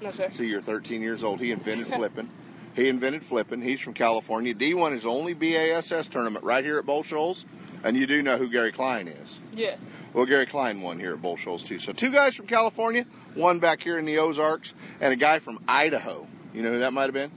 No, 0.03 0.11
sir. 0.11 0.29
See, 0.29 0.49
you're 0.49 0.61
13 0.61 1.01
years 1.01 1.25
old. 1.25 1.41
He 1.41 1.51
invented 1.51 1.87
flipping. 1.95 2.29
He 2.75 2.89
invented 2.89 3.23
flipping. 3.23 3.61
He's 3.61 3.81
from 3.81 3.95
California. 3.95 4.53
Dee 4.55 4.75
won 4.75 4.93
his 4.93 5.07
only 5.07 5.35
BASS 5.35 6.09
tournament 6.09 6.45
right 6.45 6.65
here 6.65 6.79
at 6.79 6.87
Bull 6.87 7.03
Shoals. 7.03 7.47
And 7.85 7.97
you 7.97 8.07
do 8.07 8.23
know 8.23 8.37
who 8.37 8.49
Gary 8.49 8.73
Klein 8.73 9.09
is. 9.09 9.41
Yeah. 9.55 9.77
Well, 10.13 10.27
Gary 10.27 10.47
Klein 10.47 10.81
won 10.81 10.99
here 10.99 11.13
at 11.13 11.23
Bull 11.23 11.37
Shoals 11.37 11.65
too. 11.65 11.79
So 11.79 11.93
two 11.93 12.11
guys 12.11 12.35
from 12.35 12.47
California, 12.47 13.05
one 13.35 13.59
back 13.59 13.83
here 13.83 13.99
in 13.99 14.07
the 14.07 14.19
Ozarks, 14.19 14.75
and 15.01 15.13
a 15.13 15.17
guy 15.17 15.39
from 15.39 15.63
Idaho. 15.69 16.27
You 16.55 16.63
know 16.63 16.71
who 16.73 16.79
that 16.81 16.93
might 16.93 17.05
have 17.05 17.13
been? 17.13 17.31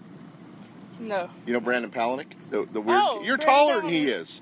No. 0.99 1.29
You 1.45 1.53
know 1.53 1.59
Brandon 1.59 1.91
Palaniuk, 1.91 2.27
the 2.49 2.63
the 2.63 2.81
weird. 2.81 3.01
Oh, 3.03 3.23
you're 3.23 3.37
Brandon 3.37 3.55
taller 3.55 3.81
than 3.81 3.89
he 3.89 4.07
is. 4.07 4.41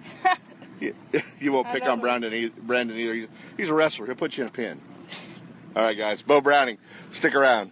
you, 0.79 0.95
you 1.39 1.51
won't 1.51 1.67
pick 1.69 1.83
on. 1.83 2.01
Brandon 2.01 2.33
either, 2.33 2.53
Brandon 2.61 2.97
either. 2.97 3.13
He's, 3.13 3.27
he's 3.57 3.69
a 3.69 3.73
wrestler. 3.73 4.05
He'll 4.05 4.15
put 4.15 4.37
you 4.37 4.43
in 4.43 4.49
a 4.49 4.51
pin. 4.51 4.81
All 5.75 5.83
right, 5.83 5.97
guys. 5.97 6.21
Bo 6.21 6.41
Browning, 6.41 6.77
stick 7.11 7.35
around. 7.35 7.71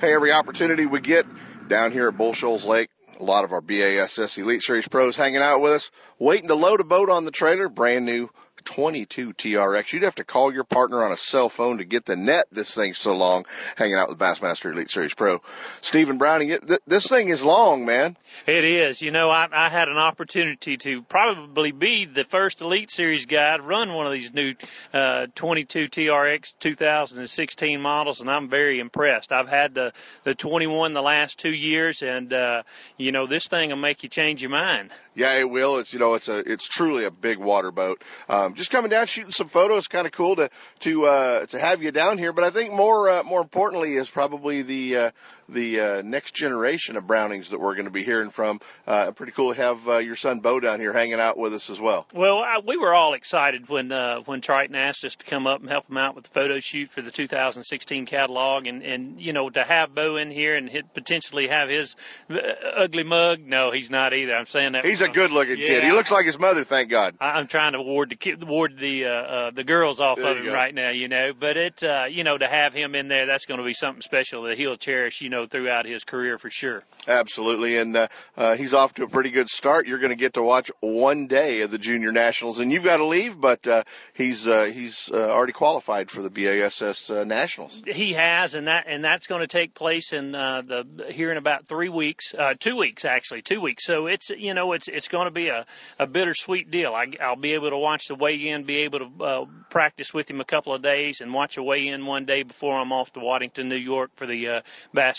Hey, 0.00 0.12
every 0.12 0.32
opportunity 0.32 0.86
we 0.86 1.00
get 1.00 1.26
down 1.68 1.92
here 1.92 2.08
at 2.08 2.16
Bull 2.16 2.32
Shoals 2.32 2.64
Lake, 2.64 2.90
a 3.18 3.22
lot 3.22 3.44
of 3.44 3.52
our 3.52 3.60
BASS 3.60 4.38
Elite 4.38 4.62
Series 4.62 4.88
pros 4.88 5.16
hanging 5.16 5.42
out 5.42 5.60
with 5.60 5.72
us, 5.72 5.90
waiting 6.18 6.48
to 6.48 6.54
load 6.54 6.80
a 6.80 6.84
boat 6.84 7.10
on 7.10 7.24
the 7.24 7.30
trailer, 7.30 7.68
brand 7.68 8.04
new 8.04 8.28
22 8.64 9.34
TRX. 9.34 9.92
You'd 9.92 10.02
have 10.02 10.14
to 10.16 10.24
call 10.24 10.52
your 10.52 10.64
partner 10.64 11.04
on 11.04 11.12
a 11.12 11.16
cell 11.16 11.48
phone 11.48 11.78
to 11.78 11.84
get 11.84 12.04
the 12.04 12.16
net. 12.16 12.46
This 12.50 12.74
thing's 12.74 12.98
so 12.98 13.16
long, 13.16 13.44
hanging 13.76 13.96
out 13.96 14.08
with 14.08 14.18
Bassmaster 14.18 14.72
Elite 14.72 14.90
Series 14.90 15.14
Pro. 15.14 15.40
Stephen 15.80 16.18
Browning, 16.18 16.50
it, 16.50 16.66
th- 16.66 16.80
this 16.86 17.08
thing 17.08 17.28
is 17.28 17.42
long, 17.42 17.84
man. 17.84 18.16
It 18.46 18.64
is. 18.64 19.02
You 19.02 19.10
know, 19.10 19.30
I, 19.30 19.48
I 19.52 19.68
had 19.68 19.88
an 19.88 19.96
opportunity 19.96 20.76
to 20.78 21.02
probably 21.02 21.72
be 21.72 22.04
the 22.04 22.24
first 22.24 22.60
Elite 22.60 22.90
Series 22.90 23.26
guy 23.26 23.56
to 23.56 23.62
run 23.62 23.92
one 23.92 24.06
of 24.06 24.12
these 24.12 24.32
new 24.32 24.54
uh, 24.92 25.26
22 25.34 25.88
TRX 25.88 26.54
2016 26.58 27.80
models, 27.80 28.20
and 28.20 28.30
I'm 28.30 28.48
very 28.48 28.80
impressed. 28.80 29.32
I've 29.32 29.48
had 29.48 29.74
the 29.74 29.92
the 30.24 30.34
21 30.34 30.94
the 30.94 31.02
last 31.02 31.38
two 31.38 31.52
years, 31.52 32.02
and 32.02 32.32
uh, 32.32 32.62
you 32.96 33.12
know, 33.12 33.26
this 33.26 33.48
thing 33.48 33.70
will 33.70 33.76
make 33.76 34.02
you 34.02 34.08
change 34.08 34.42
your 34.42 34.50
mind. 34.50 34.90
Yeah, 35.14 35.34
it 35.34 35.48
will. 35.48 35.78
It's 35.78 35.92
you 35.92 35.98
know, 35.98 36.14
it's 36.14 36.28
a 36.28 36.38
it's 36.38 36.66
truly 36.66 37.04
a 37.04 37.10
big 37.10 37.38
water 37.38 37.70
boat. 37.70 38.02
Um, 38.28 38.53
just 38.54 38.70
coming 38.70 38.90
down, 38.90 39.06
shooting 39.06 39.32
some 39.32 39.48
photos, 39.48 39.88
kind 39.88 40.06
of 40.06 40.12
cool 40.12 40.36
to 40.36 40.50
to 40.80 41.06
uh, 41.06 41.46
to 41.46 41.58
have 41.58 41.82
you 41.82 41.92
down 41.92 42.18
here. 42.18 42.32
But 42.32 42.44
I 42.44 42.50
think 42.50 42.72
more 42.72 43.08
uh, 43.08 43.22
more 43.22 43.40
importantly 43.40 43.94
is 43.94 44.10
probably 44.10 44.62
the 44.62 44.96
uh, 44.96 45.10
the 45.48 45.80
uh, 45.80 46.02
next 46.02 46.34
generation 46.34 46.96
of 46.96 47.06
Brownings 47.06 47.50
that 47.50 47.60
we're 47.60 47.74
going 47.74 47.86
to 47.86 47.90
be 47.90 48.02
hearing 48.02 48.30
from. 48.30 48.60
Uh, 48.86 49.12
pretty 49.12 49.32
cool 49.32 49.54
to 49.54 49.60
have 49.60 49.88
uh, 49.88 49.98
your 49.98 50.16
son 50.16 50.40
Bo 50.40 50.60
down 50.60 50.80
here 50.80 50.92
hanging 50.92 51.20
out 51.20 51.36
with 51.36 51.54
us 51.54 51.70
as 51.70 51.80
well. 51.80 52.06
Well, 52.14 52.38
I, 52.38 52.60
we 52.64 52.76
were 52.76 52.94
all 52.94 53.14
excited 53.14 53.68
when 53.68 53.90
uh, 53.92 54.20
when 54.20 54.40
Triton 54.40 54.76
asked 54.76 55.04
us 55.04 55.16
to 55.16 55.24
come 55.26 55.46
up 55.46 55.60
and 55.60 55.68
help 55.68 55.88
him 55.90 55.96
out 55.96 56.14
with 56.14 56.24
the 56.24 56.30
photo 56.30 56.60
shoot 56.60 56.90
for 56.90 57.02
the 57.02 57.10
2016 57.10 58.06
catalog, 58.06 58.66
and 58.66 58.82
and 58.82 59.20
you 59.20 59.32
know 59.32 59.50
to 59.50 59.62
have 59.62 59.94
Bo 59.94 60.16
in 60.16 60.30
here 60.30 60.54
and 60.56 60.68
hit, 60.68 60.92
potentially 60.94 61.48
have 61.48 61.68
his 61.68 61.96
uh, 62.30 62.38
ugly 62.76 63.02
mug. 63.04 63.40
No, 63.40 63.70
he's 63.70 63.90
not 63.90 64.14
either. 64.14 64.34
I'm 64.34 64.46
saying 64.46 64.72
that 64.72 64.84
He's 64.84 65.02
a 65.02 65.08
good 65.08 65.30
looking 65.30 65.56
kid. 65.56 65.84
He 65.84 65.92
looks 65.92 66.10
like 66.10 66.26
his 66.26 66.38
mother. 66.38 66.64
Thank 66.64 66.88
God. 66.90 67.16
I- 67.20 67.34
I'm 67.34 67.46
trying 67.48 67.72
to 67.72 67.82
ward 67.82 68.10
the 68.10 68.16
ki- 68.16 68.36
ward 68.36 68.78
the 68.78 69.06
uh, 69.06 69.10
uh, 69.10 69.50
the 69.50 69.64
girls 69.64 70.00
off 70.00 70.18
There 70.18 70.26
of 70.26 70.36
him 70.38 70.44
go. 70.46 70.54
right 70.54 70.74
now, 70.74 70.90
you 70.90 71.08
know. 71.08 71.32
But 71.38 71.56
it, 71.56 71.82
uh, 71.82 72.04
you 72.08 72.22
know, 72.24 72.38
to 72.38 72.46
have 72.46 72.72
him 72.74 72.94
in 72.94 73.08
there, 73.08 73.26
that's 73.26 73.46
going 73.46 73.58
to 73.58 73.64
be 73.64 73.74
something 73.74 74.02
special 74.02 74.44
that 74.44 74.56
he'll 74.56 74.76
cherish, 74.76 75.20
you 75.20 75.30
know, 75.30 75.33
throughout 75.46 75.86
his 75.86 76.04
career 76.04 76.38
for 76.38 76.50
sure. 76.50 76.82
Absolutely, 77.06 77.76
and 77.76 77.96
uh, 77.96 78.08
uh, 78.36 78.56
he's 78.56 78.72
off 78.72 78.94
to 78.94 79.04
a 79.04 79.08
pretty 79.08 79.30
good 79.30 79.48
start. 79.48 79.86
You're 79.86 79.98
going 79.98 80.10
to 80.10 80.16
get 80.16 80.34
to 80.34 80.42
watch 80.42 80.70
one 80.80 81.26
day 81.26 81.60
of 81.60 81.70
the 81.70 81.78
Junior 81.78 82.12
Nationals, 82.12 82.60
and 82.60 82.72
you've 82.72 82.84
got 82.84 82.98
to 82.98 83.06
leave, 83.06 83.38
but 83.38 83.66
uh, 83.66 83.84
he's 84.14 84.48
uh, 84.48 84.64
he's 84.64 85.10
uh, 85.12 85.30
already 85.30 85.52
qualified 85.52 86.10
for 86.10 86.22
the 86.22 86.30
BASS 86.30 87.10
uh, 87.10 87.24
Nationals. 87.24 87.82
He 87.86 88.14
has, 88.14 88.54
and 88.54 88.68
that 88.68 88.84
and 88.86 89.04
that's 89.04 89.26
going 89.26 89.42
to 89.42 89.46
take 89.46 89.74
place 89.74 90.12
in 90.12 90.34
uh, 90.34 90.62
the 90.62 91.06
here 91.10 91.30
in 91.30 91.36
about 91.36 91.66
three 91.66 91.88
weeks, 91.88 92.34
uh, 92.34 92.54
two 92.58 92.76
weeks 92.76 93.04
actually, 93.04 93.42
two 93.42 93.60
weeks. 93.60 93.84
So 93.84 94.06
it's 94.06 94.30
you 94.30 94.54
know 94.54 94.72
it's 94.72 94.88
it's 94.88 95.08
going 95.08 95.26
to 95.26 95.30
be 95.30 95.48
a 95.48 95.66
a 95.98 96.06
bittersweet 96.06 96.70
deal. 96.70 96.94
I, 96.94 97.12
I'll 97.20 97.36
be 97.36 97.52
able 97.52 97.70
to 97.70 97.78
watch 97.78 98.08
the 98.08 98.14
weigh 98.14 98.48
in, 98.48 98.64
be 98.64 98.78
able 98.78 99.00
to 99.00 99.24
uh, 99.24 99.44
practice 99.70 100.14
with 100.14 100.30
him 100.30 100.40
a 100.40 100.44
couple 100.44 100.72
of 100.74 100.82
days, 100.82 101.20
and 101.20 101.34
watch 101.34 101.56
a 101.56 101.62
weigh 101.62 101.88
in 101.88 102.06
one 102.06 102.24
day 102.24 102.42
before 102.42 102.78
I'm 102.78 102.92
off 102.92 103.12
to 103.12 103.20
Waddington, 103.20 103.68
New 103.68 103.76
York 103.76 104.10
for 104.14 104.26
the 104.26 104.48
uh, 104.48 104.60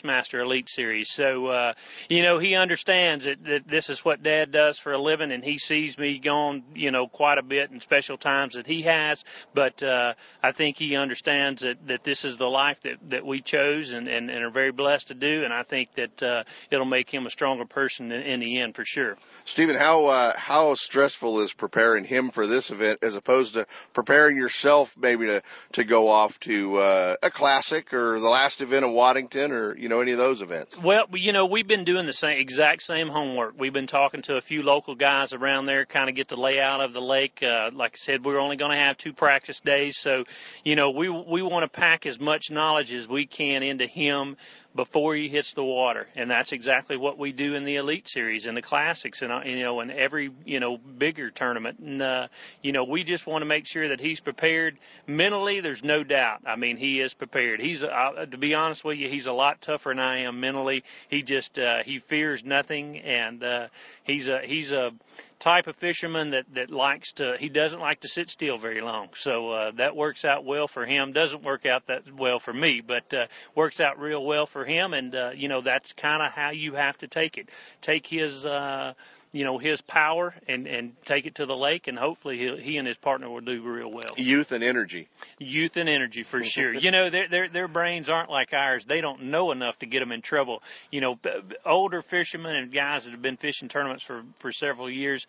Bassmaster 0.06 0.42
Elite 0.42 0.70
Series. 0.70 1.10
So 1.10 1.48
uh, 1.48 1.74
you 2.10 2.24
know 2.24 2.40
he 2.40 2.56
understands 2.56 3.26
that, 3.26 3.44
that 3.46 3.68
this 3.68 3.90
is 3.90 4.04
what 4.04 4.24
Dad 4.24 4.52
does 4.52 4.78
for 4.78 4.94
a 4.94 4.98
living, 4.98 5.32
and 5.32 5.44
he 5.44 5.58
sees 5.58 5.98
me 5.98 6.20
gone 6.20 6.64
you 6.74 6.92
know 6.92 7.08
quite 7.08 7.38
a 7.38 7.44
bit 7.44 7.72
in 7.72 7.80
special 7.80 8.18
times 8.18 8.56
that 8.56 8.68
he 8.68 8.84
has. 8.84 9.24
But 9.54 9.84
uh, 9.84 10.14
I 10.42 10.52
think 10.52 10.78
he 10.78 10.96
understands 10.96 11.64
that 11.64 11.88
that 11.88 12.04
this 12.04 12.26
is 12.26 12.38
the 12.38 12.50
life 12.50 12.82
that 12.82 12.98
that 13.10 13.26
we 13.26 13.42
chose 13.42 13.94
and 13.94 14.08
and, 14.08 14.30
and 14.30 14.44
are 14.44 14.50
very 14.50 14.72
blessed 14.72 15.10
to 15.10 15.14
do, 15.14 15.44
and 15.44 15.54
I 15.54 15.64
think 15.64 15.94
that 15.96 16.24
uh, 16.24 16.44
it'll 16.70 16.86
make 16.86 17.10
him 17.10 17.26
a 17.26 17.30
stronger 17.30 17.66
person 17.66 18.12
in, 18.12 18.22
in 18.22 18.40
the 18.40 18.60
end 18.60 18.76
for 18.76 18.86
sure. 18.86 19.18
Stephen, 19.46 19.76
how 19.76 20.08
uh, 20.08 20.34
how 20.36 20.74
stressful 20.74 21.42
is 21.42 21.54
preparing 21.54 22.04
him 22.04 22.32
for 22.32 22.48
this 22.48 22.72
event 22.72 23.00
as 23.04 23.16
opposed 23.16 23.54
to 23.56 23.68
preparing 23.94 24.38
yourself 24.38 24.96
maybe 24.98 25.28
to 25.28 25.42
to 25.74 25.84
go 25.84 26.08
off 26.08 26.40
to 26.40 26.78
uh, 26.78 27.16
a 27.22 27.30
classic 27.30 27.94
or 27.94 28.20
the 28.20 28.30
last 28.30 28.62
event 28.62 28.86
in 28.86 28.92
Waddington 28.92 29.52
or 29.52 29.78
you 29.78 29.90
know 29.90 29.95
any 30.02 30.12
of 30.12 30.18
those 30.18 30.42
events? 30.42 30.78
Well, 30.78 31.06
you 31.14 31.32
know, 31.32 31.46
we've 31.46 31.68
been 31.68 31.84
doing 31.84 32.06
the 32.06 32.14
same 32.14 32.38
exact 32.40 32.82
same 32.82 33.08
homework. 33.08 33.56
We've 33.58 33.74
been 33.74 33.88
talking 33.88 34.22
to 34.24 34.38
a 34.38 34.42
few 34.42 34.64
local 34.64 34.96
guys 34.96 35.34
around 35.34 35.66
there, 35.66 35.86
kind 35.86 36.10
of 36.10 36.16
get 36.16 36.28
the 36.28 36.38
layout 36.38 36.82
of 36.82 36.94
the 36.94 37.02
lake. 37.02 37.42
Uh, 37.44 37.72
like 37.74 37.94
I 37.96 37.98
said, 37.98 38.26
we're 38.26 38.40
only 38.40 38.56
going 38.56 38.72
to 38.72 38.78
have 38.78 38.98
two 38.98 39.14
practice 39.14 39.60
days, 39.60 39.98
so 39.98 40.26
you 40.64 40.76
know, 40.76 40.92
we 40.92 41.10
we 41.10 41.42
want 41.42 41.64
to 41.64 41.80
pack 41.80 42.06
as 42.06 42.20
much 42.20 42.52
knowledge 42.52 42.94
as 42.94 43.08
we 43.08 43.26
can 43.26 43.64
into 43.64 43.88
him 43.88 44.38
before 44.76 45.16
he 45.16 45.30
hits 45.30 45.54
the 45.54 45.64
water, 45.64 46.06
and 46.16 46.30
that's 46.30 46.52
exactly 46.52 46.98
what 46.98 47.18
we 47.18 47.32
do 47.32 47.56
in 47.56 47.64
the 47.64 47.78
Elite 47.78 48.08
Series 48.08 48.46
and 48.46 48.58
the 48.58 48.62
Classics, 48.62 49.22
and 49.22 49.32
uh, 49.32 49.42
you 49.46 49.62
know, 49.62 49.80
in 49.80 49.90
every 49.90 50.32
you 50.44 50.60
know 50.60 50.78
bigger 50.78 51.32
tournament. 51.32 51.80
And 51.80 52.02
uh, 52.02 52.28
you 52.62 52.74
know, 52.74 52.84
we 52.84 53.04
just 53.04 53.26
want 53.26 53.42
to 53.42 53.46
make 53.46 53.66
sure 53.66 53.88
that 53.88 54.02
he's 54.02 54.20
prepared 54.20 54.78
mentally. 55.08 55.62
There's 55.62 55.84
no 55.84 56.04
doubt. 56.04 56.42
I 56.46 56.58
mean, 56.58 56.76
he 56.76 57.00
is 57.00 57.14
prepared. 57.14 57.62
He's 57.62 57.84
uh, 57.84 58.26
to 58.30 58.38
be 58.38 58.54
honest 58.54 58.84
with 58.84 58.98
you, 58.98 59.08
he's 59.08 59.28
a 59.28 59.34
lot 59.34 59.62
tougher 59.62 59.90
than 59.90 60.00
I 60.00 60.20
am 60.20 60.42
mentally. 60.42 60.84
He 61.10 61.24
just 61.24 61.58
uh, 61.58 61.84
he 61.84 62.00
fears 62.00 62.44
nothing, 62.44 63.00
and 63.00 63.44
uh, 63.44 63.68
he's 64.04 64.28
a 64.28 64.42
he's 64.42 64.74
a 64.74 64.92
type 65.40 65.68
of 65.68 65.76
fisherman 65.76 66.32
that 66.32 66.46
that 66.54 66.72
likes 66.72 67.14
to 67.14 67.36
he 67.40 67.50
doesn't 67.50 67.80
like 67.80 68.02
to 68.02 68.08
sit 68.08 68.30
still 68.30 68.58
very 68.58 68.82
long. 68.82 69.10
So 69.16 69.52
uh, 69.52 69.72
that 69.76 69.96
works 69.96 70.26
out 70.26 70.46
well 70.46 70.68
for 70.68 70.86
him. 70.86 71.12
Doesn't 71.12 71.44
work 71.44 71.66
out 71.66 71.88
that 71.88 72.12
well 72.12 72.40
for 72.40 72.54
me, 72.54 72.82
but 72.82 73.14
uh, 73.14 73.28
works 73.54 73.80
out 73.80 74.00
real 74.00 74.24
well 74.24 74.46
for 74.46 74.66
him. 74.66 74.94
And 74.94 75.16
uh, 75.16 75.32
you 75.36 75.48
know 75.48 75.62
that's 75.62 75.94
kind 75.94 76.22
of 76.22 76.32
how 76.32 76.52
you 76.52 76.74
have 76.74 76.98
to 77.00 77.08
take 77.08 77.38
it. 77.38 77.50
Take 77.82 78.08
his. 78.08 78.46
Uh, 78.46 78.94
you 79.36 79.44
know 79.44 79.58
his 79.58 79.82
power 79.82 80.34
and 80.48 80.66
and 80.66 80.94
take 81.04 81.26
it 81.26 81.36
to 81.36 81.46
the 81.46 81.56
lake 81.56 81.88
and 81.88 82.00
hopefully 82.00 82.38
he, 82.38 82.58
he 82.58 82.78
and 82.78 82.88
his 82.88 82.96
partner 82.96 83.30
will 83.30 83.42
do 83.42 83.62
real 83.62 83.92
well. 83.92 84.08
Youth 84.16 84.54
and 84.54 84.64
energy. 84.64 85.10
Youth 85.40 85.76
and 85.76 85.90
energy 85.90 86.24
for 86.24 86.42
sure. 86.56 86.74
You 86.74 86.92
know 86.92 87.10
their 87.10 87.28
their 87.28 87.50
their 87.50 87.68
brains 87.68 88.08
aren't 88.08 88.30
like 88.30 88.54
ours. 88.54 88.86
They 88.86 89.02
don't 89.02 89.24
know 89.24 89.52
enough 89.52 89.78
to 89.80 89.86
get 89.86 90.00
them 90.00 90.14
in 90.14 90.22
trouble. 90.22 90.64
You 90.90 91.02
know 91.02 91.20
older 91.66 92.02
fishermen 92.02 92.56
and 92.56 92.72
guys 92.72 93.06
that 93.06 93.12
have 93.12 93.22
been 93.22 93.36
fishing 93.36 93.68
tournaments 93.68 94.06
for 94.06 94.24
for 94.38 94.54
several 94.54 94.90
years 94.90 95.28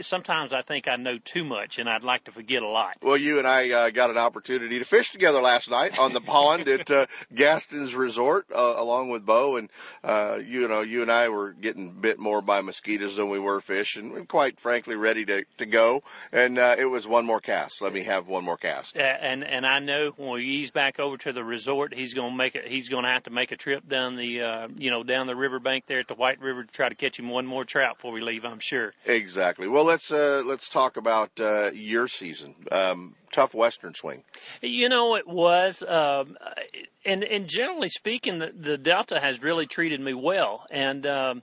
sometimes 0.00 0.52
I 0.52 0.62
think 0.62 0.88
I 0.88 0.96
know 0.96 1.18
too 1.18 1.44
much 1.44 1.78
and 1.78 1.88
I'd 1.88 2.02
like 2.02 2.24
to 2.24 2.32
forget 2.32 2.62
a 2.62 2.68
lot. 2.68 2.96
Well, 3.02 3.16
you 3.16 3.38
and 3.38 3.46
I 3.46 3.70
uh, 3.70 3.90
got 3.90 4.10
an 4.10 4.18
opportunity 4.18 4.78
to 4.78 4.84
fish 4.84 5.12
together 5.12 5.40
last 5.40 5.70
night 5.70 5.98
on 5.98 6.12
the 6.12 6.20
pond 6.20 6.68
at 6.68 6.90
uh, 6.90 7.06
Gaston's 7.34 7.94
Resort 7.94 8.46
uh, 8.52 8.74
along 8.76 9.10
with 9.10 9.24
Bo 9.24 9.56
and 9.56 9.70
uh, 10.02 10.40
you 10.44 10.68
know 10.68 10.80
you 10.80 11.02
and 11.02 11.12
I 11.12 11.28
were 11.28 11.52
getting 11.52 11.92
bit 11.92 12.18
more 12.18 12.42
by 12.42 12.60
mosquitoes 12.60 13.16
than 13.16 13.30
we 13.30 13.37
were 13.38 13.60
fish 13.60 13.96
and 13.96 14.26
quite 14.28 14.60
frankly 14.60 14.96
ready 14.96 15.24
to 15.24 15.44
to 15.58 15.66
go 15.66 16.02
and 16.32 16.58
uh, 16.58 16.76
it 16.78 16.84
was 16.84 17.06
one 17.06 17.26
more 17.26 17.40
cast. 17.40 17.82
Let 17.82 17.92
me 17.92 18.02
have 18.02 18.28
one 18.28 18.44
more 18.44 18.56
cast. 18.56 18.98
Uh, 18.98 19.02
and 19.02 19.44
and 19.44 19.66
I 19.66 19.78
know 19.78 20.12
when 20.16 20.30
we 20.32 20.44
ease 20.44 20.70
back 20.70 21.00
over 21.00 21.16
to 21.18 21.32
the 21.32 21.44
resort, 21.44 21.94
he's 21.94 22.14
going 22.14 22.32
to 22.32 22.36
make 22.36 22.54
it. 22.54 22.66
He's 22.66 22.88
going 22.88 23.04
to 23.04 23.10
have 23.10 23.24
to 23.24 23.30
make 23.30 23.52
a 23.52 23.56
trip 23.56 23.88
down 23.88 24.16
the 24.16 24.42
uh, 24.42 24.68
you 24.76 24.90
know 24.90 25.02
down 25.02 25.26
the 25.26 25.36
riverbank 25.36 25.86
there 25.86 26.00
at 26.00 26.08
the 26.08 26.14
White 26.14 26.40
River 26.40 26.64
to 26.64 26.70
try 26.70 26.88
to 26.88 26.94
catch 26.94 27.18
him 27.18 27.28
one 27.28 27.46
more 27.46 27.64
trout 27.64 27.96
before 27.96 28.12
we 28.12 28.20
leave. 28.20 28.44
I'm 28.44 28.60
sure. 28.60 28.92
Exactly. 29.04 29.68
Well, 29.68 29.84
let's 29.84 30.10
uh, 30.10 30.42
let's 30.44 30.68
talk 30.68 30.96
about 30.96 31.30
uh, 31.40 31.70
your 31.72 32.08
season. 32.08 32.54
Um, 32.70 33.14
tough 33.32 33.54
Western 33.54 33.94
swing. 33.94 34.22
You 34.62 34.88
know, 34.88 35.16
it 35.16 35.26
was, 35.26 35.82
um, 35.82 36.36
and 37.04 37.24
and 37.24 37.48
generally 37.48 37.88
speaking, 37.88 38.38
the, 38.38 38.52
the 38.54 38.78
Delta 38.78 39.20
has 39.20 39.42
really 39.42 39.66
treated 39.66 40.00
me 40.00 40.14
well, 40.14 40.66
and. 40.70 41.06
Um, 41.06 41.42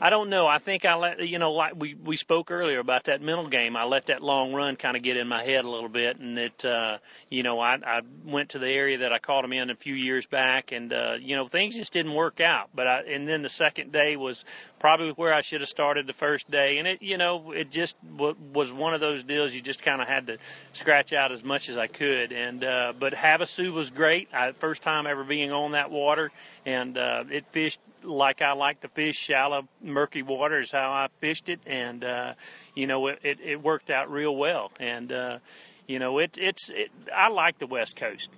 I 0.00 0.10
don't 0.10 0.28
know. 0.28 0.46
I 0.46 0.58
think 0.58 0.84
I 0.84 0.96
let 0.96 1.26
you 1.26 1.38
know, 1.38 1.52
like 1.52 1.74
we 1.76 1.94
we 1.94 2.16
spoke 2.16 2.50
earlier 2.50 2.80
about 2.80 3.04
that 3.04 3.22
mental 3.22 3.46
game. 3.46 3.76
I 3.76 3.84
let 3.84 4.06
that 4.06 4.22
long 4.22 4.52
run 4.52 4.76
kind 4.76 4.96
of 4.96 5.02
get 5.02 5.16
in 5.16 5.28
my 5.28 5.42
head 5.42 5.64
a 5.64 5.70
little 5.70 5.88
bit, 5.88 6.18
and 6.18 6.38
it, 6.38 6.64
uh, 6.64 6.98
you 7.30 7.42
know, 7.42 7.60
I 7.60 7.74
I 7.74 8.02
went 8.24 8.50
to 8.50 8.58
the 8.58 8.68
area 8.68 8.98
that 8.98 9.12
I 9.12 9.18
caught 9.18 9.44
him 9.44 9.52
in 9.52 9.70
a 9.70 9.76
few 9.76 9.94
years 9.94 10.26
back, 10.26 10.72
and 10.72 10.92
uh, 10.92 11.16
you 11.20 11.36
know, 11.36 11.46
things 11.46 11.76
just 11.76 11.92
didn't 11.92 12.14
work 12.14 12.40
out. 12.40 12.70
But 12.74 12.86
I, 12.86 13.00
and 13.02 13.28
then 13.28 13.42
the 13.42 13.48
second 13.48 13.92
day 13.92 14.16
was 14.16 14.44
probably 14.84 15.12
where 15.12 15.32
I 15.32 15.40
should 15.40 15.62
have 15.62 15.70
started 15.70 16.06
the 16.06 16.12
first 16.12 16.50
day, 16.50 16.76
and 16.76 16.86
it, 16.86 17.00
you 17.00 17.16
know, 17.16 17.52
it 17.52 17.70
just 17.70 17.96
w- 18.18 18.36
was 18.52 18.70
one 18.70 18.92
of 18.92 19.00
those 19.00 19.22
deals 19.22 19.54
you 19.54 19.62
just 19.62 19.82
kind 19.82 20.02
of 20.02 20.06
had 20.06 20.26
to 20.26 20.36
scratch 20.74 21.14
out 21.14 21.32
as 21.32 21.42
much 21.42 21.70
as 21.70 21.78
I 21.78 21.86
could. 21.86 22.32
And 22.32 22.62
uh, 22.62 22.92
but 22.98 23.14
Havasu 23.14 23.72
was 23.72 23.88
great. 23.88 24.28
I, 24.34 24.52
first 24.52 24.82
time 24.82 25.06
ever 25.06 25.24
being 25.24 25.52
on 25.52 25.72
that 25.72 25.90
water, 25.90 26.30
and 26.66 26.98
uh, 26.98 27.24
it 27.30 27.46
fished 27.46 27.80
like 28.02 28.42
I 28.42 28.52
like 28.52 28.82
to 28.82 28.88
fish, 28.88 29.16
shallow, 29.16 29.66
murky 29.80 30.20
water 30.20 30.60
is 30.60 30.70
how 30.70 30.92
I 30.92 31.08
fished 31.18 31.48
it, 31.48 31.60
and 31.64 32.04
uh, 32.04 32.34
you 32.74 32.86
know 32.86 33.06
it, 33.06 33.20
it 33.22 33.38
it 33.40 33.62
worked 33.62 33.88
out 33.88 34.10
real 34.10 34.36
well. 34.36 34.70
And 34.78 35.10
uh, 35.10 35.38
you 35.86 35.98
know 35.98 36.18
it 36.18 36.36
it's 36.36 36.68
it, 36.68 36.90
I 37.10 37.28
like 37.28 37.56
the 37.56 37.66
West 37.66 37.96
Coast. 37.96 38.28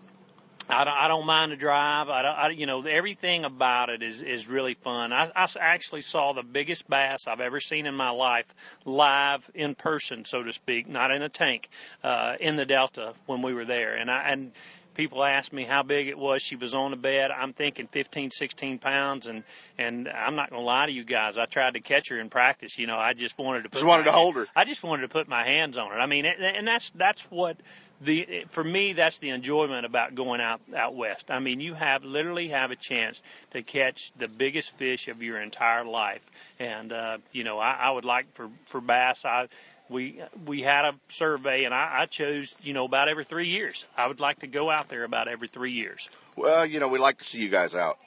I 0.69 0.85
don't, 0.85 0.95
I 0.95 1.09
don't 1.09 1.27
mind 1.27 1.53
the 1.53 1.57
drive. 1.57 2.09
I, 2.09 2.23
don't, 2.23 2.37
I, 2.37 2.49
you 2.51 2.67
know, 2.67 2.83
everything 2.83 3.45
about 3.45 3.89
it 3.89 4.03
is 4.03 4.23
is 4.23 4.49
really 4.49 4.75
fun. 4.75 5.13
I, 5.13 5.31
I 5.35 5.47
actually 5.61 6.01
saw 6.01 6.33
the 6.33 6.43
biggest 6.43 6.89
bass 6.89 7.27
I've 7.27 7.41
ever 7.41 7.61
seen 7.61 7.87
in 7.87 7.95
my 7.95 8.11
life 8.11 8.47
live 8.85 9.49
in 9.55 9.75
person, 9.75 10.25
so 10.25 10.43
to 10.43 10.53
speak, 10.53 10.89
not 10.89 11.11
in 11.11 11.23
a 11.23 11.29
tank, 11.29 11.69
uh, 12.03 12.37
in 12.41 12.57
the 12.57 12.67
Delta 12.67 13.15
when 13.27 13.43
we 13.43 13.55
were 13.55 13.65
there. 13.65 13.95
And 13.95 14.11
I 14.11 14.23
and 14.31 14.53
people 14.97 15.23
asked 15.23 15.53
me 15.53 15.65
how 15.65 15.83
big 15.83 16.09
it 16.09 16.19
was. 16.19 16.43
She 16.43 16.57
was 16.57 16.75
on 16.75 16.91
the 16.91 16.97
bed. 16.97 17.31
I'm 17.31 17.53
thinking 17.53 17.87
15, 17.87 18.31
16 18.31 18.79
pounds, 18.79 19.27
and 19.27 19.45
and 19.79 20.09
I'm 20.09 20.35
not 20.35 20.51
gonna 20.51 20.63
lie 20.63 20.87
to 20.87 20.93
you 20.93 21.05
guys. 21.05 21.39
I 21.39 21.45
tried 21.45 21.75
to 21.75 21.81
catch 21.81 22.09
her 22.09 22.19
in 22.19 22.29
practice. 22.29 22.79
You 22.79 22.87
know, 22.87 22.97
I 22.97 23.13
just 23.13 23.39
wanted 23.39 23.65
to 23.65 23.69
put 23.69 23.75
just 23.75 23.87
wanted 23.87 24.05
to 24.05 24.13
hold 24.13 24.35
her. 24.37 24.47
I 24.57 24.65
just 24.65 24.83
wanted 24.83 25.03
to 25.03 25.09
put 25.09 25.29
my 25.29 25.45
hands 25.45 25.77
on 25.77 25.91
her. 25.91 26.01
I 26.01 26.07
mean, 26.07 26.27
and 26.27 26.67
that's 26.67 26.91
that's 26.91 27.23
what 27.31 27.57
the 28.01 28.45
for 28.49 28.63
me 28.63 28.93
that's 28.93 29.19
the 29.19 29.31
enjoyment 29.31 29.87
about 29.87 30.15
going 30.15 30.41
out 30.41 30.61
out 30.75 30.95
west. 30.95 31.31
I 31.31 31.39
mean, 31.39 31.61
you 31.61 31.75
have 31.75 32.05
literally 32.05 32.49
have 32.49 32.71
a 32.71 32.77
chance 32.77 33.23
to 33.53 33.63
catch 33.63 34.13
the 34.17 34.29
biggest 34.29 34.71
fish 34.77 35.09
of 35.09 35.23
your 35.23 35.41
entire 35.41 35.85
life, 35.85 36.25
and 36.59 36.93
uh, 36.93 37.19
you 37.33 37.45
know, 37.45 37.59
I, 37.59 37.73
I 37.73 37.91
would 37.91 38.05
like 38.05 38.33
for 38.35 38.51
for 38.67 38.81
bass. 38.81 39.25
I 39.25 39.49
we 39.89 40.21
we 40.45 40.63
had 40.63 40.85
a 40.85 40.95
survey, 41.09 41.65
and 41.65 41.75
I, 41.75 42.01
I 42.01 42.07
chose 42.07 42.55
you 42.63 42.75
know 42.75 42.85
about 42.85 43.09
every 43.09 43.25
three 43.25 43.49
years. 43.49 43.87
I 43.97 44.07
would 44.07 44.21
like 44.21 44.41
to 44.41 44.47
go 44.47 44.71
out 44.71 44.89
there 44.89 45.05
about 45.05 45.29
every 45.29 45.49
three 45.49 45.73
years. 45.73 46.09
Well, 46.37 46.67
you 46.67 46.81
know, 46.81 46.89
we 46.89 46.99
like 46.99 47.19
to 47.19 47.25
see 47.25 47.41
you 47.41 47.49
guys 47.49 47.75
out 47.75 47.99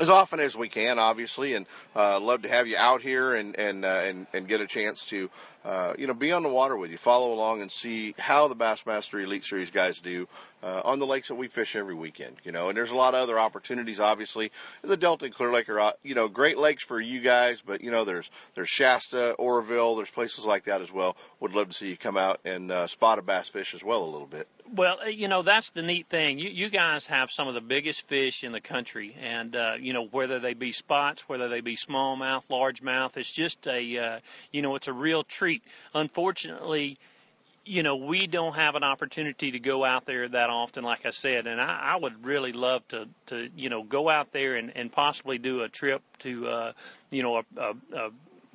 as 0.00 0.08
often 0.08 0.40
as 0.40 0.56
we 0.56 0.68
can, 0.68 0.98
obviously, 0.98 1.54
and 1.54 1.66
uh, 1.94 2.18
love 2.20 2.42
to 2.42 2.48
have 2.48 2.66
you 2.66 2.76
out 2.76 3.02
here 3.02 3.34
and 3.34 3.58
and 3.58 3.84
uh, 3.84 4.02
and 4.04 4.26
and 4.32 4.48
get 4.48 4.60
a 4.60 4.66
chance 4.66 5.06
to 5.06 5.30
uh, 5.64 5.94
you 5.98 6.06
know 6.06 6.14
be 6.14 6.32
on 6.32 6.42
the 6.42 6.48
water 6.48 6.76
with 6.76 6.90
you, 6.90 6.98
follow 6.98 7.32
along, 7.32 7.62
and 7.62 7.70
see 7.70 8.14
how 8.18 8.48
the 8.48 8.56
Bassmaster 8.56 9.22
Elite 9.22 9.44
Series 9.44 9.70
guys 9.70 10.00
do 10.00 10.26
uh, 10.62 10.82
on 10.84 10.98
the 10.98 11.06
lakes 11.06 11.28
that 11.28 11.34
we 11.34 11.48
fish 11.48 11.76
every 11.76 11.94
weekend. 11.94 12.36
You 12.44 12.52
know, 12.52 12.68
and 12.68 12.76
there's 12.76 12.90
a 12.90 12.96
lot 12.96 13.14
of 13.14 13.20
other 13.20 13.38
opportunities. 13.38 14.00
Obviously, 14.00 14.52
the 14.82 14.96
Delta 14.96 15.26
and 15.26 15.34
Clear 15.34 15.50
Lake 15.50 15.68
are 15.68 15.80
uh, 15.80 15.92
you 16.02 16.14
know 16.14 16.28
great 16.28 16.58
lakes 16.58 16.82
for 16.82 17.00
you 17.00 17.20
guys, 17.20 17.62
but 17.62 17.82
you 17.82 17.90
know 17.90 18.04
there's 18.04 18.30
there's 18.54 18.68
Shasta, 18.68 19.32
Oroville, 19.34 19.96
there's 19.96 20.10
places 20.10 20.44
like 20.44 20.64
that 20.64 20.82
as 20.82 20.92
well. 20.92 21.16
Would 21.40 21.54
love 21.54 21.68
to 21.68 21.74
see 21.74 21.90
you 21.90 21.96
come 21.96 22.16
out 22.16 22.40
and 22.44 22.70
uh, 22.70 22.86
spot 22.86 23.18
a 23.18 23.22
bass 23.22 23.48
fish 23.48 23.74
as 23.74 23.82
well 23.82 24.04
a 24.04 24.10
little 24.10 24.26
bit. 24.26 24.48
Well, 24.74 24.98
uh, 25.04 25.08
you 25.08 25.28
know 25.28 25.42
that's 25.42 25.70
the 25.70 25.82
neat 25.82 26.06
thing. 26.08 26.38
You 26.38 26.48
you 26.48 26.68
guys 26.68 27.06
have 27.08 27.30
some 27.30 27.48
of 27.48 27.54
the 27.54 27.60
biggest 27.60 28.02
fish 28.02 28.44
in 28.44 28.52
the 28.52 28.60
country, 28.60 29.14
and 29.20 29.54
uh, 29.54 29.74
you 29.78 29.92
know 29.92 30.06
whether 30.06 30.38
they 30.38 30.54
be 30.54 30.72
spots, 30.72 31.28
whether 31.28 31.48
they 31.48 31.60
be 31.60 31.76
smallmouth, 31.76 32.44
largemouth, 32.48 33.16
it's 33.16 33.30
just 33.30 33.66
a 33.66 33.98
uh, 33.98 34.20
you 34.50 34.62
know 34.62 34.74
it's 34.76 34.88
a 34.88 34.92
real 34.92 35.22
treat. 35.22 35.62
Unfortunately, 35.94 36.98
you 37.64 37.82
know, 37.82 37.96
we 37.96 38.26
don't 38.26 38.54
have 38.54 38.74
an 38.74 38.82
opportunity 38.82 39.52
to 39.52 39.58
go 39.58 39.84
out 39.84 40.04
there 40.04 40.28
that 40.28 40.50
often, 40.50 40.84
like 40.84 41.06
I 41.06 41.10
said, 41.10 41.46
and 41.46 41.60
I, 41.60 41.94
I 41.94 41.96
would 41.96 42.24
really 42.24 42.52
love 42.52 42.86
to, 42.88 43.08
to, 43.26 43.48
you 43.56 43.68
know, 43.68 43.82
go 43.82 44.08
out 44.08 44.32
there 44.32 44.56
and, 44.56 44.72
and 44.76 44.90
possibly 44.90 45.38
do 45.38 45.62
a 45.62 45.68
trip 45.68 46.02
to, 46.20 46.48
uh, 46.48 46.72
you 47.10 47.22
know, 47.22 47.36
a, 47.36 47.44
a, 47.56 47.74
a 47.94 48.10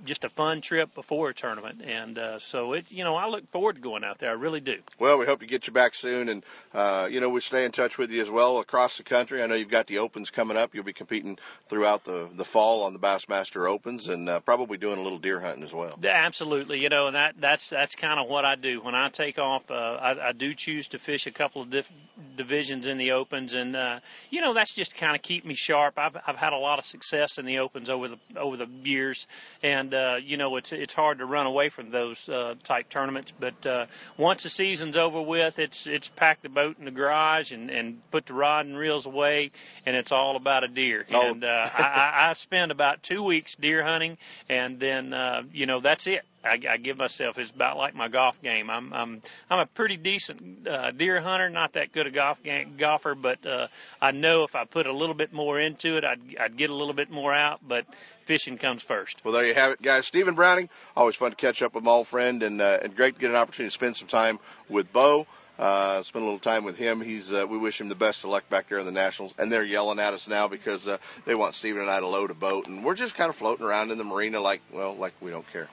just 0.06 0.24
a 0.24 0.30
fun 0.30 0.62
trip 0.62 0.94
before 0.94 1.30
a 1.30 1.34
tournament, 1.34 1.82
and 1.84 2.18
uh, 2.18 2.40
so 2.40 2.74
it, 2.74 2.92
you 2.92 3.04
know, 3.04 3.16
I 3.16 3.28
look 3.28 3.50
forward 3.52 3.76
to 3.76 3.82
going 3.82 4.04
out 4.04 4.20
there. 4.20 4.30
I 4.30 4.34
really 4.34 4.60
do. 4.60 4.78
Well, 5.00 5.18
we 5.18 5.26
hope 5.26 5.40
to 5.40 5.48
get 5.48 5.68
you 5.68 5.74
back 5.74 5.96
soon, 5.96 6.30
and 6.30 6.46
uh, 6.74 7.08
you 7.12 7.20
know, 7.20 7.30
we 7.30 7.42
stay 7.42 7.66
in 7.66 7.72
touch 7.72 7.98
with 7.98 8.12
you 8.12 8.22
as 8.22 8.30
well 8.30 8.60
across 8.60 8.98
the 8.98 9.04
country. 9.04 9.42
I 9.42 9.48
know 9.48 9.56
you've 9.56 9.70
got 9.70 9.88
the 9.88 10.00
Opens 10.00 10.30
coming 10.30 10.58
up. 10.58 10.76
You'll 10.76 10.84
be 10.84 10.94
competing 10.94 11.40
throughout 11.66 12.04
the 12.04 12.30
the 12.36 12.46
fall 12.46 12.84
on 12.84 12.94
the 12.94 13.00
Bassmaster 13.00 13.68
Opens, 13.70 14.08
and 14.08 14.30
uh, 14.30 14.40
probably 14.42 14.78
doing 14.78 15.00
a 15.00 15.02
little 15.02 15.20
deer 15.20 15.40
hunting 15.40 15.64
as 15.64 15.74
well. 15.74 15.98
Yeah, 16.02 16.26
Absolutely, 16.28 16.82
you 16.82 16.90
know, 16.90 17.08
and 17.08 17.16
that 17.16 17.36
that's 17.40 17.70
that's 17.70 17.96
kind 17.96 18.20
of 18.20 18.28
what 18.28 18.46
I 18.46 18.56
do 18.56 18.82
when 18.82 18.96
I 18.96 19.10
take 19.10 19.40
off. 19.40 19.72
Uh, 19.72 19.74
I, 19.74 20.28
I 20.28 20.32
do 20.34 20.54
choose 20.54 20.90
to 20.90 21.00
fish 21.00 21.26
a 21.26 21.32
couple 21.32 21.62
of 21.62 21.70
diff- 21.70 21.92
divisions 22.36 22.86
in 22.88 22.98
the 22.98 23.14
Opens, 23.14 23.56
and 23.56 23.76
uh, 23.76 24.00
you 24.30 24.42
know, 24.42 24.54
that's 24.54 24.74
just 24.74 24.96
kind 24.96 25.16
of 25.16 25.22
keep 25.22 25.46
me 25.46 25.56
sharp. 25.56 25.98
I've 25.98 26.18
I've 26.28 26.36
had 26.36 26.54
a 26.54 26.58
lot 26.58 26.80
of 26.80 26.86
success 26.86 27.38
in 27.38 27.46
the 27.46 27.60
Opens 27.60 27.90
over 27.90 28.10
the 28.10 28.18
over 28.38 28.58
the 28.58 28.68
years, 28.84 29.26
and 29.64 29.87
and 29.88 29.94
uh, 29.94 30.18
you 30.22 30.38
know 30.38 30.56
it's 30.58 30.72
it's 30.72 30.94
hard 30.94 31.20
to 31.20 31.26
run 31.26 31.46
away 31.46 31.70
from 31.70 31.90
those 31.90 32.28
uh, 32.28 32.56
type 32.64 32.90
tournaments. 32.90 33.34
But 33.40 33.66
uh, 33.66 33.86
once 34.18 34.44
the 34.44 34.50
season's 34.50 34.98
over 34.98 35.22
with, 35.22 35.60
it's 35.60 35.88
it's 35.88 36.08
pack 36.08 36.42
the 36.42 36.50
boat 36.50 36.78
in 36.80 36.86
the 36.86 36.92
garage 36.92 37.52
and 37.52 37.70
and 37.70 38.00
put 38.12 38.26
the 38.26 38.34
rod 38.34 38.66
and 38.66 38.78
reels 38.78 39.06
away, 39.06 39.52
and 39.86 39.96
it's 39.96 40.12
all 40.12 40.36
about 40.36 40.64
a 40.64 40.68
deer. 40.68 41.06
Oh. 41.12 41.22
And 41.22 41.44
uh, 41.44 41.70
I, 41.74 42.30
I 42.30 42.34
spend 42.34 42.72
about 42.72 43.04
two 43.04 43.24
weeks 43.24 43.56
deer 43.56 43.84
hunting, 43.84 44.18
and 44.50 44.80
then 44.80 45.14
uh, 45.14 45.44
you 45.54 45.66
know 45.66 45.80
that's 45.80 46.08
it. 46.08 46.26
I, 46.48 46.60
I 46.70 46.78
give 46.78 46.98
myself 46.98 47.38
it's 47.38 47.52
about 47.52 47.78
like 47.78 47.96
my 47.96 48.08
golf 48.08 48.42
game. 48.42 48.70
I'm 48.70 48.94
I'm 48.94 49.22
I'm 49.50 49.60
a 49.60 49.66
pretty 49.66 49.98
decent 49.98 50.68
uh, 50.68 50.92
deer 50.92 51.22
hunter, 51.22 51.50
not 51.50 51.74
that 51.74 51.92
good 51.92 52.08
a 52.08 52.12
golf 52.12 52.42
game, 52.44 52.76
golfer, 52.78 53.16
but 53.16 53.46
uh, 53.46 53.68
I 54.02 54.12
know 54.12 54.44
if 54.44 54.56
I 54.56 54.66
put 54.66 54.88
a 54.88 54.94
little 54.94 55.16
bit 55.16 55.34
more 55.34 55.60
into 55.60 55.98
it, 55.98 56.04
I'd 56.04 56.22
I'd 56.40 56.58
get 56.58 56.70
a 56.70 56.76
little 56.76 56.94
bit 56.94 57.12
more 57.12 57.34
out. 57.34 57.60
But 57.68 57.86
fishing 58.24 58.58
comes 58.58 58.84
first. 58.84 59.24
Well, 59.24 59.34
there 59.34 59.46
you 59.46 59.54
have 59.54 59.72
it, 59.72 59.82
guys. 59.82 60.06
Stephen 60.06 60.36
Browning, 60.36 60.70
always 60.96 61.16
fun 61.16 61.32
to 61.32 61.36
catch 61.38 61.62
up 61.62 61.74
with 61.74 61.84
my 61.84 61.92
old 61.92 62.08
friend, 62.08 62.44
and 62.44 62.62
uh, 62.62 62.80
and 62.82 62.96
great 62.96 63.16
to 63.16 63.22
get 63.22 63.30
an 63.30 63.36
opportunity 63.36 63.70
to 63.70 63.74
spend 63.74 63.96
some 63.96 64.08
time 64.08 64.40
with 64.70 64.92
Bo. 64.92 65.28
Uh, 65.58 66.02
spend 66.04 66.24
a 66.24 66.26
little 66.26 66.40
time 66.40 66.64
with 66.64 66.78
him. 66.78 67.02
He's, 67.02 67.34
uh, 67.34 67.46
we 67.50 67.58
wish 67.58 67.82
him 67.82 67.90
the 67.90 67.96
best 67.96 68.24
of 68.24 68.30
luck 68.30 68.48
back 68.50 68.70
there 68.70 68.80
in 68.80 68.86
the 68.86 68.92
Nationals. 68.92 69.34
And 69.38 69.52
they're 69.52 69.64
yelling 69.64 70.00
at 70.00 70.14
us 70.14 70.28
now 70.28 70.48
because, 70.48 70.88
uh, 70.88 70.98
they 71.26 71.36
want 71.36 71.56
Stephen 71.56 71.82
and 71.82 71.90
I 71.90 72.00
to 72.00 72.08
load 72.08 72.30
a 72.32 72.36
boat. 72.36 72.68
And 72.68 72.84
we're 72.84 72.96
just 72.96 73.16
kind 73.16 73.30
of 73.30 73.36
floating 73.36 73.66
around 73.66 73.92
in 73.92 73.98
the 73.98 74.04
marina 74.04 74.40
like, 74.40 74.62
well, 74.72 74.96
like 74.96 75.14
we 75.20 75.32
don't 75.32 75.46
care. 75.52 75.68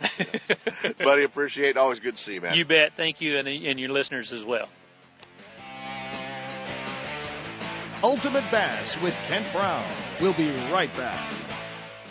Buddy, 0.98 1.24
appreciate 1.24 1.70
it. 1.70 1.76
Always 1.76 2.00
good 2.00 2.16
to 2.16 2.22
see 2.22 2.34
you, 2.34 2.40
man. 2.40 2.54
You 2.54 2.64
bet. 2.64 2.94
Thank 2.96 3.20
you. 3.20 3.36
And, 3.36 3.46
and 3.46 3.78
your 3.78 3.90
listeners 3.90 4.32
as 4.32 4.44
well. 4.44 4.68
Ultimate 8.02 8.44
Bass 8.50 9.00
with 9.00 9.18
Kent 9.28 9.50
Brown. 9.52 9.84
We'll 10.20 10.34
be 10.34 10.50
right 10.70 10.94
back. 10.94 11.32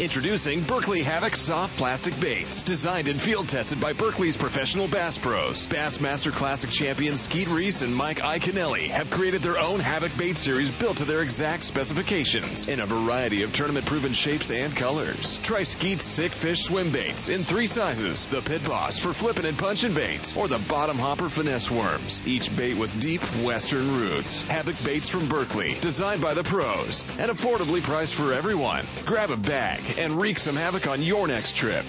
Introducing 0.00 0.62
Berkley 0.62 1.02
Havoc 1.02 1.36
soft 1.36 1.76
plastic 1.76 2.18
baits, 2.18 2.62
designed 2.62 3.08
and 3.08 3.20
field 3.20 3.48
tested 3.48 3.78
by 3.78 3.92
Berkley's 3.92 4.38
professional 4.38 4.88
bass 4.88 5.18
pros. 5.18 5.68
Bassmaster 5.68 6.32
Classic 6.32 6.70
champions 6.70 7.20
Skeet 7.20 7.48
Reese 7.48 7.82
and 7.82 7.94
Mike 7.94 8.20
Iaconelli 8.20 8.88
have 8.88 9.10
created 9.10 9.42
their 9.42 9.58
own 9.58 9.80
Havoc 9.80 10.16
bait 10.16 10.38
series 10.38 10.70
built 10.70 10.96
to 10.96 11.04
their 11.04 11.20
exact 11.20 11.62
specifications 11.62 12.66
in 12.68 12.80
a 12.80 12.86
variety 12.86 13.42
of 13.42 13.52
tournament 13.52 13.84
proven 13.84 14.12
shapes 14.12 14.50
and 14.50 14.74
colors. 14.74 15.38
Try 15.38 15.62
Skeet's 15.62 16.04
Sick 16.04 16.32
Fish 16.32 16.62
swim 16.62 16.90
baits 16.90 17.28
in 17.28 17.42
three 17.42 17.66
sizes. 17.66 18.26
The 18.26 18.40
Pit 18.40 18.64
Boss 18.64 18.98
for 18.98 19.12
flipping 19.12 19.44
and 19.44 19.58
punching 19.58 19.94
baits, 19.94 20.36
or 20.36 20.48
the 20.48 20.58
Bottom 20.58 20.98
Hopper 20.98 21.28
finesse 21.28 21.70
worms. 21.70 22.22
Each 22.26 22.54
bait 22.56 22.74
with 22.74 22.98
deep 23.00 23.22
western 23.42 24.00
roots. 24.00 24.42
Havoc 24.44 24.82
baits 24.84 25.10
from 25.10 25.28
Berkeley, 25.28 25.78
designed 25.80 26.22
by 26.22 26.34
the 26.34 26.44
pros, 26.44 27.04
and 27.18 27.30
affordably 27.30 27.82
priced 27.82 28.14
for 28.14 28.32
everyone. 28.32 28.86
Grab 29.04 29.30
a 29.30 29.36
bag 29.36 29.81
and 29.98 30.20
wreak 30.20 30.38
some 30.38 30.56
havoc 30.56 30.86
on 30.86 31.02
your 31.02 31.26
next 31.26 31.56
trip. 31.56 31.84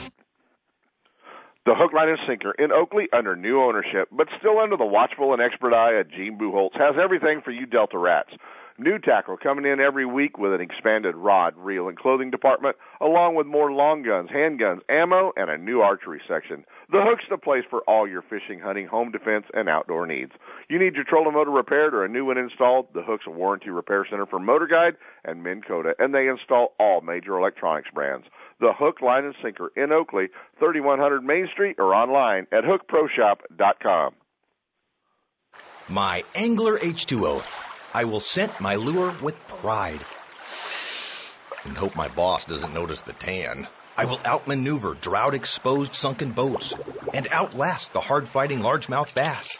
The 1.65 1.75
hook, 1.75 1.93
line, 1.93 2.09
and 2.09 2.19
sinker 2.27 2.51
in 2.51 2.73
Oakley 2.73 3.07
under 3.13 3.37
new 3.37 3.61
ownership, 3.61 4.09
but 4.11 4.27
still 4.37 4.59
under 4.59 4.75
the 4.75 4.85
watchful 4.85 5.31
and 5.31 5.41
expert 5.41 5.73
eye 5.73 5.93
of 5.99 6.11
Gene 6.11 6.37
Buchholz 6.37 6.73
has 6.73 6.95
everything 7.01 7.41
for 7.41 7.51
you 7.51 7.65
Delta 7.65 7.97
rats. 7.97 8.31
New 8.77 8.99
tackle 8.99 9.37
coming 9.37 9.65
in 9.65 9.79
every 9.79 10.05
week 10.05 10.37
with 10.37 10.51
an 10.51 10.59
expanded 10.59 11.15
rod, 11.15 11.55
reel, 11.55 11.87
and 11.87 11.97
clothing 11.97 12.31
department, 12.31 12.75
along 12.99 13.35
with 13.35 13.47
more 13.47 13.71
long 13.71 14.03
guns, 14.03 14.29
handguns, 14.29 14.79
ammo, 14.89 15.31
and 15.37 15.49
a 15.49 15.57
new 15.57 15.79
archery 15.81 16.21
section. 16.27 16.65
The 16.91 17.01
Hook's 17.01 17.23
the 17.29 17.37
place 17.37 17.63
for 17.69 17.81
all 17.81 18.07
your 18.07 18.21
fishing, 18.21 18.59
hunting, 18.59 18.87
home 18.87 19.11
defense, 19.11 19.45
and 19.53 19.69
outdoor 19.69 20.05
needs. 20.05 20.31
You 20.69 20.79
need 20.79 20.95
your 20.95 21.03
trolling 21.03 21.33
motor 21.33 21.51
repaired 21.51 21.93
or 21.93 22.03
a 22.03 22.09
new 22.09 22.25
one 22.25 22.37
installed? 22.37 22.87
The 22.93 23.03
Hook's 23.03 23.25
a 23.27 23.31
warranty 23.31 23.69
repair 23.69 24.05
center 24.09 24.25
for 24.25 24.39
Motor 24.39 24.67
Guide 24.67 24.95
and 25.23 25.43
Minn 25.43 25.61
Kota, 25.67 25.93
and 25.99 26.13
they 26.13 26.27
install 26.27 26.73
all 26.79 27.01
major 27.01 27.37
electronics 27.37 27.89
brands. 27.93 28.25
The 28.59 28.73
Hook, 28.77 29.01
Line, 29.01 29.25
and 29.25 29.35
Sinker 29.41 29.71
in 29.75 29.91
Oakley, 29.91 30.27
3100 30.59 31.23
Main 31.23 31.47
Street, 31.51 31.77
or 31.79 31.93
online 31.93 32.47
at 32.51 32.63
hookproshop.com. 32.63 34.13
My 35.89 36.23
Angler 36.35 36.77
H2O 36.77 37.43
I 37.93 38.05
will 38.05 38.19
scent 38.19 38.59
my 38.59 38.75
lure 38.75 39.13
with 39.21 39.35
pride. 39.47 39.99
And 41.63 41.77
hope 41.77 41.95
my 41.95 42.07
boss 42.07 42.45
doesn't 42.45 42.73
notice 42.73 43.01
the 43.01 43.13
tan. 43.13 43.67
I 43.95 44.05
will 44.05 44.19
outmaneuver 44.25 44.95
drought 44.95 45.35
exposed 45.35 45.93
sunken 45.93 46.31
boats 46.31 46.73
and 47.13 47.27
outlast 47.31 47.93
the 47.93 47.99
hard 47.99 48.27
fighting 48.27 48.59
largemouth 48.59 49.13
bass. 49.13 49.57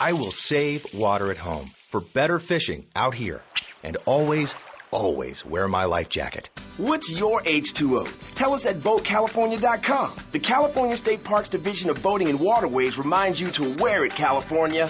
I 0.00 0.12
will 0.12 0.30
save 0.30 0.94
water 0.94 1.30
at 1.32 1.38
home 1.38 1.70
for 1.88 2.00
better 2.00 2.38
fishing 2.38 2.86
out 2.94 3.14
here 3.14 3.42
and 3.82 3.96
always, 4.06 4.54
always 4.92 5.44
wear 5.44 5.66
my 5.66 5.86
life 5.86 6.08
jacket. 6.08 6.50
What's 6.76 7.10
your 7.10 7.42
H2O? 7.42 8.34
Tell 8.36 8.54
us 8.54 8.64
at 8.64 8.76
BoatCalifornia.com. 8.76 10.12
The 10.30 10.38
California 10.38 10.96
State 10.96 11.24
Parks 11.24 11.48
Division 11.48 11.90
of 11.90 12.00
Boating 12.00 12.28
and 12.28 12.38
Waterways 12.38 12.96
reminds 12.96 13.40
you 13.40 13.48
to 13.48 13.74
wear 13.82 14.04
it, 14.04 14.12
California. 14.12 14.88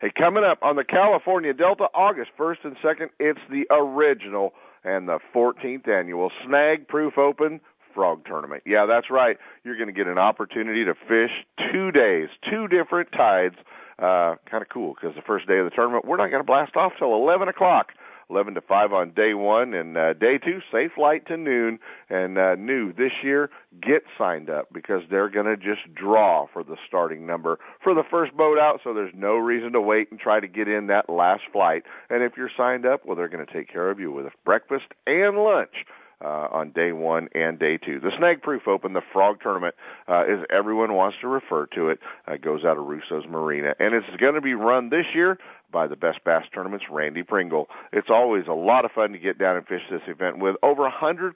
Hey, 0.00 0.12
coming 0.16 0.44
up 0.44 0.62
on 0.62 0.76
the 0.76 0.84
California 0.84 1.52
Delta, 1.52 1.84
August 1.92 2.30
1st 2.38 2.64
and 2.64 2.76
2nd, 2.78 3.08
it's 3.18 3.40
the 3.50 3.66
original 3.70 4.54
and 4.88 5.08
the 5.08 5.18
14th 5.34 5.86
annual 5.88 6.30
Snag 6.46 6.88
Proof 6.88 7.18
Open 7.18 7.60
Frog 7.94 8.24
Tournament. 8.26 8.62
Yeah, 8.64 8.86
that's 8.86 9.10
right. 9.10 9.36
You're 9.64 9.76
going 9.76 9.88
to 9.88 9.92
get 9.92 10.06
an 10.06 10.18
opportunity 10.18 10.84
to 10.84 10.94
fish 10.94 11.30
two 11.70 11.90
days, 11.92 12.28
two 12.48 12.68
different 12.68 13.12
tides. 13.12 13.56
Uh, 13.98 14.36
kind 14.48 14.62
of 14.62 14.68
cool 14.72 14.94
because 14.94 15.16
the 15.16 15.22
first 15.22 15.48
day 15.48 15.58
of 15.58 15.64
the 15.64 15.70
tournament, 15.70 16.04
we're 16.04 16.16
not 16.16 16.30
going 16.30 16.40
to 16.40 16.46
blast 16.46 16.76
off 16.76 16.92
till 16.98 17.12
11 17.14 17.48
o'clock. 17.48 17.88
11 18.30 18.54
to 18.54 18.60
5 18.60 18.92
on 18.92 19.10
day 19.14 19.34
one, 19.34 19.74
and 19.74 19.96
uh, 19.96 20.12
day 20.12 20.38
two, 20.38 20.60
safe 20.72 20.92
light 20.98 21.26
to 21.26 21.36
noon. 21.36 21.78
And 22.10 22.38
uh, 22.38 22.54
new 22.56 22.92
this 22.92 23.12
year, 23.22 23.50
get 23.80 24.02
signed 24.18 24.50
up 24.50 24.68
because 24.72 25.02
they're 25.10 25.30
going 25.30 25.46
to 25.46 25.56
just 25.56 25.94
draw 25.94 26.46
for 26.52 26.62
the 26.62 26.76
starting 26.86 27.26
number 27.26 27.58
for 27.82 27.94
the 27.94 28.04
first 28.10 28.36
boat 28.36 28.58
out. 28.58 28.80
So 28.84 28.92
there's 28.92 29.14
no 29.14 29.36
reason 29.36 29.72
to 29.72 29.80
wait 29.80 30.10
and 30.10 30.20
try 30.20 30.40
to 30.40 30.48
get 30.48 30.68
in 30.68 30.88
that 30.88 31.08
last 31.08 31.42
flight. 31.52 31.84
And 32.10 32.22
if 32.22 32.32
you're 32.36 32.50
signed 32.56 32.86
up, 32.86 33.06
well, 33.06 33.16
they're 33.16 33.28
going 33.28 33.46
to 33.46 33.52
take 33.52 33.72
care 33.72 33.90
of 33.90 33.98
you 33.98 34.12
with 34.12 34.26
breakfast 34.44 34.86
and 35.06 35.38
lunch 35.38 35.86
uh, 36.24 36.48
on 36.50 36.70
day 36.72 36.92
one 36.92 37.28
and 37.34 37.58
day 37.58 37.78
two. 37.78 38.00
The 38.00 38.10
Snag 38.18 38.42
Proof 38.42 38.66
Open, 38.66 38.92
the 38.92 39.02
Frog 39.12 39.38
Tournament, 39.42 39.74
uh, 40.08 40.22
as 40.22 40.44
everyone 40.50 40.94
wants 40.94 41.16
to 41.20 41.28
refer 41.28 41.66
to 41.74 41.90
it, 41.90 42.00
uh, 42.26 42.36
goes 42.36 42.64
out 42.64 42.76
of 42.76 42.86
Russo's 42.86 43.24
Marina, 43.28 43.74
and 43.78 43.94
it's 43.94 44.06
going 44.20 44.34
to 44.34 44.40
be 44.40 44.54
run 44.54 44.90
this 44.90 45.06
year 45.14 45.38
by 45.70 45.86
the 45.86 45.96
Best 45.96 46.24
Bass 46.24 46.44
Tournaments, 46.54 46.86
Randy 46.90 47.22
Pringle. 47.22 47.68
It's 47.92 48.08
always 48.10 48.44
a 48.48 48.52
lot 48.52 48.84
of 48.84 48.92
fun 48.92 49.12
to 49.12 49.18
get 49.18 49.38
down 49.38 49.56
and 49.56 49.66
fish 49.66 49.82
this 49.90 50.02
event 50.06 50.38
with 50.38 50.56
over 50.62 50.88
100% 50.88 51.32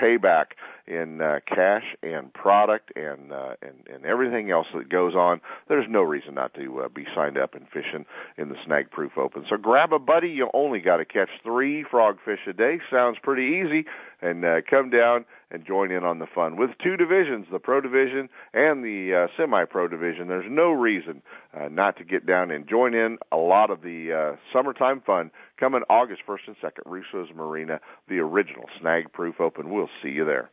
payback 0.00 0.44
in 0.86 1.20
uh, 1.20 1.40
cash 1.46 1.84
and 2.02 2.32
product 2.32 2.92
and, 2.96 3.32
uh, 3.32 3.54
and 3.62 3.74
and 3.94 4.04
everything 4.04 4.50
else 4.50 4.66
that 4.74 4.88
goes 4.88 5.14
on. 5.14 5.40
There's 5.68 5.86
no 5.88 6.02
reason 6.02 6.34
not 6.34 6.54
to 6.54 6.82
uh, 6.82 6.88
be 6.88 7.06
signed 7.14 7.38
up 7.38 7.54
and 7.54 7.66
fishing 7.68 8.04
in 8.36 8.48
the 8.48 8.56
Snag 8.66 8.90
Proof 8.90 9.16
Open. 9.16 9.44
So 9.48 9.56
grab 9.56 9.92
a 9.92 9.98
buddy. 9.98 10.28
You 10.28 10.50
only 10.52 10.80
got 10.80 10.98
to 10.98 11.04
catch 11.04 11.30
three 11.42 11.84
frogfish 11.84 12.46
a 12.48 12.52
day. 12.52 12.80
Sounds 12.90 13.18
pretty 13.22 13.62
easy. 13.64 13.86
And 14.20 14.44
uh, 14.44 14.56
come 14.68 14.90
down 14.90 15.24
and 15.50 15.66
join 15.66 15.90
in 15.90 16.04
on 16.04 16.18
the 16.18 16.26
fun. 16.34 16.56
With 16.56 16.70
two 16.82 16.96
divisions, 16.96 17.46
the 17.50 17.58
pro 17.58 17.80
division 17.80 18.28
and 18.52 18.84
the 18.84 19.26
uh, 19.26 19.28
semi 19.36 19.64
pro 19.64 19.88
division, 19.88 20.28
there's 20.28 20.50
no 20.50 20.70
reason 20.72 21.22
uh, 21.54 21.68
not 21.68 21.96
to 21.98 22.04
get 22.04 22.26
down 22.26 22.50
and 22.50 22.68
join 22.68 22.94
in 22.94 23.18
a 23.32 23.36
lot 23.36 23.70
of 23.70 23.82
the 23.82 24.12
uh, 24.12 24.36
summertime 24.52 25.00
fun 25.00 25.30
coming 25.58 25.82
August 25.88 26.22
1st 26.26 26.48
and 26.48 26.56
2nd, 26.56 26.82
Russo's 26.86 27.34
Marina, 27.34 27.80
the 28.08 28.18
original 28.18 28.64
Snag 28.80 29.12
Proof 29.12 29.40
Open. 29.40 29.70
We'll 29.70 29.90
see 30.02 30.10
you 30.10 30.24
there. 30.24 30.50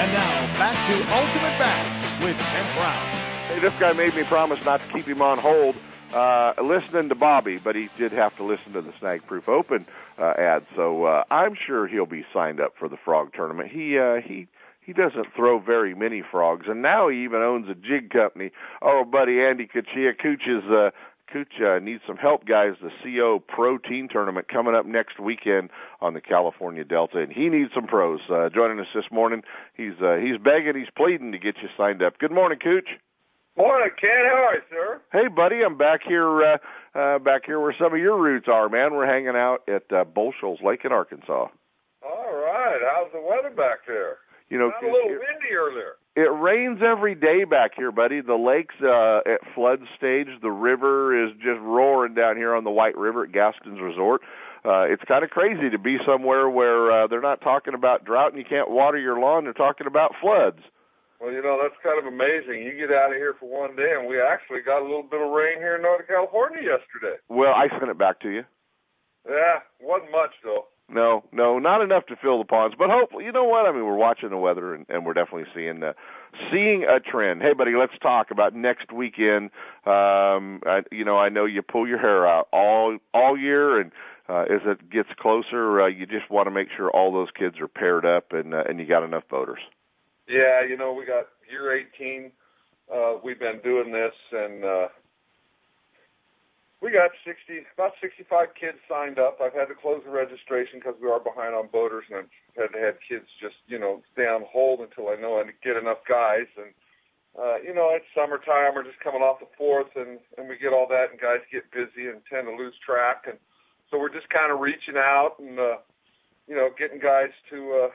And 0.00 0.12
now 0.14 0.58
back 0.58 0.82
to 0.86 0.92
Ultimate 1.14 1.58
Bass 1.58 2.24
with 2.24 2.38
Ken 2.38 2.76
Brown. 2.76 3.06
Hey, 3.48 3.58
this 3.58 3.72
guy 3.72 3.92
made 3.92 4.14
me 4.14 4.24
promise 4.24 4.64
not 4.64 4.80
to 4.80 4.92
keep 4.92 5.06
him 5.06 5.20
on 5.20 5.36
hold 5.36 5.76
uh, 6.12 6.54
listening 6.62 7.08
to 7.08 7.14
Bobby, 7.14 7.58
but 7.58 7.76
he 7.76 7.88
did 7.96 8.12
have 8.12 8.36
to 8.36 8.44
listen 8.44 8.72
to 8.72 8.82
the 8.82 8.92
Snag 8.98 9.26
Proof 9.26 9.48
Open 9.48 9.86
uh, 10.18 10.34
ad. 10.36 10.66
So 10.76 11.04
uh, 11.04 11.24
I'm 11.30 11.54
sure 11.54 11.86
he'll 11.86 12.06
be 12.06 12.24
signed 12.32 12.60
up 12.60 12.74
for 12.78 12.88
the 12.88 12.96
frog 12.96 13.32
tournament. 13.34 13.70
He 13.70 13.98
uh, 13.98 14.16
he 14.16 14.48
he 14.80 14.92
doesn't 14.92 15.34
throw 15.36 15.58
very 15.58 15.94
many 15.94 16.22
frogs, 16.28 16.66
and 16.68 16.82
now 16.82 17.08
he 17.08 17.24
even 17.24 17.40
owns 17.40 17.68
a 17.68 17.74
jig 17.74 18.10
company. 18.10 18.50
Oh, 18.82 19.04
buddy 19.04 19.40
Andy 19.40 19.66
Cuccia 19.66 20.18
Cooch's 20.18 20.64
uh, 20.70 20.90
Cooch 21.32 21.60
uh, 21.60 21.78
needs 21.78 22.02
some 22.06 22.16
help, 22.16 22.44
guys. 22.44 22.74
The 22.82 22.90
CO 23.02 23.38
Pro 23.46 23.78
Team 23.78 24.08
Tournament 24.08 24.48
coming 24.48 24.74
up 24.74 24.86
next 24.86 25.20
weekend 25.20 25.70
on 26.00 26.14
the 26.14 26.20
California 26.20 26.84
Delta, 26.84 27.18
and 27.18 27.32
he 27.32 27.48
needs 27.48 27.70
some 27.74 27.86
pros. 27.86 28.20
Uh, 28.28 28.48
joining 28.48 28.80
us 28.80 28.88
this 28.94 29.04
morning, 29.12 29.42
he's 29.74 29.94
uh, 30.02 30.16
he's 30.16 30.38
begging, 30.38 30.74
he's 30.76 30.90
pleading 30.96 31.32
to 31.32 31.38
get 31.38 31.56
you 31.62 31.68
signed 31.76 32.02
up. 32.02 32.18
Good 32.18 32.32
morning, 32.32 32.58
Cooch. 32.58 32.88
Morning, 33.56 33.90
Ken. 34.00 34.10
How 34.24 34.46
are 34.48 34.54
you, 34.54 34.62
sir? 34.70 35.00
Hey, 35.12 35.28
buddy. 35.28 35.62
I'm 35.64 35.76
back 35.76 36.00
here, 36.06 36.42
uh, 36.42 36.56
uh, 36.94 37.18
back 37.18 37.42
here 37.46 37.60
where 37.60 37.74
some 37.78 37.92
of 37.92 37.98
your 37.98 38.20
roots 38.20 38.46
are, 38.48 38.68
man. 38.68 38.94
We're 38.94 39.06
hanging 39.06 39.36
out 39.36 39.58
at 39.68 39.90
uh, 39.92 40.04
Bull 40.04 40.32
Shoals 40.40 40.60
Lake 40.64 40.80
in 40.84 40.92
Arkansas. 40.92 41.48
All 42.02 42.32
right. 42.32 42.78
How's 42.94 43.12
the 43.12 43.20
weather 43.20 43.54
back 43.54 43.80
there? 43.86 44.18
You 44.48 44.58
know, 44.58 44.68
Not 44.68 44.82
a 44.82 44.86
little 44.86 45.10
windy 45.10 45.54
earlier. 45.54 45.92
It 46.16 46.30
rains 46.42 46.80
every 46.84 47.14
day 47.14 47.44
back 47.44 47.72
here, 47.76 47.92
buddy. 47.92 48.20
The 48.20 48.34
lake's 48.34 48.74
uh, 48.82 49.20
at 49.30 49.54
flood 49.54 49.80
stage. 49.96 50.26
The 50.42 50.50
river 50.50 51.26
is 51.26 51.32
just 51.34 51.60
roaring 51.60 52.14
down 52.14 52.36
here 52.36 52.54
on 52.54 52.64
the 52.64 52.70
White 52.70 52.96
River 52.96 53.24
at 53.24 53.32
Gaston's 53.32 53.80
Resort. 53.80 54.22
Uh, 54.64 54.82
it's 54.82 55.02
kind 55.06 55.22
of 55.24 55.30
crazy 55.30 55.70
to 55.70 55.78
be 55.78 55.98
somewhere 56.04 56.48
where 56.50 56.90
uh, 56.90 57.06
they're 57.06 57.20
not 57.20 57.40
talking 57.40 57.74
about 57.74 58.04
drought 58.04 58.32
and 58.32 58.38
you 58.38 58.44
can't 58.44 58.70
water 58.70 58.98
your 58.98 59.18
lawn. 59.20 59.44
They're 59.44 59.52
talking 59.52 59.86
about 59.86 60.14
floods. 60.20 60.58
Well, 61.20 61.32
you 61.32 61.42
know, 61.42 61.60
that's 61.60 61.76
kind 61.84 62.00
of 62.00 62.08
amazing. 62.10 62.64
You 62.64 62.72
get 62.72 62.96
out 62.96 63.12
of 63.12 63.16
here 63.16 63.36
for 63.38 63.44
one 63.44 63.76
day, 63.76 63.92
and 63.92 64.08
we 64.08 64.16
actually 64.20 64.64
got 64.64 64.80
a 64.80 64.88
little 64.88 65.04
bit 65.04 65.20
of 65.20 65.30
rain 65.30 65.58
here 65.58 65.76
in 65.76 65.82
Northern 65.82 66.06
California 66.06 66.64
yesterday. 66.64 67.20
Well, 67.28 67.52
I 67.52 67.68
sent 67.78 67.90
it 67.90 67.98
back 67.98 68.20
to 68.20 68.30
you. 68.30 68.44
Yeah, 69.28 69.60
wasn't 69.80 70.12
much, 70.12 70.32
though. 70.42 70.64
No, 70.92 71.22
no, 71.30 71.58
not 71.58 71.82
enough 71.82 72.06
to 72.06 72.16
fill 72.16 72.38
the 72.38 72.44
ponds, 72.44 72.74
but 72.76 72.88
hopefully, 72.90 73.24
you 73.24 73.32
know 73.32 73.44
what? 73.44 73.66
I 73.66 73.70
mean, 73.70 73.84
we're 73.84 73.96
watching 73.96 74.30
the 74.30 74.36
weather, 74.36 74.74
and, 74.74 74.86
and 74.88 75.06
we're 75.06 75.12
definitely 75.12 75.46
seeing 75.54 75.82
uh, 75.84 75.92
seeing 76.50 76.84
a 76.84 76.98
trend. 76.98 77.42
Hey, 77.42 77.52
buddy, 77.52 77.72
let's 77.78 77.92
talk 78.02 78.32
about 78.32 78.56
next 78.56 78.92
weekend. 78.92 79.50
Um, 79.86 80.60
I, 80.66 80.80
you 80.90 81.04
know, 81.04 81.16
I 81.16 81.28
know 81.28 81.44
you 81.44 81.62
pull 81.62 81.86
your 81.86 81.98
hair 81.98 82.26
out 82.26 82.48
all 82.52 82.98
all 83.14 83.38
year, 83.38 83.78
and 83.78 83.92
uh, 84.28 84.46
as 84.52 84.62
it 84.66 84.90
gets 84.90 85.10
closer, 85.20 85.82
uh, 85.82 85.86
you 85.86 86.06
just 86.06 86.28
want 86.28 86.46
to 86.46 86.50
make 86.50 86.68
sure 86.76 86.90
all 86.90 87.12
those 87.12 87.28
kids 87.38 87.60
are 87.60 87.68
paired 87.68 88.04
up, 88.04 88.32
and 88.32 88.52
uh, 88.52 88.64
and 88.68 88.80
you 88.80 88.86
got 88.86 89.04
enough 89.04 89.24
voters. 89.30 89.60
Yeah, 90.30 90.62
you 90.62 90.78
know, 90.78 90.94
we 90.94 91.02
got 91.04 91.26
year 91.50 91.74
18. 91.74 92.30
Uh, 92.86 93.18
we've 93.18 93.38
been 93.42 93.58
doing 93.66 93.90
this, 93.90 94.14
and 94.30 94.62
uh, 94.62 94.86
we 96.78 96.94
got 96.94 97.10
60, 97.26 97.66
about 97.74 97.98
65 97.98 98.54
kids 98.54 98.78
signed 98.86 99.18
up. 99.18 99.42
I've 99.42 99.58
had 99.58 99.66
to 99.66 99.74
close 99.74 100.06
the 100.06 100.14
registration 100.14 100.78
because 100.78 100.94
we 101.02 101.10
are 101.10 101.18
behind 101.18 101.58
on 101.58 101.66
voters, 101.74 102.06
and 102.06 102.22
I've 102.22 102.30
had 102.54 102.70
to 102.78 102.78
have 102.78 103.02
kids 103.02 103.26
just, 103.42 103.58
you 103.66 103.82
know, 103.82 104.06
stay 104.14 104.30
on 104.30 104.46
hold 104.46 104.86
until 104.86 105.10
I 105.10 105.18
know 105.18 105.42
I 105.42 105.50
get 105.66 105.74
enough 105.74 106.06
guys. 106.06 106.46
And 106.54 106.70
uh, 107.34 107.58
you 107.62 107.74
know, 107.74 107.90
it's 107.94 108.06
summertime. 108.14 108.74
We're 108.74 108.86
just 108.86 109.02
coming 109.02 109.22
off 109.22 109.42
the 109.42 109.50
fourth, 109.58 109.90
and 109.94 110.18
and 110.38 110.46
we 110.46 110.58
get 110.58 110.74
all 110.74 110.86
that, 110.90 111.10
and 111.10 111.18
guys 111.18 111.42
get 111.50 111.70
busy 111.74 112.06
and 112.06 112.22
tend 112.30 112.46
to 112.46 112.54
lose 112.54 112.74
track, 112.82 113.26
and 113.26 113.38
so 113.90 113.98
we're 113.98 114.14
just 114.14 114.30
kind 114.30 114.50
of 114.50 114.58
reaching 114.58 114.98
out 114.98 115.38
and 115.38 115.58
uh, 115.58 115.78
you 116.50 116.54
know, 116.54 116.70
getting 116.74 116.98
guys 116.98 117.30
to 117.50 117.86
uh, 117.86 117.90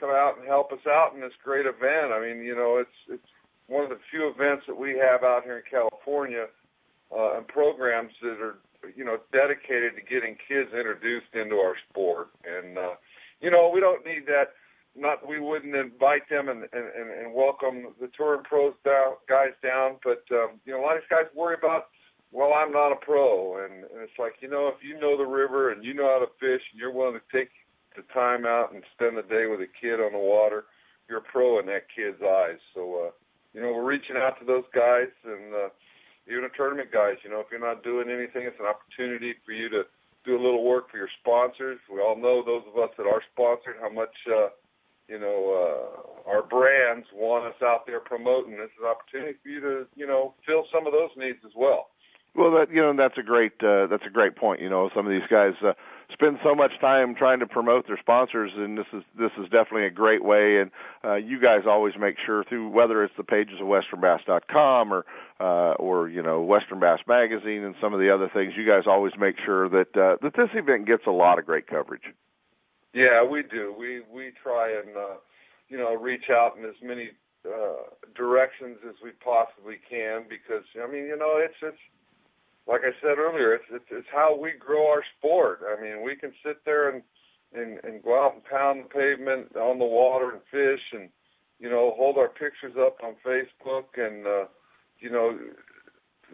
come 0.00 0.10
out 0.10 0.38
and 0.38 0.46
help 0.48 0.72
us 0.72 0.84
out 0.88 1.12
in 1.14 1.20
this 1.20 1.36
great 1.44 1.66
event. 1.66 2.10
I 2.10 2.20
mean, 2.20 2.42
you 2.42 2.56
know, 2.56 2.78
it's 2.80 2.98
it's 3.08 3.30
one 3.68 3.84
of 3.84 3.90
the 3.90 4.00
few 4.10 4.26
events 4.28 4.64
that 4.66 4.76
we 4.76 4.98
have 4.98 5.22
out 5.22 5.44
here 5.44 5.58
in 5.58 5.68
California 5.70 6.46
uh, 7.14 7.36
and 7.36 7.46
programs 7.46 8.12
that 8.22 8.40
are 8.40 8.58
you 8.96 9.04
know 9.04 9.18
dedicated 9.32 9.94
to 9.94 10.02
getting 10.02 10.36
kids 10.48 10.70
introduced 10.72 11.30
into 11.34 11.56
our 11.56 11.76
sport. 11.88 12.30
And 12.42 12.78
uh, 12.78 12.96
you 13.40 13.50
know 13.50 13.70
we 13.72 13.80
don't 13.80 14.04
need 14.04 14.26
that. 14.26 14.56
Not 14.96 15.26
we 15.28 15.38
wouldn't 15.38 15.76
invite 15.76 16.28
them 16.28 16.48
and 16.48 16.64
and, 16.72 17.10
and 17.12 17.34
welcome 17.34 17.94
the 18.00 18.08
touring 18.16 18.42
pros 18.42 18.74
down, 18.84 19.14
guys 19.28 19.54
down, 19.62 19.96
but 20.02 20.24
um, 20.32 20.58
you 20.64 20.72
know 20.72 20.80
a 20.80 20.82
lot 20.82 20.96
of 20.96 21.02
these 21.02 21.12
guys 21.12 21.30
worry 21.36 21.56
about. 21.58 21.88
Well, 22.32 22.52
I'm 22.54 22.70
not 22.70 22.92
a 22.92 22.96
pro, 22.96 23.64
and, 23.64 23.82
and 23.90 24.02
it's 24.02 24.18
like 24.18 24.34
you 24.40 24.48
know 24.48 24.68
if 24.68 24.82
you 24.82 24.98
know 25.00 25.18
the 25.18 25.26
river 25.26 25.70
and 25.70 25.84
you 25.84 25.94
know 25.94 26.06
how 26.06 26.24
to 26.24 26.30
fish 26.38 26.62
and 26.70 26.78
you're 26.78 26.92
willing 26.94 27.18
to 27.18 27.36
take 27.36 27.50
the 27.96 28.02
time 28.14 28.46
out 28.46 28.72
and 28.72 28.82
spend 28.94 29.16
the 29.16 29.22
day 29.22 29.46
with 29.46 29.60
a 29.60 29.70
kid 29.80 30.00
on 30.00 30.12
the 30.12 30.18
water, 30.18 30.64
you're 31.08 31.18
a 31.18 31.22
pro 31.22 31.58
in 31.58 31.66
that 31.66 31.86
kid's 31.94 32.22
eyes. 32.22 32.58
So 32.74 33.06
uh, 33.06 33.10
you 33.52 33.60
know 33.60 33.72
we're 33.72 33.84
reaching 33.84 34.16
out 34.16 34.38
to 34.40 34.44
those 34.44 34.64
guys 34.74 35.10
and. 35.24 35.54
Uh, 35.54 35.68
even 36.28 36.42
the 36.42 36.54
tournament 36.54 36.92
guys, 36.92 37.16
you 37.24 37.30
know, 37.30 37.40
if 37.40 37.46
you're 37.50 37.58
not 37.58 37.82
doing 37.82 38.06
anything, 38.06 38.46
it's 38.46 38.60
an 38.60 38.66
opportunity 38.66 39.34
for 39.44 39.50
you 39.50 39.68
to 39.70 39.82
do 40.24 40.36
a 40.36 40.40
little 40.42 40.64
work 40.64 40.90
for 40.90 40.96
your 40.96 41.10
sponsors. 41.20 41.78
We 41.90 42.00
all 42.00 42.16
know 42.16 42.42
those 42.44 42.62
of 42.68 42.78
us 42.78 42.90
that 42.96 43.06
are 43.06 43.22
sponsored 43.32 43.76
how 43.80 43.90
much 43.90 44.14
uh, 44.28 44.48
you 45.08 45.18
know 45.18 45.38
uh, 45.50 46.30
our 46.30 46.42
brands 46.42 47.06
want 47.14 47.46
us 47.46 47.60
out 47.62 47.86
there 47.86 48.00
promoting. 48.00 48.52
This 48.52 48.70
is 48.76 48.84
an 48.84 48.88
opportunity 48.88 49.38
for 49.42 49.48
you 49.48 49.60
to 49.60 49.86
you 49.96 50.06
know 50.06 50.34
fill 50.46 50.64
some 50.72 50.86
of 50.86 50.92
those 50.92 51.10
needs 51.16 51.38
as 51.44 51.52
well. 51.56 51.88
Well, 52.34 52.52
that 52.52 52.70
you 52.70 52.80
know 52.80 52.94
that's 52.96 53.18
a 53.18 53.22
great 53.22 53.56
uh, 53.64 53.86
that's 53.86 54.06
a 54.06 54.12
great 54.12 54.36
point. 54.36 54.60
You 54.60 54.68
know, 54.68 54.90
some 54.94 55.06
of 55.06 55.12
these 55.12 55.28
guys 55.30 55.54
uh, 55.64 55.72
spend 56.12 56.38
so 56.42 56.54
much 56.54 56.72
time 56.80 57.14
trying 57.14 57.40
to 57.40 57.46
promote 57.46 57.86
their 57.86 57.98
sponsors, 57.98 58.50
and 58.56 58.76
this 58.76 58.86
is 58.92 59.02
this 59.18 59.30
is 59.38 59.44
definitely 59.44 59.86
a 59.86 59.90
great 59.90 60.24
way. 60.24 60.58
And 60.60 60.70
uh, 61.04 61.14
you 61.16 61.40
guys 61.40 61.62
always 61.66 61.94
make 61.98 62.16
sure 62.24 62.44
through 62.44 62.68
whether 62.68 63.02
it's 63.04 63.14
the 63.16 63.24
pages 63.24 63.60
of 63.60 63.66
WesternBass.com 63.66 64.92
or 64.92 65.04
uh, 65.40 65.74
or 65.74 66.08
you 66.08 66.22
know 66.22 66.42
Western 66.42 66.80
Bass 66.80 67.00
Magazine 67.06 67.64
and 67.64 67.74
some 67.80 67.94
of 67.94 68.00
the 68.00 68.14
other 68.14 68.30
things, 68.32 68.52
you 68.56 68.66
guys 68.66 68.84
always 68.86 69.12
make 69.18 69.36
sure 69.44 69.68
that 69.68 69.96
uh, 69.96 70.16
that 70.22 70.34
this 70.36 70.50
event 70.54 70.86
gets 70.86 71.02
a 71.06 71.12
lot 71.12 71.38
of 71.38 71.46
great 71.46 71.66
coverage. 71.66 72.04
Yeah, 72.94 73.24
we 73.24 73.42
do. 73.42 73.74
We 73.78 74.02
we 74.12 74.32
try 74.42 74.70
and 74.70 74.96
uh, 74.96 75.16
you 75.68 75.78
know 75.78 75.94
reach 75.94 76.30
out 76.30 76.56
in 76.58 76.64
as 76.64 76.76
many 76.82 77.10
uh, 77.46 77.88
directions 78.14 78.78
as 78.88 78.96
we 79.02 79.10
possibly 79.24 79.76
can 79.88 80.24
because 80.28 80.64
I 80.82 80.90
mean 80.90 81.04
you 81.04 81.16
know 81.16 81.38
it's 81.38 81.54
it's 81.62 81.78
like 82.70 82.82
I 82.86 82.94
said 83.02 83.18
earlier, 83.18 83.52
it's, 83.54 83.64
it's 83.72 83.90
it's 83.90 84.06
how 84.12 84.38
we 84.38 84.52
grow 84.52 84.86
our 84.86 85.02
sport. 85.18 85.60
I 85.66 85.80
mean, 85.82 86.04
we 86.04 86.14
can 86.14 86.32
sit 86.46 86.64
there 86.64 86.88
and 86.88 87.02
and 87.52 87.80
and 87.82 88.02
go 88.02 88.14
out 88.14 88.34
and 88.34 88.44
pound 88.44 88.84
the 88.84 88.88
pavement 88.88 89.56
on 89.56 89.80
the 89.80 89.84
water 89.84 90.30
and 90.30 90.40
fish, 90.50 90.80
and 90.92 91.10
you 91.58 91.68
know, 91.68 91.92
hold 91.98 92.16
our 92.16 92.28
pictures 92.28 92.78
up 92.78 92.98
on 93.02 93.16
Facebook, 93.26 93.98
and 93.98 94.24
uh, 94.24 94.46
you 95.00 95.10
know, 95.10 95.36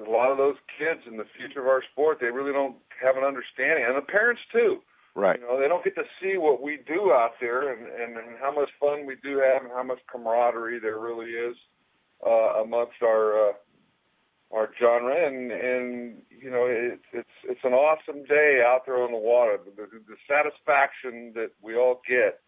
a 0.07 0.11
lot 0.11 0.31
of 0.31 0.37
those 0.37 0.57
kids 0.79 1.01
in 1.09 1.17
the 1.17 1.25
future 1.39 1.61
of 1.61 1.69
our 1.69 1.83
sport, 1.93 2.19
they 2.21 2.27
really 2.27 2.53
don't 2.53 2.77
have 3.03 3.17
an 3.17 3.25
understanding, 3.25 3.85
and 3.89 3.97
the 3.97 4.05
parents 4.05 4.43
too. 4.53 4.81
Right. 5.15 5.41
You 5.41 5.47
know, 5.47 5.59
they 5.59 5.69
don't 5.69 5.83
get 5.83 5.95
to 5.95 6.05
see 6.21 6.37
what 6.37 6.61
we 6.61 6.81
do 6.87 7.13
out 7.17 7.41
there, 7.41 7.73
and 7.73 7.89
and, 7.89 8.19
and 8.19 8.37
how 8.39 8.53
much 8.53 8.69
fun 8.79 9.07
we 9.07 9.17
do 9.25 9.41
have, 9.41 9.65
and 9.65 9.73
how 9.73 9.83
much 9.83 10.01
camaraderie 10.13 10.81
there 10.81 11.01
really 11.01 11.33
is 11.33 11.57
uh, 12.21 12.61
amongst 12.61 13.01
our. 13.03 13.49
Uh, 13.49 13.53
our 14.53 14.71
genre, 14.81 15.15
and 15.27 15.51
and 15.51 16.23
you 16.31 16.51
know 16.51 16.67
it's 16.69 17.03
it's 17.13 17.37
it's 17.45 17.65
an 17.65 17.73
awesome 17.73 18.25
day 18.25 18.63
out 18.65 18.87
there 18.87 19.03
on 19.03 19.13
the 19.13 19.19
water. 19.19 19.59
The, 19.65 19.71
the, 19.83 19.99
the 20.07 20.17
satisfaction 20.29 21.33
that 21.35 21.51
we 21.63 21.77
all 21.77 22.01
get, 22.09 22.41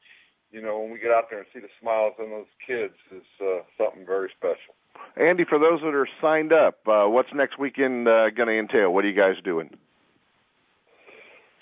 you 0.52 0.62
know, 0.62 0.78
when 0.78 0.92
we 0.92 0.98
get 0.98 1.10
out 1.10 1.24
there 1.30 1.40
and 1.40 1.48
see 1.52 1.60
the 1.60 1.68
smiles 1.80 2.14
on 2.20 2.30
those 2.30 2.50
kids 2.64 2.94
is 3.10 3.26
uh, 3.40 3.62
something 3.76 4.06
very 4.06 4.30
special. 4.36 4.74
Andy, 5.16 5.44
for 5.44 5.58
those 5.58 5.80
that 5.80 5.94
are 5.94 6.08
signed 6.20 6.52
up, 6.52 6.78
uh, 6.86 7.06
what's 7.06 7.30
next 7.34 7.58
weekend 7.58 8.06
uh, 8.06 8.30
going 8.30 8.48
to 8.48 8.58
entail? 8.58 8.92
What 8.92 9.04
are 9.04 9.08
you 9.08 9.16
guys 9.16 9.42
doing? 9.42 9.70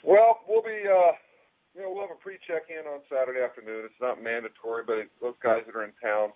Well, 0.03 0.41
we'll 0.49 0.62
be. 0.62 0.84
Uh, 0.84 1.12
you 1.74 1.82
know, 1.82 1.93
we'll 1.93 2.09
have 2.09 2.16
a 2.16 2.22
pre-check-in 2.22 2.89
on 2.89 3.05
Saturday 3.12 3.45
afternoon. 3.45 3.84
It's 3.84 4.01
not 4.01 4.22
mandatory, 4.22 4.82
but 4.87 4.97
it, 4.97 5.09
those 5.20 5.37
guys 5.45 5.61
that 5.68 5.76
are 5.76 5.84
in 5.84 5.93
town, 6.01 6.32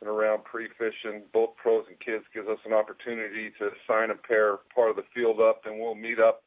and 0.00 0.08
around 0.08 0.44
pre-fishing, 0.44 1.22
both 1.32 1.56
pros 1.56 1.84
and 1.88 2.00
kids, 2.00 2.24
gives 2.32 2.48
us 2.48 2.58
an 2.64 2.72
opportunity 2.72 3.50
to 3.58 3.70
sign 3.86 4.10
a 4.10 4.14
pair 4.14 4.58
part 4.74 4.90
of 4.90 4.96
the 4.96 5.04
field 5.14 5.40
up, 5.40 5.62
and 5.66 5.78
we'll 5.78 5.94
meet 5.94 6.18
up. 6.18 6.42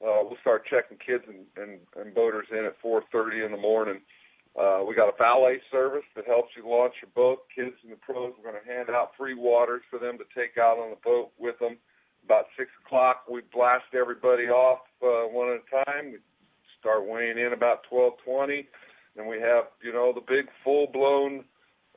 Uh, 0.00 0.22
we'll 0.22 0.38
start 0.40 0.64
checking 0.68 0.98
kids 0.98 1.24
and, 1.26 1.46
and, 1.56 1.80
and 1.96 2.14
boaters 2.14 2.46
in 2.50 2.64
at 2.64 2.80
4:30 2.82 3.46
in 3.46 3.52
the 3.52 3.58
morning. 3.58 4.00
Uh, 4.54 4.84
we 4.86 4.94
got 4.94 5.08
a 5.08 5.16
valet 5.18 5.58
service 5.72 6.06
that 6.14 6.26
helps 6.26 6.50
you 6.56 6.62
launch 6.68 6.94
your 7.02 7.10
boat. 7.14 7.42
Kids 7.54 7.74
and 7.82 7.90
the 7.90 7.96
pros, 7.96 8.32
we're 8.38 8.50
going 8.50 8.62
to 8.62 8.70
hand 8.70 8.88
out 8.88 9.10
free 9.18 9.34
waters 9.34 9.82
for 9.90 9.98
them 9.98 10.16
to 10.18 10.24
take 10.30 10.58
out 10.58 10.78
on 10.78 10.90
the 10.90 11.02
boat 11.02 11.30
with 11.38 11.58
them. 11.58 11.76
About 12.24 12.46
six 12.56 12.70
o'clock, 12.84 13.24
we 13.28 13.42
blast 13.52 13.90
everybody 13.98 14.44
off 14.44 14.80
uh, 15.02 15.26
one 15.26 15.48
at 15.48 15.60
a 15.60 15.84
time. 15.84 16.12
We 16.12 16.18
start 16.78 17.08
weighing 17.08 17.38
in 17.38 17.52
about 17.52 17.80
12:20, 17.90 18.66
and 19.16 19.26
we 19.26 19.40
have 19.40 19.64
you 19.82 19.92
know 19.92 20.12
the 20.14 20.20
big 20.20 20.46
full-blown 20.62 21.44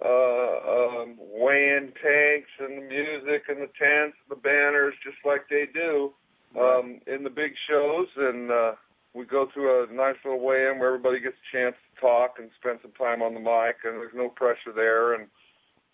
uh, 0.03 0.57
um, 0.69 1.15
weighing 1.17 1.91
tanks 2.01 2.51
and 2.59 2.77
the 2.77 2.87
music 2.87 3.43
and 3.49 3.57
the 3.57 3.71
tents, 3.79 4.17
and 4.21 4.29
the 4.29 4.35
banners, 4.35 4.93
just 5.03 5.17
like 5.25 5.49
they 5.49 5.65
do 5.73 6.13
um, 6.59 6.99
in 7.07 7.23
the 7.23 7.29
big 7.29 7.53
shows. 7.67 8.07
And 8.15 8.51
uh, 8.51 8.73
we 9.13 9.25
go 9.25 9.47
through 9.51 9.83
a 9.83 9.93
nice 9.93 10.15
little 10.23 10.39
weigh-in 10.39 10.77
where 10.77 10.93
everybody 10.93 11.19
gets 11.19 11.35
a 11.35 11.57
chance 11.57 11.75
to 11.75 12.01
talk 12.01 12.35
and 12.37 12.49
spend 12.59 12.79
some 12.81 12.91
time 12.91 13.21
on 13.21 13.33
the 13.33 13.39
mic, 13.39 13.77
and 13.83 13.95
there's 13.95 14.13
no 14.13 14.29
pressure 14.29 14.73
there. 14.75 15.15
And 15.15 15.27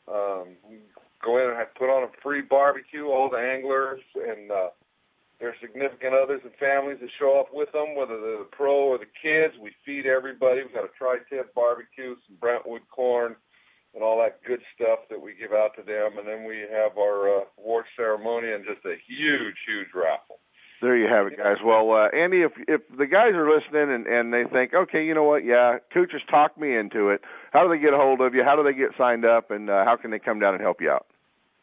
um, 0.07 0.55
we 0.69 0.79
go 1.23 1.37
in 1.37 1.49
and 1.49 1.57
I 1.57 1.63
put 1.63 1.89
on 1.89 2.03
a 2.03 2.11
free 2.21 2.41
barbecue. 2.41 3.07
All 3.07 3.29
the 3.29 3.37
anglers 3.37 4.01
and 4.15 4.51
uh, 4.51 4.69
their 5.39 5.55
significant 5.61 6.13
others 6.13 6.41
and 6.43 6.51
families 6.59 6.97
that 6.99 7.09
show 7.17 7.39
up 7.39 7.53
with 7.53 7.71
them, 7.71 7.95
whether 7.95 8.19
they're 8.19 8.39
the 8.39 8.49
pro 8.51 8.73
or 8.73 8.97
the 8.97 9.11
kids. 9.21 9.53
We 9.61 9.71
feed 9.85 10.05
everybody. 10.05 10.61
We've 10.61 10.73
got 10.73 10.83
a 10.83 10.91
tri-tip 10.97 11.55
barbecue, 11.55 12.15
some 12.27 12.35
Brentwood 12.39 12.81
corn 12.91 13.37
and 13.93 14.03
all 14.03 14.17
that 14.21 14.43
good 14.43 14.61
stuff 14.73 14.99
that 15.09 15.21
we 15.21 15.33
give 15.35 15.51
out 15.51 15.71
to 15.77 15.83
them, 15.83 16.17
and 16.17 16.27
then 16.27 16.45
we 16.45 16.65
have 16.71 16.97
our 16.97 17.29
uh, 17.29 17.43
award 17.59 17.85
ceremony 17.95 18.51
and 18.51 18.65
just 18.65 18.83
a 18.85 18.95
huge, 19.07 19.55
huge 19.67 19.93
raffle. 19.93 20.39
There 20.81 20.97
you 20.97 21.07
have 21.07 21.27
it, 21.27 21.37
guys. 21.37 21.63
Well, 21.63 21.91
uh, 21.91 22.09
Andy, 22.09 22.41
if 22.41 22.51
if 22.67 22.81
the 22.97 23.07
guys 23.07 23.31
are 23.35 23.47
listening 23.47 23.93
and 23.93 24.05
and 24.05 24.33
they 24.33 24.43
think, 24.51 24.73
okay, 24.73 25.05
you 25.05 25.13
know 25.13 25.23
what, 25.23 25.45
yeah, 25.45 25.77
Cooch 25.93 26.11
has 26.11 26.21
talked 26.29 26.57
me 26.57 26.75
into 26.75 27.07
it. 27.09 27.21
How 27.53 27.63
do 27.63 27.69
they 27.69 27.79
get 27.79 27.93
a 27.93 27.97
hold 27.97 28.19
of 28.19 28.35
you? 28.35 28.43
How 28.43 28.57
do 28.57 28.63
they 28.63 28.77
get 28.77 28.89
signed 28.97 29.23
up, 29.23 29.49
and 29.49 29.69
uh, 29.69 29.85
how 29.85 29.95
can 29.95 30.11
they 30.11 30.19
come 30.19 30.39
down 30.39 30.53
and 30.53 30.61
help 30.61 30.81
you 30.81 30.91
out? 30.91 31.07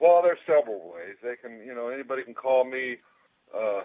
Well, 0.00 0.22
there's 0.22 0.38
several 0.46 0.90
ways. 0.94 1.16
They 1.22 1.36
can, 1.36 1.60
you 1.66 1.74
know, 1.74 1.88
anybody 1.88 2.22
can 2.22 2.32
call 2.32 2.64
me 2.64 2.96
uh, 3.54 3.82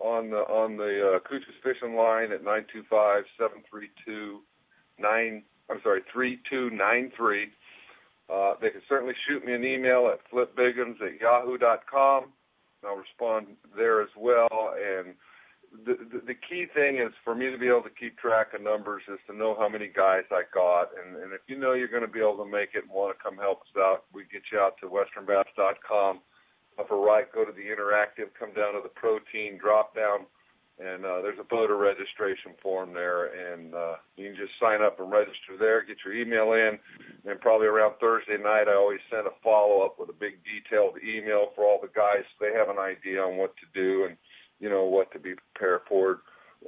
on 0.00 0.30
the 0.30 0.42
on 0.50 0.76
the 0.76 1.14
uh, 1.14 1.18
Cooch's 1.28 1.54
fishing 1.62 1.94
line 1.94 2.32
at 2.32 2.42
nine 2.42 2.66
two 2.72 2.82
five 2.90 3.22
seven 3.38 3.62
three 3.70 3.90
two 4.04 4.40
nine. 4.98 5.44
I'm 5.70 5.78
sorry, 5.84 6.00
three 6.12 6.40
two 6.50 6.70
nine 6.70 7.12
three. 7.16 7.50
Uh, 8.32 8.54
they 8.60 8.70
can 8.70 8.82
certainly 8.88 9.14
shoot 9.28 9.44
me 9.44 9.52
an 9.52 9.64
email 9.64 10.10
at 10.12 10.18
flipbiggins 10.30 11.00
at 11.00 11.20
yahoo.com. 11.20 12.32
I'll 12.84 12.96
respond 12.96 13.48
there 13.76 14.02
as 14.02 14.10
well. 14.16 14.74
And 14.74 15.14
the, 15.84 15.94
the, 16.10 16.20
the 16.26 16.34
key 16.34 16.66
thing 16.74 16.98
is 16.98 17.12
for 17.24 17.34
me 17.34 17.50
to 17.50 17.58
be 17.58 17.68
able 17.68 17.82
to 17.82 17.90
keep 17.90 18.18
track 18.18 18.54
of 18.54 18.62
numbers 18.62 19.02
is 19.08 19.18
to 19.26 19.36
know 19.36 19.56
how 19.58 19.68
many 19.68 19.88
guys 19.88 20.22
I 20.30 20.42
got. 20.52 20.90
And, 20.94 21.16
and 21.22 21.32
if 21.32 21.40
you 21.46 21.58
know 21.58 21.72
you're 21.74 21.88
going 21.92 22.06
to 22.06 22.10
be 22.10 22.20
able 22.20 22.38
to 22.44 22.50
make 22.50 22.74
it 22.74 22.84
and 22.84 22.92
want 22.92 23.16
to 23.16 23.22
come 23.22 23.36
help 23.36 23.62
us 23.62 23.74
out, 23.78 24.04
we 24.12 24.22
get 24.32 24.42
you 24.52 24.58
out 24.58 24.74
to 24.80 24.86
westernbass.com. 24.86 26.20
Upper 26.78 26.96
right, 26.96 27.32
go 27.32 27.44
to 27.44 27.52
the 27.52 27.64
interactive, 27.72 28.28
come 28.38 28.52
down 28.52 28.74
to 28.74 28.80
the 28.82 28.92
protein 28.92 29.58
drop 29.58 29.94
down 29.94 30.26
and 30.78 31.04
uh, 31.04 31.22
there's 31.22 31.38
a 31.40 31.44
boater 31.44 31.76
registration 31.76 32.52
form 32.62 32.92
there, 32.92 33.32
and 33.32 33.74
uh, 33.74 33.96
you 34.16 34.28
can 34.28 34.36
just 34.36 34.52
sign 34.60 34.82
up 34.82 35.00
and 35.00 35.10
register 35.10 35.56
there, 35.58 35.82
get 35.84 35.96
your 36.04 36.14
email 36.14 36.52
in, 36.52 36.78
and 37.24 37.40
probably 37.40 37.66
around 37.66 37.94
Thursday 37.98 38.36
night, 38.36 38.68
I 38.68 38.74
always 38.74 39.00
send 39.10 39.26
a 39.26 39.30
follow 39.42 39.80
up 39.80 39.98
with 39.98 40.10
a 40.10 40.12
big 40.12 40.34
detailed 40.44 40.98
email 41.02 41.48
for 41.54 41.64
all 41.64 41.80
the 41.80 41.88
guys 41.88 42.24
so 42.28 42.44
they 42.44 42.52
have 42.52 42.68
an 42.68 42.78
idea 42.78 43.22
on 43.22 43.36
what 43.36 43.54
to 43.56 43.66
do 43.72 44.04
and 44.04 44.16
you 44.60 44.68
know 44.68 44.84
what 44.84 45.10
to 45.12 45.18
be 45.18 45.34
prepared 45.34 45.80
for 45.88 46.20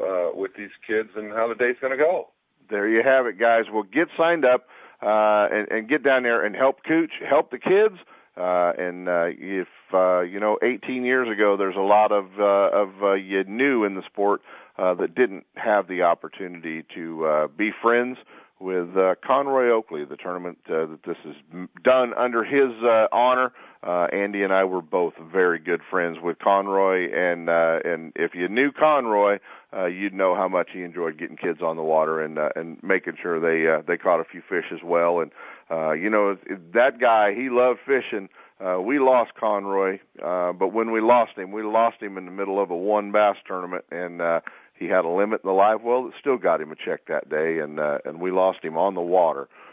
uh, 0.02 0.30
with 0.34 0.52
these 0.56 0.72
kids 0.86 1.10
and 1.16 1.32
how 1.32 1.48
the 1.48 1.54
day's 1.54 1.76
going 1.80 1.96
to 1.96 2.02
go. 2.02 2.28
There 2.70 2.88
you 2.88 3.02
have 3.02 3.26
it, 3.26 3.38
guys. 3.38 3.64
Well, 3.72 3.82
get 3.82 4.08
signed 4.16 4.44
up 4.44 4.68
uh, 5.02 5.48
and, 5.52 5.70
and 5.70 5.88
get 5.88 6.02
down 6.02 6.22
there 6.22 6.44
and 6.44 6.54
help 6.54 6.84
Cooch, 6.86 7.12
help 7.28 7.50
the 7.50 7.58
kids. 7.58 7.98
Uh, 8.38 8.72
and 8.78 9.08
uh, 9.08 9.26
if 9.26 9.68
uh, 9.92 10.20
you 10.20 10.38
know, 10.38 10.58
18 10.62 11.04
years 11.04 11.28
ago, 11.28 11.56
there's 11.56 11.76
a 11.76 11.80
lot 11.80 12.12
of 12.12 12.26
uh, 12.38 12.82
of 12.82 13.02
uh, 13.02 13.12
you 13.14 13.42
knew 13.44 13.84
in 13.84 13.94
the 13.94 14.02
sport 14.06 14.42
uh, 14.78 14.94
that 14.94 15.14
didn't 15.14 15.44
have 15.56 15.88
the 15.88 16.02
opportunity 16.02 16.84
to 16.94 17.26
uh, 17.26 17.46
be 17.48 17.70
friends 17.82 18.16
with 18.60 18.96
uh, 18.96 19.14
Conroy 19.24 19.70
Oakley. 19.70 20.04
The 20.04 20.16
tournament 20.16 20.58
uh, 20.66 20.86
that 20.86 21.00
this 21.06 21.16
is 21.24 21.34
done 21.82 22.12
under 22.14 22.44
his 22.44 22.70
uh, 22.82 23.06
honor. 23.12 23.52
Uh, 23.82 24.06
Andy 24.12 24.42
and 24.42 24.52
I 24.52 24.64
were 24.64 24.82
both 24.82 25.14
very 25.32 25.60
good 25.60 25.80
friends 25.88 26.18
with 26.20 26.38
Conroy, 26.38 27.12
and 27.12 27.48
uh, 27.48 27.78
and 27.84 28.12
if 28.16 28.34
you 28.34 28.48
knew 28.48 28.72
Conroy, 28.72 29.38
uh, 29.72 29.86
you'd 29.86 30.14
know 30.14 30.34
how 30.34 30.48
much 30.48 30.70
he 30.72 30.82
enjoyed 30.82 31.18
getting 31.18 31.36
kids 31.36 31.60
on 31.62 31.76
the 31.76 31.82
water 31.82 32.20
and 32.20 32.38
uh, 32.38 32.48
and 32.56 32.82
making 32.82 33.14
sure 33.22 33.38
they 33.38 33.70
uh, 33.70 33.82
they 33.86 33.96
caught 33.96 34.20
a 34.20 34.24
few 34.24 34.42
fish 34.48 34.64
as 34.72 34.80
well. 34.84 35.20
And 35.20 35.30
uh, 35.70 35.92
you 35.92 36.10
know 36.10 36.36
that 36.74 37.00
guy, 37.00 37.34
he 37.34 37.48
loved 37.50 37.80
fishing. 37.86 38.28
Uh, 38.60 38.80
we 38.80 38.98
lost 38.98 39.32
Conroy, 39.38 39.98
uh, 40.24 40.52
but 40.52 40.72
when 40.72 40.90
we 40.90 41.00
lost 41.00 41.36
him, 41.36 41.52
we 41.52 41.62
lost 41.62 42.02
him 42.02 42.18
in 42.18 42.24
the 42.24 42.32
middle 42.32 42.60
of 42.60 42.70
a 42.70 42.76
one 42.76 43.12
bass 43.12 43.36
tournament, 43.46 43.84
and 43.90 44.20
uh, 44.20 44.40
he 44.74 44.86
had 44.86 45.04
a 45.04 45.08
limit 45.08 45.42
in 45.44 45.48
the 45.48 45.54
live 45.54 45.82
well 45.82 46.04
that 46.04 46.12
still 46.18 46.38
got 46.38 46.60
him 46.60 46.72
a 46.72 46.76
check 46.76 47.06
that 47.06 47.28
day, 47.28 47.58
and 47.58 47.78
uh, 47.78 47.98
and 48.04 48.20
we 48.20 48.30
lost 48.30 48.64
him 48.64 48.76
on 48.76 48.94
the 48.94 49.00
water. 49.00 49.42
Uh, 49.42 49.67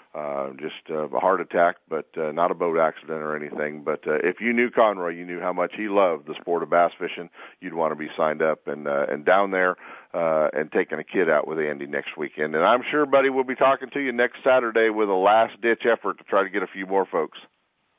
just 0.53 0.89
uh, 0.89 1.09
a 1.09 1.19
heart 1.19 1.41
attack, 1.41 1.75
but 1.89 2.07
uh, 2.17 2.31
not 2.31 2.51
a 2.51 2.55
boat 2.55 2.79
accident 2.79 3.19
or 3.19 3.35
anything. 3.35 3.83
But 3.83 4.07
uh, 4.07 4.15
if 4.23 4.37
you 4.39 4.53
knew 4.53 4.69
Conroy, 4.69 5.09
you 5.09 5.25
knew 5.25 5.39
how 5.39 5.53
much 5.53 5.73
he 5.75 5.87
loved 5.87 6.27
the 6.27 6.35
sport 6.39 6.63
of 6.63 6.69
bass 6.69 6.91
fishing. 6.97 7.29
You'd 7.59 7.73
want 7.73 7.91
to 7.91 7.95
be 7.95 8.09
signed 8.15 8.41
up 8.41 8.67
and 8.67 8.87
uh, 8.87 9.05
and 9.09 9.25
down 9.25 9.51
there 9.51 9.75
uh, 10.13 10.49
and 10.53 10.71
taking 10.71 10.99
a 10.99 11.03
kid 11.03 11.29
out 11.29 11.47
with 11.47 11.59
Andy 11.59 11.85
next 11.85 12.17
weekend. 12.17 12.55
And 12.55 12.63
I'm 12.63 12.81
sure, 12.89 13.05
buddy, 13.05 13.29
we'll 13.29 13.43
be 13.43 13.55
talking 13.55 13.89
to 13.93 13.99
you 13.99 14.11
next 14.11 14.37
Saturday 14.43 14.89
with 14.89 15.09
a 15.09 15.13
last 15.13 15.59
ditch 15.61 15.83
effort 15.85 16.17
to 16.19 16.23
try 16.23 16.43
to 16.43 16.49
get 16.49 16.63
a 16.63 16.67
few 16.67 16.85
more 16.85 17.05
folks. 17.05 17.37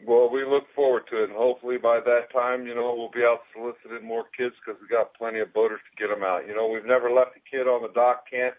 Well, 0.05 0.29
we 0.31 0.45
look 0.45 0.65
forward 0.75 1.05
to 1.11 1.25
it, 1.25 1.31
and 1.31 1.37
hopefully 1.37 1.79
by 1.79 2.01
that 2.05 2.31
time, 2.33 2.67
you 2.67 2.75
know, 2.75 2.95
we'll 2.97 3.11
be 3.11 3.25
out 3.25 3.41
soliciting 3.53 4.07
more 4.07 4.25
kids 4.37 4.55
because 4.61 4.81
we 4.81 4.89
got 4.89 5.15
plenty 5.15 5.41
of 5.41 5.55
boaters 5.55 5.81
to 5.89 5.97
get 5.97 6.13
them 6.13 6.23
out. 6.23 6.47
You 6.47 6.55
know, 6.55 6.69
we've 6.69 6.85
never 6.85 7.11
left 7.11 7.33
a 7.37 7.41
kid 7.41 7.65
on 7.65 7.81
the 7.81 7.93
dock 7.93 8.29
camp, 8.31 8.57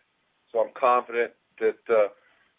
so 0.52 0.60
I'm 0.60 0.74
confident 0.74 1.34
that, 1.60 1.78
uh, 1.90 2.10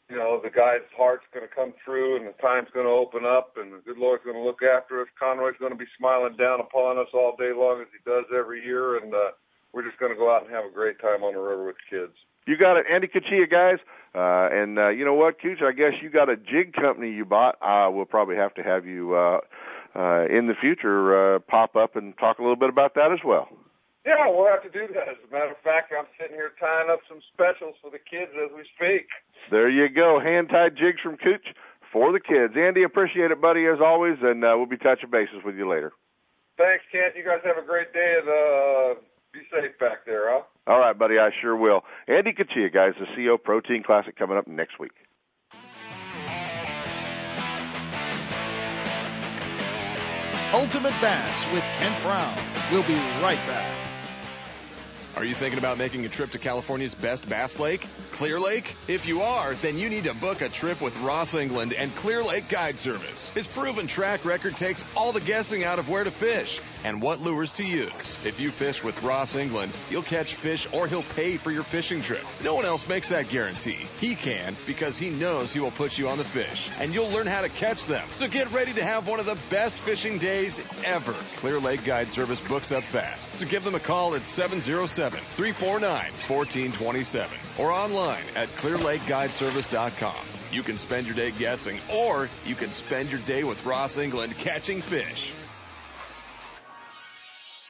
you 0.09 0.17
know, 0.17 0.41
the 0.43 0.51
guy's 0.51 0.85
heart's 0.97 1.29
going 1.35 1.47
to 1.47 1.55
come 1.55 1.75
through 1.85 2.17
and 2.17 2.27
the 2.27 2.33
time's 2.41 2.69
going 2.73 2.87
to 2.87 2.93
open 2.93 3.25
up 3.29 3.57
and 3.61 3.73
the 3.73 3.79
good 3.85 3.99
Lord's 3.99 4.25
going 4.25 4.37
to 4.37 4.43
look 4.43 4.63
after 4.63 5.03
us. 5.03 5.09
Conroy's 5.21 5.59
going 5.61 5.73
to 5.73 5.79
be 5.79 5.89
smiling 5.99 6.37
down 6.37 6.61
upon 6.61 6.99
us 6.99 7.09
all 7.13 7.37
day 7.39 7.53
long 7.55 7.81
as 7.81 7.89
he 7.93 8.01
does 8.09 8.25
every 8.33 8.65
year, 8.65 8.97
and 8.97 9.13
uh, 9.13 9.37
we're 9.73 9.85
just 9.85 9.99
going 9.99 10.13
to 10.13 10.19
go 10.19 10.35
out 10.35 10.45
and 10.45 10.51
have 10.51 10.65
a 10.65 10.73
great 10.73 10.99
time 11.01 11.23
on 11.23 11.35
the 11.35 11.41
river 11.41 11.67
with 11.67 11.77
the 11.77 11.97
kids. 11.97 12.17
You 12.47 12.57
got 12.57 12.79
it, 12.79 12.87
Andy 12.91 13.09
Cuccia, 13.09 13.51
guys. 13.51 13.79
Uh, 14.15 14.49
and 14.51 14.79
uh, 14.79 14.89
you 14.89 15.05
know 15.05 15.13
what, 15.13 15.41
Cooch? 15.41 15.61
I 15.61 15.73
guess 15.73 15.93
you 16.01 16.09
got 16.09 16.31
a 16.31 16.37
jig 16.37 16.73
company 16.73 17.13
you 17.13 17.27
bought. 17.27 17.57
Uh, 17.61 17.91
we'll 17.91 18.07
probably 18.07 18.37
have 18.37 18.55
to 18.55 18.63
have 18.63 18.87
you 18.87 19.15
uh, 19.15 19.41
uh, 19.95 20.25
in 20.25 20.47
the 20.47 20.55
future 20.59 21.37
uh, 21.37 21.39
pop 21.41 21.77
up 21.77 21.95
and 21.95 22.17
talk 22.17 22.39
a 22.39 22.43
little 22.43 22.57
bit 22.57 22.71
about 22.71 22.95
that 22.95 23.13
as 23.13 23.19
well. 23.23 23.49
Yeah, 24.09 24.25
we'll 24.33 24.49
have 24.49 24.65
to 24.65 24.73
do 24.73 24.89
that. 24.97 25.05
As 25.05 25.21
a 25.21 25.29
matter 25.29 25.53
of 25.53 25.61
fact, 25.61 25.93
I'm 25.93 26.09
sitting 26.17 26.33
here 26.33 26.57
tying 26.57 26.89
up 26.89 27.05
some 27.05 27.21
specials 27.29 27.77
for 27.85 27.93
the 27.93 28.01
kids 28.01 28.33
as 28.41 28.49
we 28.57 28.65
speak. 28.73 29.05
There 29.53 29.69
you 29.69 29.93
go, 29.93 30.17
hand 30.17 30.49
tied 30.49 30.81
jigs 30.81 31.05
from 31.05 31.21
Cooch 31.21 31.45
for 31.93 32.09
the 32.09 32.21
kids. 32.21 32.57
Andy, 32.57 32.85
appreciate 32.89 33.31
it, 33.31 33.41
buddy, 33.41 33.69
as 33.69 33.85
always, 33.85 34.17
and 34.25 34.41
uh, 34.41 34.57
we'll 34.57 34.65
be 34.65 34.81
touching 34.81 35.13
bases 35.13 35.45
with 35.45 35.57
you 35.57 35.69
later. 35.69 35.93
Thanks, 36.57 36.89
Ken. 36.91 37.13
You 37.17 37.23
guys 37.23 37.45
have 37.45 37.61
a 37.63 37.67
great 37.67 37.93
day, 37.93 38.17
and 38.17 38.29
uh, 38.33 39.01
be 39.33 39.41
safe 39.53 39.79
back 39.79 40.07
there, 40.07 40.33
huh? 40.33 40.43
All 40.67 40.81
right, 40.81 40.99
buddy, 40.99 41.19
I 41.19 41.29
sure 41.43 41.55
will. 41.55 41.83
Andy 42.09 42.33
Cuccia, 42.33 42.73
guys, 42.73 42.95
the 42.99 43.07
CO 43.13 43.37
Protein 43.37 43.83
Classic 43.85 44.17
coming 44.17 44.39
up 44.39 44.49
next 44.49 44.81
week. 44.81 44.97
Ultimate 50.55 50.97
Bass 51.05 51.47
with 51.53 51.63
Ken 51.77 52.03
Brown. 52.03 52.35
We'll 52.73 52.89
be 52.89 52.97
right 53.21 53.41
back. 53.47 53.88
Are 55.19 55.25
you 55.25 55.35
thinking 55.35 55.59
about 55.59 55.79
making 55.79 56.05
a 56.05 56.09
trip 56.09 56.31
to 56.31 56.39
California's 56.39 56.95
best 56.95 57.29
bass 57.29 57.59
lake, 57.59 57.85
Clear 58.13 58.39
Lake? 58.39 58.77
If 58.87 59.09
you 59.09 59.23
are, 59.23 59.53
then 59.55 59.77
you 59.77 59.91
need 59.91 60.05
to 60.05 60.15
book 60.15 60.43
a 60.43 60.49
trip 60.49 60.81
with 60.81 60.97
Ross 61.01 61.35
England 61.35 61.75
and 61.77 61.93
Clear 61.97 62.23
Lake 62.23 62.49
Guide 62.49 62.77
Service. 62.79 63.31
His 63.31 63.49
proven 63.49 63.89
track 63.89 64.25
record 64.25 64.57
takes 64.57 64.85
all 64.97 65.11
the 65.11 65.21
guessing 65.21 65.65
out 65.65 65.81
of 65.81 65.89
where 65.89 66.05
to 66.05 66.13
fish 66.13 66.61
and 66.85 67.03
what 67.03 67.21
lures 67.21 67.55
to 67.55 67.65
use. 67.65 68.25
If 68.25 68.39
you 68.39 68.51
fish 68.51 68.85
with 68.85 69.03
Ross 69.03 69.35
England, 69.35 69.73
you'll 69.91 70.03
catch 70.03 70.35
fish 70.35 70.69
or 70.73 70.87
he'll 70.87 71.03
pay 71.03 71.37
for 71.37 71.51
your 71.51 71.65
fishing 71.65 72.01
trip. 72.01 72.23
No 72.45 72.55
one 72.55 72.65
else 72.65 72.89
makes 72.89 73.09
that 73.09 73.29
guarantee. 73.29 73.89
He 73.99 74.15
can 74.15 74.55
because 74.69 74.99
he 74.99 75.11
knows 75.11 75.53
he 75.53 75.59
will 75.59 75.73
put 75.73 75.99
you 75.99 76.11
on 76.11 76.19
the 76.19 76.25
fish 76.25 76.71
and 76.79 76.95
you'll 76.95 77.11
learn 77.11 77.27
how 77.27 77.41
to 77.41 77.49
catch 77.49 77.87
them. 77.87 78.07
So 78.13 78.29
get 78.29 78.53
ready 78.53 78.73
to 78.75 78.85
have 78.85 79.09
one 79.09 79.19
of 79.19 79.27
the 79.27 79.39
best 79.51 79.79
fishing 79.79 80.19
days 80.19 80.61
ever. 80.85 81.17
Clear 81.39 81.59
Lake 81.59 81.85
Guide 81.85 82.13
Service 82.13 82.41
books 82.41 82.71
up 82.71 82.85
fast. 82.85 83.35
So 83.35 83.45
give 83.45 83.65
them 83.65 83.75
a 83.75 83.81
call 83.81 84.15
at 84.15 84.25
707 84.25 85.08
349 85.17 85.91
1427 85.91 87.39
or 87.59 87.73
online 87.73 88.25
at 88.37 88.49
clearlakeguideservice.com. 88.49 90.27
You 90.53 90.63
can 90.63 90.79
spend 90.79 91.07
your 91.07 91.17
day 91.17 91.31
guessing 91.31 91.79
or 91.93 92.29
you 92.45 92.55
can 92.55 92.73
spend 92.73 93.11
your 93.11 93.21
day 93.21 93.45
with 93.45 93.65
Ross 93.65 93.99
England 93.99 94.35
catching 94.39 94.81
fish. 94.81 95.35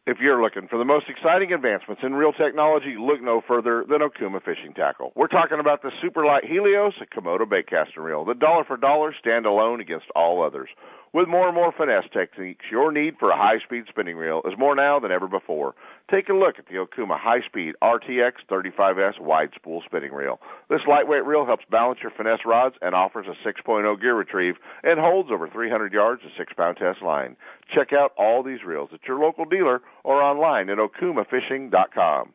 If 0.09 0.21
you're 0.21 0.43
looking 0.43 0.69
for 0.69 0.79
the 0.79 0.87
most 0.87 1.05
exciting 1.11 1.53
advancements 1.53 2.01
in 2.03 2.15
reel 2.15 2.33
technology, 2.33 2.97
look 2.99 3.21
no 3.21 3.43
further 3.47 3.85
than 3.87 3.99
Okuma 4.01 4.43
Fishing 4.43 4.73
Tackle. 4.73 5.13
We're 5.15 5.29
talking 5.29 5.61
about 5.61 5.83
the 5.83 5.91
Superlight 6.03 6.49
Helios, 6.49 6.95
a 7.03 7.05
Komodo 7.05 7.43
baitcasting 7.43 8.03
reel, 8.03 8.25
the 8.25 8.33
dollar 8.33 8.65
for 8.65 8.79
dollar 8.79 9.15
stand 9.21 9.45
alone 9.45 9.83
against 9.83 10.07
all 10.17 10.43
others. 10.43 10.71
With 11.15 11.27
more 11.27 11.47
and 11.47 11.55
more 11.55 11.73
finesse 11.73 12.05
techniques, 12.13 12.67
your 12.71 12.93
need 12.93 13.15
for 13.19 13.31
a 13.31 13.37
high 13.37 13.59
speed 13.65 13.85
spinning 13.89 14.17
reel 14.17 14.43
is 14.45 14.59
more 14.59 14.75
now 14.75 15.01
than 15.01 15.11
ever 15.11 15.27
before. 15.27 15.75
Take 16.11 16.29
a 16.29 16.35
look 16.35 16.59
at 16.59 16.67
the 16.67 16.75
Okuma 16.75 17.19
High 17.19 17.41
Speed 17.47 17.77
RTX 17.83 18.33
35S 18.51 19.19
wide 19.19 19.51
spool 19.55 19.83
spinning 19.87 20.13
reel. 20.13 20.39
This 20.69 20.81
lightweight 20.87 21.25
reel 21.25 21.47
helps 21.47 21.65
balance 21.71 22.01
your 22.03 22.13
finesse 22.15 22.45
rods 22.45 22.77
and 22.83 22.95
offers 22.95 23.27
a 23.27 23.49
6.0 23.49 24.01
gear 24.01 24.15
retrieve 24.15 24.57
and 24.83 25.01
holds 25.01 25.31
over 25.33 25.49
300 25.49 25.95
yards 25.95 26.23
of 26.25 26.31
6 26.37 26.53
pound 26.55 26.77
test 26.77 27.01
line. 27.01 27.37
Check 27.75 27.95
out 27.95 28.13
all 28.19 28.43
these 28.43 28.63
reels 28.65 28.91
at 28.93 29.01
your 29.09 29.19
local 29.19 29.47
dealer 29.47 29.81
or 30.05 30.23
online 30.23 30.69
at 30.69 30.77
okumafishing.com. 30.77 32.35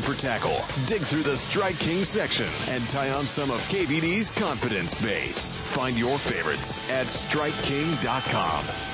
for 0.00 0.14
tackle, 0.14 0.56
dig 0.86 1.02
through 1.02 1.22
the 1.22 1.36
Strike 1.36 1.78
King 1.78 2.04
section 2.04 2.48
and 2.68 2.88
tie 2.88 3.10
on 3.10 3.26
some 3.26 3.50
of 3.50 3.60
KVD's 3.68 4.30
confidence 4.30 4.94
baits. 4.94 5.56
Find 5.56 5.98
your 5.98 6.18
favorites 6.18 6.90
at 6.90 7.06
StrikeKing.com. 7.06 8.93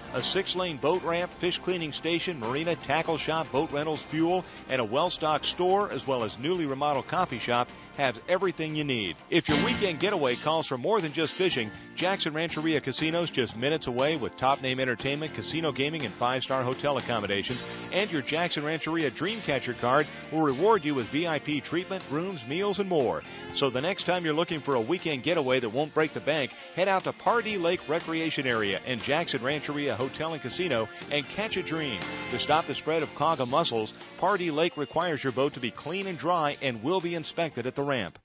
A 0.13 0.21
six 0.21 0.57
lane 0.57 0.75
boat 0.75 1.03
ramp, 1.03 1.31
fish 1.39 1.57
cleaning 1.59 1.93
station, 1.93 2.39
marina, 2.39 2.75
tackle 2.75 3.17
shop, 3.17 3.49
boat 3.49 3.71
rentals, 3.71 4.01
fuel, 4.01 4.43
and 4.69 4.81
a 4.81 4.83
well 4.83 5.09
stocked 5.09 5.45
store, 5.45 5.89
as 5.89 6.05
well 6.05 6.23
as 6.23 6.37
newly 6.37 6.65
remodeled 6.65 7.07
coffee 7.07 7.39
shop, 7.39 7.69
have 7.95 8.19
everything 8.27 8.75
you 8.75 8.83
need. 8.83 9.15
If 9.29 9.47
your 9.47 9.63
weekend 9.63 10.01
getaway 10.01 10.35
calls 10.35 10.67
for 10.67 10.77
more 10.77 10.99
than 10.99 11.13
just 11.13 11.33
fishing, 11.35 11.71
Jackson 12.01 12.33
Rancheria 12.33 12.81
Casinos 12.81 13.29
just 13.29 13.55
minutes 13.55 13.85
away 13.85 14.15
with 14.15 14.35
top 14.35 14.63
name 14.63 14.79
entertainment, 14.79 15.35
casino 15.35 15.71
gaming, 15.71 16.03
and 16.03 16.11
five 16.15 16.41
star 16.41 16.63
hotel 16.63 16.97
accommodations. 16.97 17.61
And 17.93 18.11
your 18.11 18.23
Jackson 18.23 18.63
Rancheria 18.63 19.11
Dreamcatcher 19.11 19.79
card 19.79 20.07
will 20.31 20.41
reward 20.41 20.83
you 20.83 20.95
with 20.95 21.05
VIP 21.09 21.63
treatment, 21.63 22.03
rooms, 22.09 22.43
meals, 22.47 22.79
and 22.79 22.89
more. 22.89 23.21
So 23.53 23.69
the 23.69 23.81
next 23.81 24.05
time 24.05 24.25
you're 24.25 24.33
looking 24.33 24.61
for 24.61 24.73
a 24.73 24.81
weekend 24.81 25.21
getaway 25.21 25.59
that 25.59 25.69
won't 25.69 25.93
break 25.93 26.13
the 26.13 26.21
bank, 26.21 26.55
head 26.73 26.87
out 26.87 27.03
to 27.03 27.13
Pardee 27.13 27.59
Lake 27.59 27.87
Recreation 27.87 28.47
Area 28.47 28.81
and 28.83 28.99
Jackson 28.99 29.43
Rancheria 29.43 29.95
Hotel 29.95 30.33
and 30.33 30.41
Casino 30.41 30.89
and 31.11 31.29
catch 31.29 31.55
a 31.55 31.61
dream. 31.61 32.01
To 32.31 32.39
stop 32.39 32.65
the 32.65 32.73
spread 32.73 33.03
of 33.03 33.13
quagga 33.13 33.45
mussels, 33.45 33.93
Pardee 34.17 34.49
Lake 34.49 34.75
requires 34.75 35.23
your 35.23 35.33
boat 35.33 35.53
to 35.53 35.59
be 35.59 35.69
clean 35.69 36.07
and 36.07 36.17
dry 36.17 36.57
and 36.63 36.81
will 36.81 36.99
be 36.99 37.13
inspected 37.13 37.67
at 37.67 37.75
the 37.75 37.83
ramp. 37.83 38.17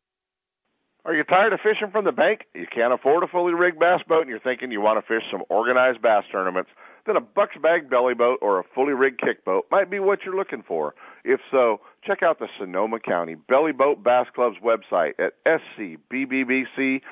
Are 1.07 1.15
you 1.15 1.23
tired 1.23 1.53
of 1.53 1.61
fishing 1.61 1.93
from 1.93 2.05
the 2.05 2.11
bank? 2.11 2.47
You 2.53 2.67
can't 2.67 2.93
afford 2.93 3.23
a 3.23 3.29
fully 3.29 3.55
rigged 3.55 3.79
bass 3.79 4.01
boat 4.09 4.23
and 4.23 4.29
you're 4.29 4.41
thinking 4.41 4.73
you 4.73 4.81
want 4.81 4.99
to 4.99 5.07
fish 5.07 5.23
some 5.31 5.45
organized 5.49 6.03
bass 6.03 6.25
tournaments? 6.33 6.69
Then 7.07 7.15
a 7.15 7.21
Bucks 7.21 7.55
Bag 7.63 7.89
belly 7.89 8.15
boat 8.15 8.41
or 8.43 8.59
a 8.59 8.65
fully 8.75 8.93
rigged 8.93 9.21
kick 9.21 9.45
boat 9.45 9.67
might 9.71 9.89
be 9.89 10.01
what 10.01 10.25
you're 10.25 10.35
looking 10.35 10.65
for. 10.67 10.97
If 11.25 11.39
so, 11.53 11.79
check 12.05 12.25
out 12.25 12.41
the 12.41 12.49
Sonoma 12.59 12.99
County 12.99 13.37
Belly 13.37 13.71
Boat 13.71 14.03
Bass 14.03 14.27
Club's 14.35 14.57
website 14.59 15.13
at 15.21 15.35
scbbbc.com 15.79 17.03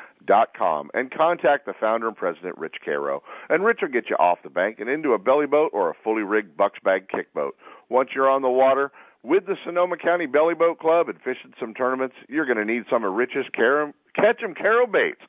and 0.92 1.12
contact 1.12 1.66
the 1.66 1.74
founder 1.80 2.08
and 2.08 2.16
president, 2.16 2.58
Rich 2.58 2.78
Caro. 2.84 3.22
And 3.48 3.64
Rich 3.64 3.78
will 3.82 3.90
get 3.90 4.10
you 4.10 4.16
off 4.16 4.42
the 4.42 4.50
bank 4.50 4.80
and 4.80 4.90
into 4.90 5.12
a 5.12 5.20
belly 5.20 5.46
boat 5.46 5.70
or 5.72 5.90
a 5.90 5.94
fully 6.02 6.24
rigged 6.24 6.56
Bucks 6.56 6.80
Bag 6.82 7.08
kick 7.08 7.32
boat. 7.32 7.54
Once 7.88 8.10
you're 8.12 8.28
on 8.28 8.42
the 8.42 8.50
water, 8.50 8.90
with 9.24 9.46
the 9.46 9.56
Sonoma 9.64 9.96
County 9.96 10.26
Belly 10.26 10.54
Boat 10.54 10.78
Club 10.78 11.08
and 11.08 11.18
fishing 11.18 11.54
some 11.58 11.74
tournaments, 11.74 12.14
you're 12.28 12.44
going 12.44 12.58
to 12.58 12.64
need 12.64 12.84
some 12.90 13.04
of 13.04 13.14
Rich's 13.14 13.46
Car- 13.56 13.92
Ketchum 14.14 14.54
Caro 14.54 14.86
baits. 14.86 15.20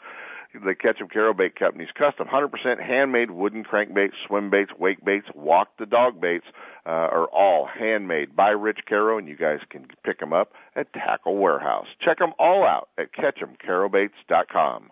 The 0.54 0.76
Ketchum 0.76 1.08
Caro 1.12 1.34
Bait 1.34 1.56
Company's 1.58 1.90
custom 1.98 2.28
100% 2.28 2.82
handmade 2.82 3.32
wooden 3.32 3.64
crankbaits, 3.66 4.14
swim 4.26 4.50
baits, 4.50 4.72
wake 4.80 5.04
baits, 5.04 5.28
walk 5.36 5.70
the 5.78 5.86
dog 5.86 6.22
baits 6.22 6.46
uh, 6.86 6.92
are 6.92 7.26
all 7.26 7.68
handmade 7.68 8.36
by 8.36 8.50
Rich 8.50 8.80
Caro, 8.88 9.18
and 9.18 9.28
you 9.28 9.36
guys 9.36 9.60
can 9.70 9.88
pick 10.06 10.20
them 10.20 10.32
up 10.32 10.54
at 10.76 10.94
Tackle 10.94 11.36
Warehouse. 11.36 11.88
Check 12.00 12.20
them 12.20 12.32
all 12.40 12.64
out 12.64 12.88
at 12.98 13.08
KetchumCaroBaits.com. 13.14 14.92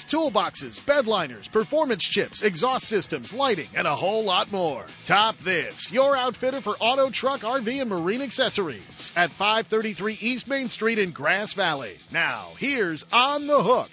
toolboxes, 0.05 0.85
bed 0.85 1.07
liners, 1.07 1.47
performance 1.47 2.03
chips, 2.03 2.41
exhaust 2.41 2.87
systems, 2.87 3.33
lighting, 3.33 3.69
and 3.75 3.87
a 3.87 3.95
whole 3.95 4.23
lot 4.23 4.51
more. 4.51 4.85
Top 5.03 5.37
This, 5.37 5.91
your 5.91 6.15
outfitter 6.15 6.61
for 6.61 6.75
auto, 6.79 7.09
truck, 7.09 7.41
RV, 7.41 7.81
and 7.81 7.89
marine 7.89 8.21
accessories 8.21 9.13
at 9.15 9.31
533 9.31 10.17
East 10.19 10.47
Main 10.47 10.69
Street 10.69 10.99
in 10.99 11.11
Grass 11.11 11.53
Valley. 11.53 11.97
Now, 12.11 12.49
here's 12.57 13.05
On 13.11 13.47
the 13.47 13.61
Hook. 13.63 13.89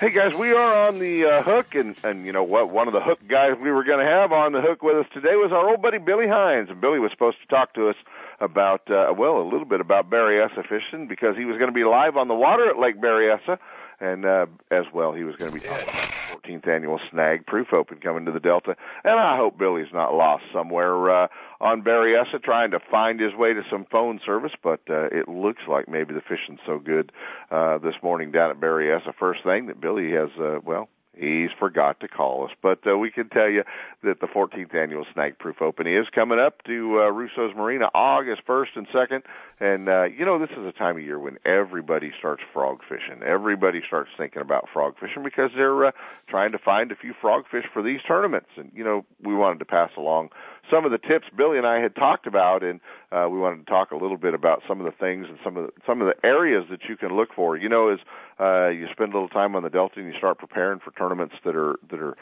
Hey 0.00 0.10
guys, 0.10 0.32
we 0.32 0.52
are 0.52 0.86
on 0.86 1.00
the 1.00 1.24
uh, 1.24 1.42
hook, 1.42 1.74
and 1.74 1.96
and 2.04 2.24
you 2.24 2.30
know 2.30 2.44
what? 2.44 2.70
One 2.70 2.86
of 2.86 2.94
the 2.94 3.00
hook 3.00 3.18
guys 3.28 3.58
we 3.60 3.72
were 3.72 3.82
going 3.82 3.98
to 3.98 4.08
have 4.08 4.30
on 4.30 4.52
the 4.52 4.60
hook 4.60 4.80
with 4.80 4.94
us 4.94 5.06
today 5.12 5.34
was 5.34 5.50
our 5.50 5.68
old 5.70 5.82
buddy 5.82 5.98
Billy 5.98 6.28
Hines, 6.28 6.70
and 6.70 6.80
Billy 6.80 7.00
was 7.00 7.10
supposed 7.10 7.38
to 7.40 7.48
talk 7.48 7.74
to 7.74 7.88
us 7.88 7.96
about 8.38 8.88
uh, 8.88 9.12
well, 9.18 9.42
a 9.42 9.48
little 9.50 9.64
bit 9.64 9.80
about 9.80 10.08
Berryessa 10.08 10.62
fishing 10.68 11.08
because 11.08 11.36
he 11.36 11.44
was 11.44 11.58
going 11.58 11.66
to 11.66 11.74
be 11.74 11.82
live 11.82 12.16
on 12.16 12.28
the 12.28 12.34
water 12.34 12.70
at 12.70 12.78
Lake 12.78 13.00
Berryessa, 13.00 13.58
and 14.00 14.24
uh, 14.24 14.46
as 14.70 14.84
well 14.92 15.12
he 15.12 15.24
was 15.24 15.36
going 15.36 15.50
to 15.50 15.54
be 15.54 15.60
talking 15.60 15.92
about 15.92 16.10
the 16.12 16.50
14th 16.50 16.68
annual 16.68 17.00
Snag 17.10 17.46
Proof 17.46 17.72
Open 17.72 17.98
coming 17.98 18.24
to 18.26 18.32
the 18.32 18.40
Delta, 18.40 18.76
and 19.04 19.18
I 19.18 19.36
hope 19.36 19.58
Billy's 19.58 19.92
not 19.92 20.14
lost 20.14 20.44
somewhere 20.52 21.24
uh, 21.24 21.28
on 21.60 21.82
Berryessa 21.82 22.42
trying 22.42 22.70
to 22.72 22.80
find 22.90 23.20
his 23.20 23.34
way 23.34 23.54
to 23.54 23.62
some 23.70 23.86
phone 23.90 24.20
service, 24.24 24.52
but 24.62 24.80
uh, 24.88 25.06
it 25.06 25.28
looks 25.28 25.62
like 25.68 25.88
maybe 25.88 26.14
the 26.14 26.20
fishing's 26.20 26.60
so 26.66 26.78
good 26.78 27.12
uh, 27.50 27.78
this 27.78 27.94
morning 28.02 28.30
down 28.30 28.50
at 28.50 28.60
Berryessa. 28.60 29.12
First 29.18 29.42
thing 29.44 29.66
that 29.66 29.80
Billy 29.80 30.12
has, 30.12 30.30
uh, 30.40 30.58
well, 30.64 30.88
He's 31.18 31.50
forgot 31.58 31.98
to 32.00 32.08
call 32.08 32.44
us, 32.44 32.52
but 32.62 32.78
uh, 32.86 32.96
we 32.96 33.10
can 33.10 33.28
tell 33.28 33.48
you 33.48 33.64
that 34.04 34.20
the 34.20 34.26
14th 34.28 34.74
annual 34.74 35.04
Snag 35.12 35.38
Proof 35.38 35.60
Open 35.60 35.86
is 35.86 36.06
coming 36.14 36.38
up 36.38 36.62
to 36.64 37.00
uh, 37.02 37.10
Russo's 37.10 37.56
Marina 37.56 37.86
August 37.92 38.42
1st 38.46 38.76
and 38.76 38.88
2nd. 38.88 39.22
And, 39.58 39.88
uh, 39.88 40.04
you 40.04 40.24
know, 40.24 40.38
this 40.38 40.50
is 40.50 40.64
a 40.64 40.70
time 40.70 40.96
of 40.96 41.02
year 41.02 41.18
when 41.18 41.38
everybody 41.44 42.12
starts 42.16 42.42
frog 42.52 42.78
fishing. 42.88 43.22
Everybody 43.24 43.80
starts 43.84 44.10
thinking 44.16 44.42
about 44.42 44.68
frog 44.72 44.94
fishing 45.00 45.24
because 45.24 45.50
they're 45.56 45.86
uh, 45.86 45.90
trying 46.28 46.52
to 46.52 46.58
find 46.58 46.92
a 46.92 46.96
few 46.96 47.14
frog 47.20 47.44
fish 47.50 47.64
for 47.72 47.82
these 47.82 48.00
tournaments. 48.06 48.50
And, 48.56 48.70
you 48.72 48.84
know, 48.84 49.04
we 49.20 49.34
wanted 49.34 49.58
to 49.58 49.64
pass 49.64 49.90
along 49.96 50.28
some 50.70 50.84
of 50.84 50.90
the 50.90 50.98
tips 50.98 51.26
Billy 51.36 51.58
and 51.58 51.66
I 51.66 51.80
had 51.80 51.94
talked 51.94 52.26
about, 52.26 52.62
and 52.62 52.80
uh, 53.10 53.28
we 53.30 53.38
wanted 53.38 53.64
to 53.66 53.70
talk 53.70 53.90
a 53.90 53.96
little 53.96 54.16
bit 54.16 54.34
about 54.34 54.62
some 54.68 54.80
of 54.80 54.86
the 54.86 54.96
things 54.98 55.26
and 55.28 55.38
some 55.42 55.56
of 55.56 55.66
the, 55.66 55.72
some 55.86 56.00
of 56.00 56.08
the 56.08 56.26
areas 56.26 56.64
that 56.70 56.80
you 56.88 56.96
can 56.96 57.16
look 57.16 57.30
for. 57.34 57.56
You 57.56 57.68
know, 57.68 57.88
as 57.88 57.98
uh, 58.40 58.68
you 58.68 58.86
spend 58.92 59.12
a 59.12 59.16
little 59.16 59.28
time 59.28 59.56
on 59.56 59.62
the 59.62 59.70
Delta 59.70 60.00
and 60.00 60.06
you 60.06 60.18
start 60.18 60.38
preparing 60.38 60.80
for 60.80 60.90
tournaments 60.92 61.34
that 61.44 61.56
are 61.56 61.76
that 61.90 62.00
are 62.00 62.16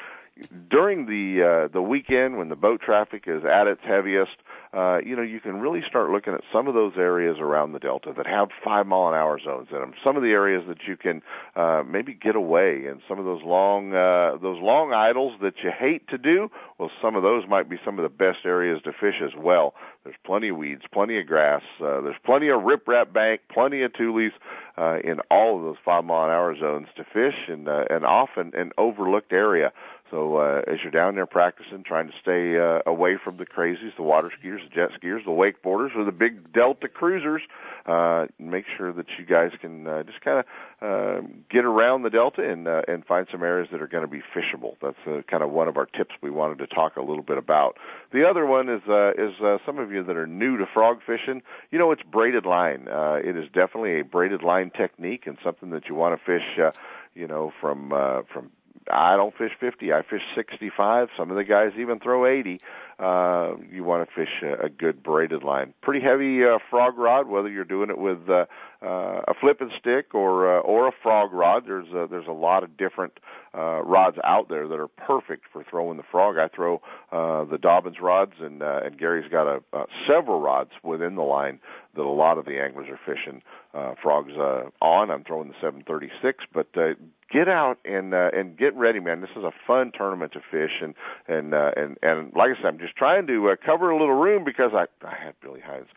during 0.69 1.07
the 1.07 1.67
uh, 1.67 1.69
the 1.73 1.81
weekend 1.81 2.37
when 2.37 2.49
the 2.49 2.57
boat 2.57 2.81
traffic 2.81 3.25
is 3.27 3.43
at 3.45 3.67
its 3.67 3.81
heaviest, 3.83 4.37
uh, 4.75 4.99
you 4.99 5.17
know, 5.17 5.23
you 5.23 5.41
can 5.41 5.61
really 5.61 5.81
start 5.89 6.11
looking 6.11 6.35
at 6.35 6.43
some 6.53 6.69
of 6.69 6.75
those 6.75 6.93
areas 6.99 7.39
around 7.41 7.73
the 7.73 7.79
Delta 7.79 8.13
that 8.15 8.27
have 8.27 8.49
five 8.63 8.87
mile 8.87 9.09
an 9.09 9.15
hour 9.15 9.41
zones 9.43 9.69
in 9.71 9.79
them. 9.79 9.95
Some 10.05 10.17
of 10.17 10.23
the 10.23 10.31
areas 10.31 10.65
that 10.69 10.87
you 10.87 10.97
can 10.97 11.23
uh, 11.55 11.83
maybe 11.87 12.13
get 12.13 12.37
away, 12.37 12.85
and 12.87 13.01
some 13.09 13.19
of 13.19 13.25
those 13.25 13.43
long 13.43 13.95
uh, 13.95 14.37
those 14.37 14.61
long 14.61 14.93
idles 14.93 15.33
that 15.41 15.55
you 15.65 15.71
hate 15.77 16.07
to 16.09 16.19
do. 16.19 16.51
Well, 16.79 16.91
some 17.01 17.17
of 17.17 17.23
those 17.23 17.45
might 17.49 17.71
be 17.71 17.77
some 17.85 17.99
of 17.99 18.03
the 18.03 18.11
best 18.11 18.45
areas 18.45 18.83
to 18.85 18.93
fish 18.93 19.23
as 19.25 19.33
well. 19.39 19.73
There's 20.05 20.17
plenty 20.27 20.51
of 20.51 20.59
weeds, 20.59 20.83
plenty 20.93 21.19
of 21.19 21.27
grass. 21.27 21.63
Uh, 21.81 22.03
there's 22.03 22.21
plenty 22.25 22.49
of 22.49 22.61
riprap 22.61 23.13
bank, 23.13 23.41
plenty 23.51 23.83
of 23.83 23.95
tules 23.95 24.33
uh, 24.77 24.99
in 25.03 25.21
all 25.31 25.57
of 25.57 25.65
those 25.65 25.77
five 25.83 26.05
mile 26.05 26.27
an 26.27 26.31
hour 26.31 26.55
zones 26.59 26.89
to 26.97 27.05
fish, 27.05 27.49
and 27.49 27.69
uh, 27.69 27.85
and 27.89 28.05
often 28.05 28.53
an 28.55 28.73
overlooked 28.77 29.33
area. 29.33 29.73
So 30.11 30.37
uh, 30.37 30.63
as 30.67 30.79
you're 30.83 30.93
down 30.93 31.17
there 31.17 31.27
practicing, 31.27 31.83
trying 31.85 32.09
to 32.09 32.15
stay 32.21 32.59
uh, 32.59 32.89
away 32.89 33.17
from 33.23 33.39
the 33.39 33.47
crazies, 33.47 33.97
the 33.97 34.03
water 34.03 34.31
skiers, 34.31 34.59
the 34.69 34.75
jet 34.75 34.91
skiers, 35.01 35.25
the 35.25 35.31
wakeboarders, 35.31 35.97
or 35.97 36.05
the 36.05 36.13
big 36.13 36.53
Delta 36.53 36.89
cruisers, 36.89 37.43
uh, 37.87 38.27
make 38.39 38.65
sure 38.77 38.93
that 38.93 39.07
you 39.19 39.25
guys 39.25 39.51
can 39.61 39.87
uh, 39.87 40.03
just 40.05 40.21
kind 40.21 40.39
of 40.39 40.45
uh, 40.81 41.27
get 41.51 41.65
around 41.65 42.03
the 42.03 42.11
Delta 42.11 42.49
and 42.49 42.69
uh, 42.69 42.83
and 42.87 43.05
find 43.05 43.27
some 43.33 43.43
areas 43.43 43.69
that 43.73 43.83
are 43.83 43.89
going 43.89 44.05
to 44.05 44.11
be 44.11 44.23
fishable. 44.35 44.77
That's 44.81 44.97
uh, 45.07 45.23
kind 45.29 45.43
of 45.43 45.51
one 45.51 45.69
of 45.69 45.77
our 45.77 45.87
tips 45.87 46.15
we 46.23 46.31
wanted 46.31 46.59
to 46.59 46.67
talk 46.67 46.97
a 46.97 47.03
little 47.03 47.23
bit 47.23 47.39
about. 47.39 47.77
The 48.13 48.29
other 48.29 48.47
one 48.47 48.69
is 48.69 48.83
uh, 48.89 49.11
is 49.11 49.41
uh, 49.43 49.59
some 49.67 49.79
of 49.79 49.91
you 49.91 50.05
that 50.05 50.17
are 50.17 50.27
new 50.27 50.57
to 50.59 50.67
frog 50.73 51.01
fishing. 51.07 51.43
You 51.71 51.79
know, 51.79 51.91
it's 51.93 52.03
braided 52.03 52.47
line. 52.47 52.87
Uh, 52.89 53.19
it 53.25 53.37
is 53.37 53.47
definitely 53.53 54.01
a 54.01 54.05
braided 54.05 54.43
line 54.43 54.71
technique 54.71 55.27
and 55.27 55.37
something 55.43 55.71
that 55.71 55.89
you 55.89 55.95
want 55.95 56.19
to 56.19 56.25
fish. 56.25 56.59
Uh, 56.59 56.71
you 57.15 57.27
know, 57.27 57.53
from 57.61 57.93
uh, 57.93 58.23
from 58.33 58.51
I 58.91 59.17
don't 59.17 59.37
fish 59.37 59.53
50. 59.59 59.93
I 59.93 60.03
fish 60.03 60.23
65. 60.35 61.09
Some 61.17 61.31
of 61.31 61.37
the 61.37 61.45
guys 61.45 61.73
even 61.79 61.99
throw 61.99 62.27
80. 62.27 62.59
Uh, 62.99 63.57
you 63.71 63.85
want 63.85 64.09
to 64.09 64.15
fish 64.15 64.43
a, 64.43 64.67
a 64.67 64.69
good 64.69 65.03
braided 65.03 65.43
line. 65.43 65.75
Pretty 65.83 66.05
heavy 66.05 66.45
uh, 66.45 66.59
frog 66.71 66.97
rod, 66.97 67.29
whether 67.29 67.49
you're 67.49 67.65
doing 67.65 67.91
it 67.91 67.99
with 67.99 68.29
uh, 68.29 68.47
uh, 68.87 69.23
a 69.27 69.35
flipping 69.41 69.71
stick 69.79 70.15
or 70.15 70.59
uh, 70.59 70.61
or 70.61 70.89
a 70.89 70.93
frog 71.03 71.33
rod. 71.33 71.65
There's 71.67 71.89
a, 71.89 72.07
there's 72.09 72.29
a 72.29 72.33
lot 72.33 72.63
of 72.63 72.77
different 72.77 73.15
uh, 73.53 73.83
rods 73.83 74.17
out 74.23 74.49
there 74.49 74.69
that 74.69 74.79
are 74.79 74.89
perfect 74.89 75.45
for 75.53 75.65
throwing 75.69 75.97
the 75.97 76.05
frog. 76.11 76.37
I 76.39 76.49
throw 76.55 76.77
uh, 77.11 77.45
the 77.45 77.59
Dobyns 77.59 78.01
rods, 78.01 78.35
and 78.41 78.63
uh, 78.63 78.81
and 78.85 78.99
Gary's 78.99 79.31
got 79.31 79.47
a, 79.47 79.63
uh, 79.73 79.87
several 80.09 80.41
rods 80.41 80.71
within 80.83 81.17
the 81.17 81.23
line 81.23 81.59
that 81.97 82.03
a 82.03 82.09
lot 82.09 82.39
of 82.39 82.45
the 82.45 82.61
anglers 82.61 82.89
are 82.89 83.01
fishing 83.05 83.43
uh, 83.75 83.95
frogs 84.03 84.33
uh, 84.39 84.65
on. 84.81 85.11
I'm 85.11 85.25
throwing 85.25 85.49
the 85.49 85.55
736, 85.55 86.45
but 86.53 86.69
uh, 86.77 86.95
get 87.33 87.49
out 87.49 87.79
and 87.85 88.15
uh, 88.15 88.31
and 88.33 88.57
get 88.57 88.75
ready, 88.77 89.01
man. 89.01 89.21
This 89.21 89.31
is 89.37 89.43
a 89.43 89.53
fun 89.67 89.93
tournament 89.97 90.33
to 90.35 90.41
fish, 90.51 90.83
and 90.83 90.95
and 91.27 91.55
uh, 91.55 91.73
and 91.77 91.97
and 92.03 92.33
like 92.35 92.51
I 92.51 92.63
said, 92.63 92.67
I'm 92.67 92.79
just 92.79 92.97
trying 92.97 93.27
to 93.27 93.51
uh, 93.51 93.57
cover 93.65 93.91
a 93.91 93.99
little 93.99 94.15
room 94.15 94.45
because 94.45 94.71
I 94.75 94.87
I 95.05 95.15
had 95.17 95.35
Billy 95.43 95.61
Hines 95.61 95.89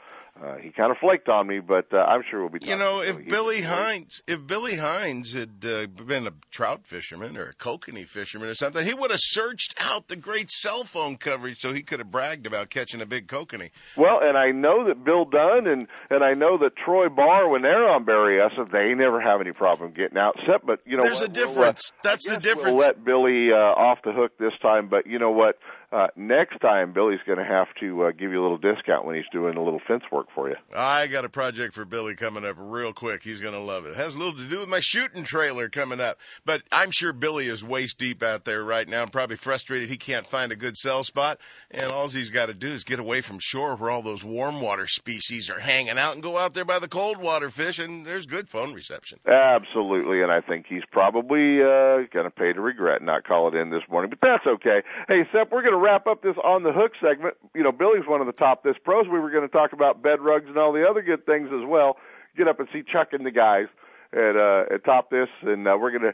uh, 0.42 0.56
he 0.56 0.72
kind 0.72 0.92
of 0.92 0.98
flaked 0.98 1.28
on 1.28 1.48
me, 1.48 1.60
but 1.60 1.94
uh, 1.94 1.98
I'm 1.98 2.24
sure 2.30 2.40
we'll 2.40 2.50
be. 2.50 2.60
Talking. 2.60 2.72
You 2.72 2.78
know, 2.78 3.02
if 3.02 3.28
Billy 3.28 3.62
Hines, 3.62 4.24
if 4.26 4.46
Billy 4.46 4.76
Hines 4.76 5.34
had 5.34 5.66
uh, 5.66 5.88
been 5.88 6.28
a 6.28 6.34
trout 6.50 6.86
fisherman 6.86 7.36
or 7.38 7.50
a 7.50 7.54
kokanee 7.54 8.08
fisherman 8.08 8.48
or 8.48 8.54
something, 8.54 8.86
he 8.86 8.94
would 8.94 9.12
have 9.12 9.20
searched 9.20 9.76
out 9.78 10.08
the 10.08 10.16
great 10.16 10.50
cell 10.50 10.84
phone 10.84 11.18
coverage 11.18 11.58
so 11.60 11.74
he 11.74 11.82
could 11.82 12.00
have 12.00 12.10
bragged 12.10 12.48
about 12.48 12.70
catching 12.70 13.02
a 13.02 13.06
big 13.06 13.28
kokanee. 13.28 13.72
Well, 13.98 14.20
and 14.22 14.38
I 14.38 14.52
know 14.52 14.88
that 14.88 15.04
Bill 15.04 15.26
Dunn 15.26 15.68
and 15.68 15.88
and 16.10 16.24
I 16.24 16.34
know 16.34 16.58
that 16.60 16.76
Troy 16.78 17.10
Barr, 17.10 17.50
when 17.50 17.62
they're 17.62 17.90
on 17.90 18.06
Berryessa, 18.06 18.70
they 18.72 18.94
never 18.94 19.20
have 19.20 19.42
any 19.42 19.52
problem 19.52 19.92
getting 19.92 20.18
out. 20.18 20.36
Except, 20.40 20.66
but 20.66 20.80
you 20.86 20.98
know, 20.98 21.04
there's 21.04 21.22
what? 21.22 21.30
a 21.30 21.34
difference. 21.34 21.92
We'll, 21.92 22.12
uh, 22.12 22.16
That's 22.16 22.30
the 22.30 22.38
difference. 22.38 22.76
We'll 22.76 22.78
let 22.78 23.04
Billy 23.04 23.50
uh, 23.52 23.56
off 23.56 24.00
the 24.04 24.14
hook 24.14 24.38
this 24.38 24.54
time, 24.62 24.88
but 24.88 25.06
you 25.06 25.20
know 25.20 25.32
what? 25.32 25.58
Uh, 25.92 26.08
next 26.16 26.60
time 26.60 26.94
Billy's 26.94 27.20
going 27.26 27.40
to 27.40 27.46
have 27.46 27.68
to 27.80 28.04
uh, 28.04 28.12
give 28.12 28.32
you 28.32 28.40
a 28.40 28.44
little 28.44 28.58
discount 28.58 29.06
when 29.06 29.16
he's 29.16 29.26
doing 29.32 29.58
a 29.58 29.64
little 29.64 29.82
fence 29.88 30.04
work 30.12 30.28
for 30.36 30.50
you. 30.50 30.56
I 30.76 31.08
got 31.08 31.26
a 31.26 31.30
project 31.30 31.74
for 31.74 31.84
Billy 31.84 32.16
coming 32.16 32.46
up 32.46 32.58
real 32.60 32.94
quick. 32.94 33.24
He's 33.24 33.42
going 33.42 33.56
to 33.56 33.60
love 33.60 33.86
it. 33.86 33.92
It 33.92 33.96
has 33.98 34.14
a 34.14 34.18
little 34.20 34.34
to 34.34 34.48
do 34.48 34.60
with 34.60 34.70
my 34.70 34.82
shooting 34.82 35.24
trailer 35.24 35.70
coming 35.70 36.00
up. 36.00 36.20
But 36.46 36.62
I'm 36.72 36.92
sure 36.92 37.12
Billy 37.12 37.48
is 37.48 37.64
waist 37.64 37.98
deep 37.98 38.22
out 38.22 38.46
there 38.46 38.64
right 38.64 38.88
now 38.88 39.02
and 39.02 39.12
probably 39.12 39.36
frustrated 39.36 39.90
he 39.90 39.98
can't 39.98 40.28
find 40.28 40.52
a 40.52 40.56
good 40.56 40.78
cell 40.78 41.04
spot. 41.04 41.40
And 41.72 41.92
all 41.92 42.08
he's 42.08 42.30
got 42.30 42.48
to 42.48 42.54
do 42.54 42.72
is 42.72 42.84
get 42.84 43.00
away 43.00 43.22
from 43.22 43.40
shore 43.40 43.76
where 43.76 43.90
all 43.90 44.02
those 44.04 44.24
warm 44.24 44.62
water 44.62 44.88
species 44.88 45.50
are 45.50 45.60
hanging 45.60 45.98
out 45.98 46.14
and 46.14 46.24
go 46.24 46.38
out 46.38 46.54
there 46.54 46.66
by 46.66 46.80
the 46.80 46.88
cold 46.88 47.18
water 47.18 47.50
fish 47.50 47.80
and 47.80 48.06
there's 48.06 48.28
good 48.28 48.48
phone 48.48 48.74
reception. 48.74 49.20
Absolutely. 49.26 50.22
And 50.22 50.32
I 50.32 50.42
think 50.42 50.66
he's 50.68 50.84
probably 50.92 51.62
uh, 51.62 52.06
going 52.14 52.26
to 52.26 52.34
pay 52.36 52.54
to 52.54 52.62
regret 52.62 53.02
not 53.02 53.26
calling 53.26 53.60
in 53.60 53.72
this 53.72 53.84
morning, 53.90 54.12
but 54.12 54.20
that's 54.22 54.46
okay. 54.46 54.84
Hey, 55.08 55.24
Sep, 55.32 55.52
we're 55.52 55.62
going 55.62 55.74
to 55.74 55.78
wrap 55.80 56.07
up 56.07 56.21
this 56.21 56.36
on 56.43 56.63
the 56.63 56.71
hook 56.71 56.93
segment. 57.01 57.36
You 57.55 57.63
know, 57.63 57.71
Billy's 57.71 58.07
one 58.07 58.21
of 58.21 58.27
the 58.27 58.34
top 58.34 58.63
this 58.63 58.75
pros. 58.84 59.07
We 59.07 59.19
were 59.19 59.32
going 59.32 59.47
to 59.47 59.51
talk 59.51 59.73
about 59.73 60.01
bed 60.01 60.21
rugs 60.21 60.45
and 60.47 60.57
all 60.57 60.71
the 60.71 60.88
other 60.88 61.01
good 61.01 61.25
things 61.25 61.49
as 61.51 61.65
well. 61.65 61.97
Get 62.38 62.47
up 62.47 62.59
and 62.59 62.69
see 62.71 62.84
Chuck 62.84 63.09
and 63.13 63.25
the 63.25 63.32
guys 63.32 63.67
at 64.13 64.36
uh, 64.36 64.73
at 64.73 64.84
top 64.86 65.09
this, 65.09 65.30
and 65.41 65.67
uh, 65.67 65.77
we're 65.80 65.91
going 65.91 66.13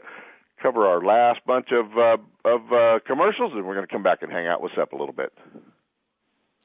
cover 0.62 0.86
our 0.86 1.04
last 1.04 1.40
bunch 1.46 1.68
of 1.72 1.96
uh, 1.98 2.16
of 2.44 2.72
uh, 2.72 2.98
commercials, 3.06 3.52
and 3.52 3.66
we're 3.66 3.74
going 3.74 3.86
to 3.86 3.92
come 3.92 4.02
back 4.02 4.22
and 4.22 4.32
hang 4.32 4.46
out 4.46 4.62
with 4.62 4.72
Sep 4.74 4.92
a 4.92 4.96
little 4.96 5.14
bit. 5.14 5.32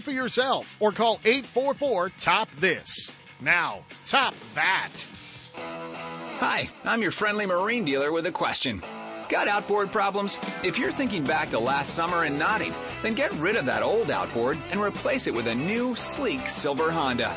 for 0.00 0.10
yourself, 0.10 0.76
or 0.80 0.92
call 0.92 1.20
844 1.24 2.10
Top 2.10 2.50
This. 2.52 3.10
Now, 3.40 3.80
top 4.06 4.34
that. 4.54 4.90
Hi, 5.54 6.68
I'm 6.84 7.02
your 7.02 7.10
friendly 7.10 7.46
marine 7.46 7.84
dealer 7.84 8.12
with 8.12 8.26
a 8.26 8.32
question. 8.32 8.82
Got 9.28 9.48
outboard 9.48 9.92
problems? 9.92 10.38
If 10.62 10.78
you're 10.78 10.90
thinking 10.90 11.24
back 11.24 11.50
to 11.50 11.58
last 11.58 11.94
summer 11.94 12.24
and 12.24 12.38
nodding, 12.38 12.74
then 13.02 13.14
get 13.14 13.32
rid 13.34 13.56
of 13.56 13.66
that 13.66 13.82
old 13.82 14.10
outboard 14.10 14.58
and 14.70 14.80
replace 14.80 15.26
it 15.26 15.34
with 15.34 15.46
a 15.46 15.54
new, 15.54 15.94
sleek 15.94 16.48
silver 16.48 16.90
Honda. 16.90 17.36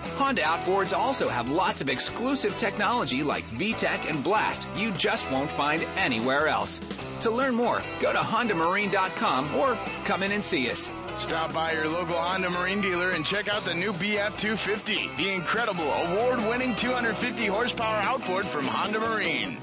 Honda 0.17 0.41
outboards 0.41 0.95
also 0.95 1.29
have 1.29 1.49
lots 1.49 1.81
of 1.81 1.89
exclusive 1.89 2.57
technology 2.57 3.23
like 3.23 3.43
VTEC 3.45 4.09
and 4.09 4.23
Blast 4.23 4.67
you 4.75 4.91
just 4.91 5.29
won't 5.31 5.51
find 5.51 5.85
anywhere 5.97 6.47
else. 6.47 6.79
To 7.21 7.31
learn 7.31 7.55
more, 7.55 7.81
go 7.99 8.11
to 8.11 8.19
HondaMarine.com 8.19 9.55
or 9.55 9.77
come 10.05 10.23
in 10.23 10.31
and 10.31 10.43
see 10.43 10.69
us. 10.69 10.91
Stop 11.17 11.53
by 11.53 11.73
your 11.73 11.87
local 11.87 12.15
Honda 12.15 12.49
Marine 12.49 12.81
dealer 12.81 13.11
and 13.11 13.25
check 13.25 13.47
out 13.47 13.61
the 13.63 13.75
new 13.75 13.93
BF 13.93 14.37
250, 14.39 15.09
the 15.17 15.29
incredible 15.29 15.83
award 15.83 16.39
winning 16.39 16.75
250 16.75 17.45
horsepower 17.45 18.01
outboard 18.01 18.45
from 18.45 18.65
Honda 18.65 18.99
Marine. 18.99 19.57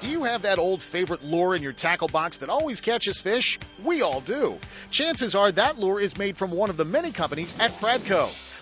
Do 0.00 0.08
you 0.08 0.24
have 0.24 0.42
that 0.42 0.58
old 0.58 0.82
favorite 0.82 1.24
lure 1.24 1.56
in 1.56 1.62
your 1.62 1.72
tackle 1.72 2.08
box 2.08 2.38
that 2.38 2.48
always 2.48 2.80
catches 2.80 3.20
fish? 3.20 3.58
We 3.82 4.02
all 4.02 4.20
do. 4.20 4.58
Chances 4.90 5.34
are 5.34 5.50
that 5.52 5.76
lure 5.76 6.00
is 6.00 6.16
made 6.16 6.38
from 6.38 6.52
one 6.52 6.70
of 6.70 6.76
the 6.76 6.84
many 6.84 7.10
companies 7.10 7.54
at 7.58 7.72
Pradco. 7.72 8.28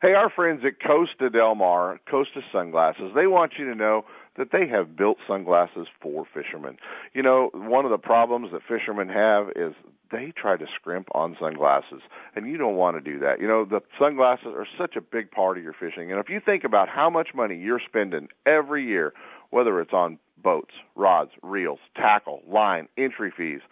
Hey, 0.00 0.12
our 0.14 0.30
friends 0.30 0.62
at 0.64 0.80
Costa 0.80 1.28
Del 1.28 1.56
Mar, 1.56 1.98
Costa 2.08 2.40
Sunglasses, 2.52 3.10
they 3.16 3.26
want 3.26 3.54
you 3.58 3.64
to 3.64 3.74
know 3.74 4.04
that 4.36 4.52
they 4.52 4.68
have 4.68 4.96
built 4.96 5.16
sunglasses 5.26 5.88
for 6.00 6.24
fishermen. 6.32 6.76
You 7.14 7.24
know, 7.24 7.50
one 7.52 7.84
of 7.84 7.90
the 7.90 7.98
problems 7.98 8.52
that 8.52 8.62
fishermen 8.62 9.08
have 9.08 9.48
is 9.56 9.74
they 10.12 10.32
try 10.36 10.56
to 10.56 10.66
scrimp 10.76 11.08
on 11.16 11.36
sunglasses, 11.40 12.00
and 12.36 12.48
you 12.48 12.56
don't 12.56 12.76
want 12.76 12.96
to 12.96 13.00
do 13.00 13.18
that. 13.18 13.40
You 13.40 13.48
know, 13.48 13.64
the 13.64 13.80
sunglasses 13.98 14.54
are 14.56 14.68
such 14.78 14.94
a 14.94 15.00
big 15.00 15.32
part 15.32 15.58
of 15.58 15.64
your 15.64 15.74
fishing, 15.74 16.12
and 16.12 16.20
if 16.20 16.28
you 16.28 16.38
think 16.38 16.62
about 16.62 16.88
how 16.88 17.10
much 17.10 17.30
money 17.34 17.56
you're 17.56 17.80
spending 17.84 18.28
every 18.46 18.86
year, 18.86 19.12
whether 19.50 19.80
it's 19.80 19.92
on 19.92 20.20
boats, 20.40 20.74
rods, 20.94 21.32
reels, 21.42 21.80
tackle, 21.96 22.42
line, 22.46 22.86
entry 22.96 23.32
fees, 23.36 23.62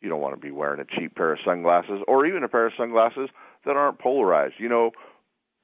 You 0.00 0.08
don't 0.08 0.20
want 0.20 0.34
to 0.36 0.40
be 0.40 0.52
wearing 0.52 0.80
a 0.80 0.84
cheap 0.84 1.16
pair 1.16 1.32
of 1.32 1.40
sunglasses 1.44 2.02
or 2.06 2.24
even 2.26 2.44
a 2.44 2.48
pair 2.48 2.66
of 2.66 2.72
sunglasses 2.78 3.30
that 3.64 3.76
aren't 3.76 3.98
polarized. 3.98 4.54
You 4.58 4.68
know, 4.68 4.92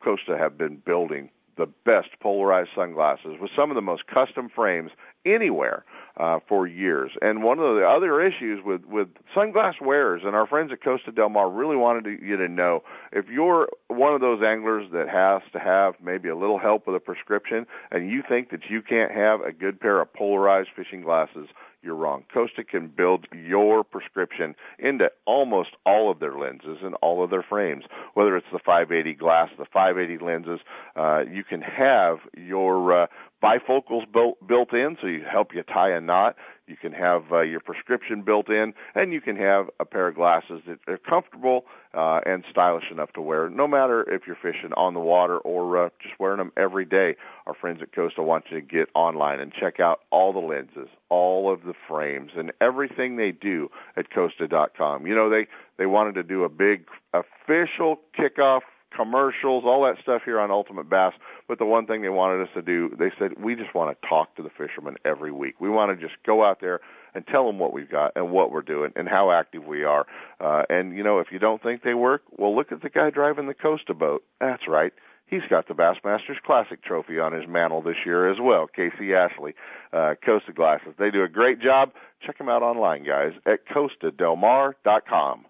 Costa 0.05 0.37
have 0.39 0.59
been 0.59 0.77
building 0.77 1.31
the 1.57 1.67
best 1.85 2.09
polarized 2.21 2.71
sunglasses 2.75 3.37
with 3.41 3.51
some 3.57 3.71
of 3.71 3.75
the 3.75 3.81
most 3.81 4.07
custom 4.07 4.49
frames 4.55 4.91
anywhere 5.25 5.85
uh, 6.17 6.39
for 6.49 6.67
years. 6.67 7.13
And 7.23 7.43
one 7.43 7.59
of 7.59 7.77
the 7.77 7.87
other 7.87 8.21
issues 8.21 8.61
with 8.65 8.85
with 8.85 9.09
sunglass 9.37 9.81
wearers 9.81 10.23
and 10.25 10.35
our 10.35 10.47
friends 10.47 10.71
at 10.73 10.83
Costa 10.83 11.13
Del 11.13 11.29
Mar 11.29 11.51
really 11.51 11.77
wanted 11.77 12.05
to, 12.05 12.25
you 12.25 12.37
to 12.37 12.49
know 12.49 12.83
if 13.13 13.27
you're 13.29 13.69
one 13.89 14.15
of 14.15 14.21
those 14.21 14.43
anglers 14.43 14.91
that 14.93 15.09
has 15.09 15.43
to 15.53 15.59
have 15.59 15.95
maybe 16.03 16.29
a 16.29 16.37
little 16.37 16.59
help 16.59 16.87
with 16.87 16.97
a 16.97 17.01
prescription 17.01 17.67
and 17.91 18.11
you 18.11 18.23
think 18.29 18.51
that 18.51 18.69
you 18.69 18.83
can't 18.83 19.13
have 19.13 19.41
a 19.41 19.53
good 19.53 19.81
pair 19.81 20.01
of 20.01 20.13
polarized 20.13 20.71
fishing 20.77 21.03
glasses 21.03 21.49
you're 21.85 21.95
wrong. 21.95 22.25
Costa 22.33 22.65
can 22.65 22.89
build 22.89 23.27
your 23.33 23.85
prescription 23.85 24.55
into 24.79 25.11
almost 25.27 25.71
all 25.85 26.11
of 26.11 26.19
their 26.19 26.37
lenses 26.39 26.79
and 26.83 26.95
all 26.97 27.23
of 27.23 27.31
their 27.31 27.45
frames. 27.49 27.85
Whether 28.15 28.37
it's 28.37 28.47
the 28.53 28.59
580 28.59 29.15
glass, 29.15 29.51
the 29.59 29.67
580 29.73 30.25
lenses, 30.25 30.61
uh, 30.97 31.23
you 31.31 31.45
can 31.45 31.61
have 31.61 32.19
your 32.37 33.03
uh, 33.03 33.07
bifocals 33.43 34.11
built 34.11 34.47
built 34.47 34.73
in, 34.73 34.97
so 35.01 35.07
you 35.07 35.25
help 35.31 35.55
you 35.55 35.63
tie 35.63 35.91
a 35.91 36.01
knot. 36.01 36.37
You 36.67 36.77
can 36.77 36.93
have 36.93 37.25
uh, 37.31 37.41
your 37.41 37.61
prescription 37.61 38.23
built 38.23 38.49
in, 38.49 38.73
and 38.95 39.13
you 39.13 39.21
can 39.21 39.37
have 39.37 39.69
a 39.81 39.85
pair 39.85 40.09
of 40.09 40.15
glasses 40.15 40.63
that 40.67 40.79
are 40.89 40.99
comfortable 40.99 41.65
uh, 41.93 42.21
and 42.25 42.43
stylish 42.51 42.85
enough 42.91 43.13
to 43.13 43.21
wear, 43.21 43.51
no 43.51 43.69
matter 43.69 44.03
if 44.11 44.23
you're 44.27 44.37
fishing 44.37 44.73
on 44.75 44.95
the 44.95 45.01
water 45.01 45.39
or 45.39 45.87
uh, 45.87 45.89
just 46.03 46.19
wearing 46.19 46.39
them 46.39 46.53
every 46.57 46.87
day. 46.87 47.17
Our 47.47 47.55
friends 47.55 47.81
at 47.83 47.95
Costa 47.95 48.23
want 48.23 48.45
you 48.51 48.61
to 48.61 48.67
get 48.67 48.89
online 48.95 49.41
and 49.41 49.53
check 49.53 49.79
out 49.79 50.01
all 50.11 50.33
the 50.33 50.39
lenses, 50.39 50.89
all 51.11 51.53
of 51.53 51.65
the 51.65 51.75
frames, 51.87 52.31
and 52.37 52.51
everything 52.61 53.17
they 53.17 53.31
do 53.31 53.69
at 53.97 54.11
Costa.com. 54.11 55.07
You 55.07 55.15
know, 55.15 55.29
they 55.29 55.47
they 55.77 55.87
wanted 55.87 56.15
to 56.15 56.23
do 56.23 56.45
a 56.45 56.49
big 56.49 56.87
official 57.13 57.99
kickoff 58.19 58.61
commercials, 58.95 59.65
all 59.65 59.85
that 59.85 60.03
stuff 60.03 60.23
here 60.25 60.41
on 60.41 60.51
Ultimate 60.51 60.89
Bass. 60.89 61.13
But 61.49 61.59
the 61.59 61.65
one 61.65 61.87
thing 61.87 62.03
they 62.03 62.09
wanted 62.09 62.43
us 62.43 62.49
to 62.55 62.63
do, 62.63 62.91
they 62.99 63.11
said, 63.19 63.43
we 63.43 63.55
just 63.55 63.75
want 63.75 63.97
to 64.01 64.09
talk 64.09 64.35
to 64.37 64.43
the 64.43 64.51
fishermen 64.51 64.97
every 65.05 65.33
week. 65.33 65.61
We 65.61 65.69
want 65.69 65.99
to 65.99 66.07
just 66.07 66.19
go 66.25 66.45
out 66.45 66.61
there 66.61 66.81
and 67.15 67.27
tell 67.27 67.47
them 67.47 67.59
what 67.59 67.73
we've 67.73 67.91
got 67.91 68.13
and 68.17 68.31
what 68.31 68.51
we're 68.51 68.63
doing 68.63 68.93
and 68.97 69.09
how 69.09 69.31
active 69.31 69.65
we 69.65 69.85
are. 69.85 70.07
Uh, 70.41 70.63
and, 70.69 70.97
you 70.97 71.03
know, 71.03 71.21
if 71.21 71.29
you 71.31 71.39
don't 71.39 71.63
think 71.63 71.83
they 71.83 71.95
work, 71.95 72.23
well, 72.37 72.55
look 72.55 72.73
at 72.73 72.83
the 72.83 72.91
guy 72.91 73.11
driving 73.11 73.47
the 73.47 73.55
Costa 73.55 73.95
boat. 73.95 74.25
That's 74.41 74.67
right. 74.69 74.93
He's 75.27 75.43
got 75.49 75.69
the 75.69 75.75
Bassmasters 75.75 76.41
Classic 76.45 76.83
trophy 76.85 77.19
on 77.19 77.33
his 77.33 77.49
mantle 77.49 77.83
this 77.83 77.97
year 78.05 78.31
as 78.31 78.37
well. 78.41 78.67
Casey 78.67 79.15
Ashley, 79.15 79.55
uh, 79.93 80.15
Costa 80.25 80.53
Glasses. 80.53 80.95
They 80.99 81.11
do 81.11 81.23
a 81.23 81.29
great 81.29 81.61
job. 81.61 81.93
Check 82.27 82.39
them 82.39 82.49
out 82.49 82.63
online, 82.63 83.05
guys, 83.05 83.33
at 83.47 83.61
CostaDelMar.com. 83.69 85.47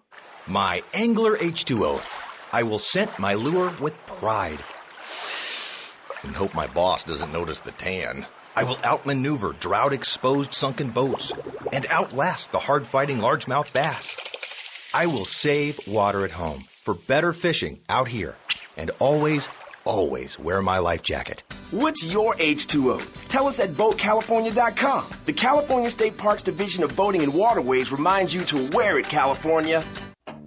My 0.47 0.81
Angler 0.93 1.35
H2O 1.35 2.34
I 2.55 2.63
will 2.63 2.79
scent 2.79 3.19
my 3.19 3.33
lure 3.33 3.69
with 3.81 3.93
pride. 4.05 4.63
And 6.23 6.33
hope 6.33 6.53
my 6.53 6.67
boss 6.67 7.03
doesn't 7.03 7.33
notice 7.33 7.59
the 7.59 7.73
tan. 7.73 8.25
I 8.55 8.63
will 8.63 8.77
outmaneuver 8.81 9.51
drought 9.51 9.91
exposed 9.91 10.53
sunken 10.53 10.91
boats 10.91 11.33
and 11.73 11.85
outlast 11.89 12.53
the 12.53 12.59
hard 12.59 12.87
fighting 12.87 13.17
largemouth 13.17 13.73
bass. 13.73 14.15
I 14.93 15.07
will 15.07 15.25
save 15.25 15.85
water 15.85 16.23
at 16.23 16.31
home 16.31 16.61
for 16.83 16.93
better 16.93 17.33
fishing 17.33 17.81
out 17.89 18.07
here 18.07 18.37
and 18.77 18.89
always, 18.99 19.49
always 19.83 20.39
wear 20.39 20.61
my 20.61 20.77
life 20.77 21.03
jacket. 21.03 21.43
What's 21.71 22.05
your 22.05 22.35
H2O? 22.35 23.27
Tell 23.27 23.47
us 23.47 23.59
at 23.59 23.71
BoatCalifornia.com. 23.71 25.03
The 25.25 25.33
California 25.33 25.91
State 25.91 26.15
Parks 26.15 26.43
Division 26.43 26.85
of 26.85 26.95
Boating 26.95 27.21
and 27.21 27.33
Waterways 27.33 27.91
reminds 27.91 28.33
you 28.33 28.45
to 28.45 28.69
wear 28.69 28.97
it, 28.97 29.07
California. 29.07 29.83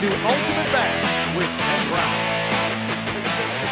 To 0.00 0.06
Ultimate 0.06 0.72
Bass 0.72 1.36
with 1.36 1.46
Ken 1.60 1.88
Brown. 1.92 2.40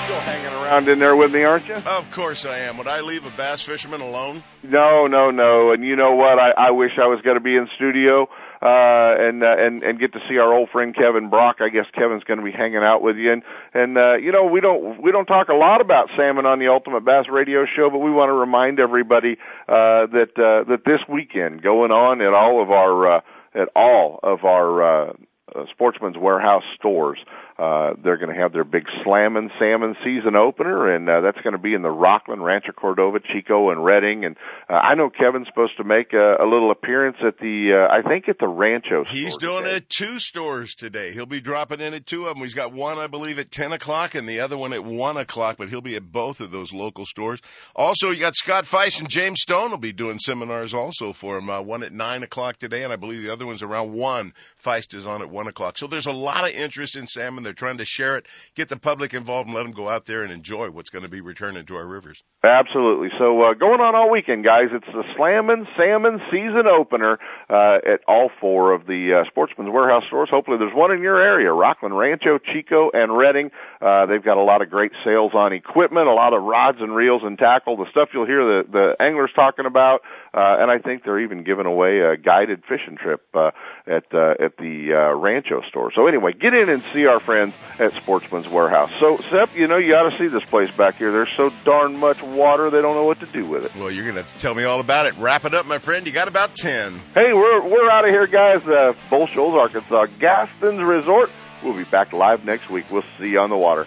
Still 0.04 0.20
hanging 0.20 0.52
around 0.60 0.88
in 0.90 0.98
there 0.98 1.16
with 1.16 1.32
me, 1.32 1.42
aren't 1.42 1.66
you? 1.66 1.72
Of 1.72 2.10
course 2.10 2.44
I 2.44 2.58
am. 2.68 2.76
Would 2.76 2.86
I 2.86 3.00
leave 3.00 3.24
a 3.24 3.30
bass 3.30 3.62
fisherman 3.62 4.02
alone? 4.02 4.44
No, 4.62 5.06
no, 5.06 5.30
no. 5.30 5.72
And 5.72 5.82
you 5.82 5.96
know 5.96 6.16
what? 6.16 6.38
I, 6.38 6.68
I 6.68 6.70
wish 6.72 6.90
I 7.02 7.06
was 7.06 7.22
going 7.24 7.36
to 7.36 7.42
be 7.42 7.56
in 7.56 7.66
studio 7.76 8.24
uh, 8.60 9.16
and 9.24 9.42
uh, 9.42 9.56
and 9.56 9.82
and 9.82 9.98
get 9.98 10.12
to 10.12 10.18
see 10.28 10.36
our 10.36 10.52
old 10.52 10.68
friend 10.68 10.94
Kevin 10.94 11.30
Brock. 11.30 11.60
I 11.60 11.70
guess 11.70 11.86
Kevin's 11.94 12.24
going 12.24 12.40
to 12.40 12.44
be 12.44 12.52
hanging 12.52 12.84
out 12.84 13.00
with 13.00 13.16
you. 13.16 13.32
And 13.32 13.42
and 13.72 13.96
uh, 13.96 14.16
you 14.16 14.30
know 14.30 14.44
we 14.44 14.60
don't 14.60 15.02
we 15.02 15.12
don't 15.12 15.24
talk 15.24 15.48
a 15.48 15.56
lot 15.56 15.80
about 15.80 16.10
salmon 16.14 16.44
on 16.44 16.58
the 16.58 16.68
Ultimate 16.68 17.06
Bass 17.06 17.24
Radio 17.32 17.64
Show, 17.74 17.88
but 17.88 18.00
we 18.00 18.10
want 18.10 18.28
to 18.28 18.34
remind 18.34 18.80
everybody 18.80 19.38
uh, 19.66 20.12
that 20.12 20.36
uh, 20.36 20.68
that 20.68 20.84
this 20.84 21.00
weekend 21.08 21.62
going 21.62 21.90
on 21.90 22.20
at 22.20 22.34
all 22.34 22.60
of 22.62 22.70
our 22.70 23.16
uh, 23.16 23.20
at 23.54 23.68
all 23.74 24.20
of 24.22 24.44
our 24.44 25.08
uh, 25.08 25.12
uh, 25.12 25.12
Uh, 25.54 25.64
Sportsman's 25.70 26.16
Warehouse 26.18 26.64
stores. 26.74 27.18
Uh, 27.58 27.94
they're 28.04 28.18
going 28.18 28.32
to 28.32 28.40
have 28.40 28.52
their 28.52 28.62
big 28.62 28.84
Slammin' 29.02 29.50
Salmon 29.58 29.96
season 30.04 30.36
opener, 30.36 30.94
and 30.94 31.08
uh, 31.08 31.20
that's 31.22 31.40
going 31.42 31.54
to 31.54 31.58
be 31.58 31.74
in 31.74 31.82
the 31.82 31.88
Rocklin, 31.88 32.40
Rancho 32.40 32.70
Cordova, 32.70 33.18
Chico, 33.18 33.70
and 33.70 33.84
Redding. 33.84 34.24
And 34.24 34.36
uh, 34.70 34.74
I 34.74 34.94
know 34.94 35.10
Kevin's 35.10 35.48
supposed 35.48 35.76
to 35.78 35.84
make 35.84 36.12
a, 36.12 36.36
a 36.40 36.46
little 36.46 36.70
appearance 36.70 37.16
at 37.26 37.38
the, 37.38 37.72
uh, 37.74 37.92
I 37.92 38.08
think 38.08 38.28
at 38.28 38.38
the 38.38 38.46
Rancho. 38.46 39.02
He's 39.02 39.38
doing 39.38 39.64
today. 39.64 39.72
it 39.72 39.76
at 39.82 39.88
two 39.88 40.20
stores 40.20 40.76
today. 40.76 41.12
He'll 41.12 41.26
be 41.26 41.40
dropping 41.40 41.80
in 41.80 41.94
at 41.94 42.06
two 42.06 42.26
of 42.26 42.34
them. 42.34 42.44
He's 42.44 42.54
got 42.54 42.72
one, 42.72 42.98
I 42.98 43.08
believe, 43.08 43.40
at 43.40 43.50
10 43.50 43.72
o'clock 43.72 44.14
and 44.14 44.28
the 44.28 44.40
other 44.40 44.56
one 44.56 44.72
at 44.72 44.84
1 44.84 45.16
o'clock, 45.16 45.56
but 45.56 45.68
he'll 45.68 45.80
be 45.80 45.96
at 45.96 46.12
both 46.12 46.40
of 46.40 46.52
those 46.52 46.72
local 46.72 47.04
stores. 47.06 47.42
Also, 47.74 48.10
you 48.10 48.20
got 48.20 48.36
Scott 48.36 48.66
Feist 48.66 49.00
and 49.00 49.10
James 49.10 49.40
Stone 49.40 49.72
will 49.72 49.78
be 49.78 49.92
doing 49.92 50.20
seminars 50.20 50.74
also 50.74 51.12
for 51.12 51.38
him. 51.38 51.50
Uh, 51.50 51.60
one 51.62 51.82
at 51.82 51.92
9 51.92 52.22
o'clock 52.22 52.56
today, 52.58 52.84
and 52.84 52.92
I 52.92 52.96
believe 52.96 53.20
the 53.20 53.32
other 53.32 53.46
one's 53.46 53.64
around 53.64 53.94
1. 53.94 54.32
Feist 54.64 54.94
is 54.94 55.08
on 55.08 55.22
at 55.22 55.28
1 55.28 55.48
o'clock. 55.48 55.76
So 55.76 55.88
there's 55.88 56.06
a 56.06 56.12
lot 56.12 56.48
of 56.48 56.54
interest 56.54 56.96
in 56.96 57.08
salmon. 57.08 57.47
They're 57.48 57.54
trying 57.54 57.78
to 57.78 57.86
share 57.86 58.18
it, 58.18 58.26
get 58.54 58.68
the 58.68 58.76
public 58.76 59.14
involved, 59.14 59.48
and 59.48 59.56
let 59.56 59.62
them 59.62 59.72
go 59.72 59.88
out 59.88 60.04
there 60.04 60.22
and 60.22 60.30
enjoy 60.30 60.68
what's 60.68 60.90
going 60.90 61.04
to 61.04 61.08
be 61.08 61.22
returning 61.22 61.64
to 61.64 61.76
our 61.76 61.86
rivers. 61.86 62.22
Absolutely. 62.44 63.08
So 63.18 63.40
uh, 63.40 63.54
going 63.54 63.80
on 63.80 63.94
all 63.94 64.10
weekend, 64.10 64.44
guys. 64.44 64.68
It's 64.70 64.86
the 64.86 65.02
Slammin' 65.16 65.66
Salmon 65.74 66.20
season 66.30 66.68
opener 66.68 67.18
uh, 67.48 67.78
at 67.88 68.00
all 68.06 68.30
four 68.38 68.74
of 68.74 68.84
the 68.84 69.24
uh, 69.24 69.28
Sportsman's 69.30 69.70
Warehouse 69.72 70.04
stores. 70.08 70.28
Hopefully, 70.30 70.58
there's 70.58 70.74
one 70.74 70.92
in 70.92 71.00
your 71.00 71.16
area: 71.16 71.48
Rocklin, 71.48 71.96
Rancho, 71.98 72.38
Chico, 72.52 72.90
and 72.92 73.16
Redding. 73.16 73.50
Uh, 73.80 74.04
they've 74.04 74.22
got 74.22 74.36
a 74.36 74.42
lot 74.42 74.60
of 74.60 74.68
great 74.68 74.92
sales 75.02 75.32
on 75.34 75.54
equipment, 75.54 76.06
a 76.06 76.12
lot 76.12 76.34
of 76.34 76.42
rods 76.42 76.78
and 76.82 76.94
reels 76.94 77.22
and 77.24 77.38
tackle, 77.38 77.78
the 77.78 77.86
stuff 77.90 78.10
you'll 78.12 78.26
hear 78.26 78.44
the 78.44 78.68
the 78.70 79.02
anglers 79.02 79.30
talking 79.34 79.64
about, 79.64 80.02
uh, 80.34 80.60
and 80.60 80.70
I 80.70 80.78
think 80.78 81.04
they're 81.04 81.20
even 81.20 81.44
giving 81.44 81.66
away 81.66 82.00
a 82.00 82.16
guided 82.18 82.62
fishing 82.68 82.98
trip 83.00 83.24
uh, 83.34 83.52
at 83.86 84.04
uh, 84.12 84.34
at 84.38 84.58
the 84.58 84.92
uh, 84.92 85.16
Rancho 85.16 85.62
store. 85.68 85.92
So 85.94 86.06
anyway, 86.06 86.32
get 86.34 86.52
in 86.52 86.68
and 86.68 86.82
see 86.92 87.06
our 87.06 87.20
friends 87.20 87.37
at 87.78 87.92
Sportsman's 87.94 88.48
Warehouse. 88.48 88.90
So 88.98 89.16
Sep, 89.30 89.56
you 89.56 89.66
know 89.66 89.76
you 89.76 89.92
got 89.92 90.10
to 90.10 90.18
see 90.18 90.28
this 90.28 90.44
place 90.44 90.70
back 90.70 90.96
here. 90.96 91.10
There's 91.12 91.32
so 91.36 91.52
darn 91.64 91.98
much 91.98 92.22
water 92.22 92.70
they 92.70 92.82
don't 92.82 92.94
know 92.94 93.04
what 93.04 93.20
to 93.20 93.26
do 93.26 93.46
with 93.46 93.64
it. 93.64 93.74
Well, 93.76 93.90
you're 93.90 94.10
going 94.10 94.22
to 94.22 94.38
tell 94.38 94.54
me 94.54 94.64
all 94.64 94.80
about 94.80 95.06
it. 95.06 95.16
Wrap 95.16 95.44
it 95.44 95.54
up, 95.54 95.66
my 95.66 95.78
friend. 95.78 96.06
You 96.06 96.12
got 96.12 96.28
about 96.28 96.54
10. 96.54 96.94
Hey, 97.14 97.32
we're 97.32 97.62
we're 97.62 97.90
out 97.90 98.04
of 98.04 98.10
here, 98.10 98.26
guys. 98.26 98.66
Uh, 98.66 98.94
Bull 99.10 99.26
Shoals, 99.28 99.56
Arkansas, 99.58 100.06
Gaston's 100.18 100.82
Resort. 100.82 101.30
We'll 101.62 101.76
be 101.76 101.84
back 101.84 102.12
live 102.12 102.44
next 102.44 102.70
week. 102.70 102.86
We'll 102.90 103.04
see 103.20 103.30
you 103.30 103.40
on 103.40 103.50
the 103.50 103.56
water. 103.56 103.86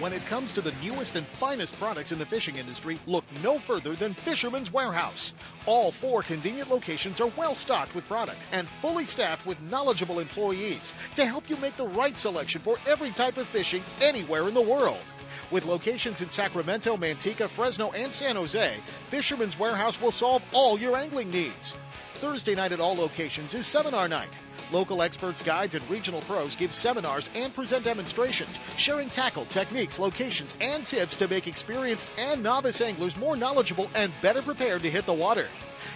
When 0.00 0.12
it 0.12 0.26
comes 0.26 0.50
to 0.52 0.60
the 0.60 0.74
newest 0.82 1.14
and 1.14 1.24
finest 1.24 1.78
products 1.78 2.10
in 2.10 2.18
the 2.18 2.26
fishing 2.26 2.56
industry, 2.56 2.98
look 3.06 3.24
no 3.44 3.60
further 3.60 3.94
than 3.94 4.12
Fisherman's 4.12 4.72
Warehouse. 4.72 5.32
All 5.66 5.92
four 5.92 6.24
convenient 6.24 6.68
locations 6.68 7.20
are 7.20 7.30
well 7.36 7.54
stocked 7.54 7.94
with 7.94 8.08
product 8.08 8.40
and 8.50 8.68
fully 8.68 9.04
staffed 9.04 9.46
with 9.46 9.60
knowledgeable 9.62 10.18
employees 10.18 10.92
to 11.14 11.24
help 11.24 11.48
you 11.48 11.56
make 11.58 11.76
the 11.76 11.86
right 11.86 12.18
selection 12.18 12.60
for 12.60 12.76
every 12.88 13.12
type 13.12 13.36
of 13.36 13.46
fishing 13.46 13.84
anywhere 14.00 14.48
in 14.48 14.54
the 14.54 14.60
world. 14.60 14.98
With 15.54 15.66
locations 15.66 16.20
in 16.20 16.30
Sacramento, 16.30 16.96
Manteca, 16.96 17.48
Fresno, 17.48 17.92
and 17.92 18.10
San 18.10 18.34
Jose, 18.34 18.76
Fisherman's 19.08 19.56
Warehouse 19.56 20.00
will 20.00 20.10
solve 20.10 20.42
all 20.52 20.76
your 20.76 20.96
angling 20.96 21.30
needs. 21.30 21.72
Thursday 22.14 22.56
night 22.56 22.72
at 22.72 22.80
all 22.80 22.96
locations 22.96 23.54
is 23.54 23.64
seminar 23.64 24.08
night. 24.08 24.40
Local 24.72 25.00
experts, 25.00 25.44
guides, 25.44 25.76
and 25.76 25.88
regional 25.88 26.22
pros 26.22 26.56
give 26.56 26.74
seminars 26.74 27.30
and 27.36 27.54
present 27.54 27.84
demonstrations, 27.84 28.58
sharing 28.78 29.10
tackle, 29.10 29.44
techniques, 29.44 30.00
locations, 30.00 30.56
and 30.60 30.84
tips 30.84 31.14
to 31.16 31.28
make 31.28 31.46
experienced 31.46 32.08
and 32.18 32.42
novice 32.42 32.80
anglers 32.80 33.16
more 33.16 33.36
knowledgeable 33.36 33.88
and 33.94 34.12
better 34.22 34.42
prepared 34.42 34.82
to 34.82 34.90
hit 34.90 35.06
the 35.06 35.12
water. 35.12 35.46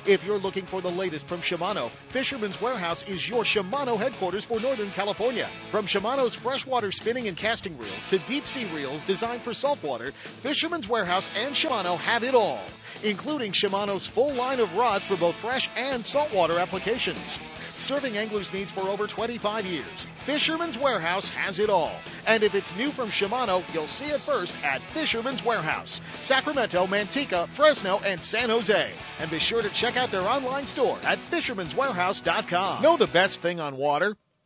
If 0.07 0.25
you're 0.25 0.39
looking 0.39 0.67
for 0.67 0.81
the 0.81 0.91
latest 0.91 1.27
from 1.27 1.41
Shimano, 1.41 1.91
Fisherman's 2.11 2.61
Warehouse 2.61 3.09
is 3.09 3.27
your 3.29 3.45
Shimano 3.45 3.99
headquarters 3.99 4.45
for 4.45 4.61
Northern 4.61 4.91
California. 4.91 5.49
From 5.71 5.87
Shimano's 5.87 6.35
freshwater 6.35 6.93
spinning 6.93 7.27
and 7.27 7.37
casting 7.37 7.77
reels 7.79 8.05
to 8.07 8.19
deep 8.21 8.47
sea 8.47 8.65
reels 8.75 9.03
designed 9.05 9.43
for 9.43 9.48
saltwater, 9.55 10.13
Fisherman's 10.13 10.89
Warehouse 10.89 11.31
and 11.37 11.55
Shimano 11.55 11.97
have 11.99 12.25
it 12.25 12.35
all, 12.35 12.61
including 13.03 13.53
Shimano's 13.53 14.07
full 14.07 14.33
line 14.35 14.61
of 14.61 14.75
rods 14.75 15.07
for 15.07 15.17
both 15.17 15.37
fresh 15.37 15.69
and 15.77 16.05
saltwater 16.05 16.59
applications. 16.59 17.39
Serving 17.75 18.17
anglers' 18.17 18.53
needs 18.53 18.73
for 18.73 18.89
over 18.89 19.07
25 19.07 19.67
years, 19.67 20.07
Fisherman's 20.25 20.77
Warehouse 20.77 21.31
has 21.31 21.61
it 21.61 21.71
all. 21.71 21.93
And 22.27 22.43
if 22.43 22.55
it's 22.55 22.75
new 22.75 22.91
from 22.91 23.11
Shimano, 23.11 23.63
you'll 23.73 23.87
see 23.87 24.07
it 24.07 24.21
first 24.21 24.55
at 24.65 24.83
Fisherman's 24.93 25.45
Warehouse, 25.45 26.01
Sacramento, 26.21 26.87
Manteca, 26.87 27.49
Fresno, 27.49 28.01
and 28.05 28.23
San 28.23 28.51
Jose. 28.51 28.91
And 29.21 29.31
be 29.31 29.39
sure 29.39 29.63
to 29.63 29.71
check 29.71 29.97
out 29.97 30.11
their 30.11 30.23
online 30.23 30.67
store 30.67 30.99
at 31.05 31.19
fisherman'swarehouse.com. 31.31 32.83
Know 32.83 32.97
the 32.97 33.07
best 33.07 33.41
thing 33.41 33.61
on 33.61 33.77
water? 33.77 34.17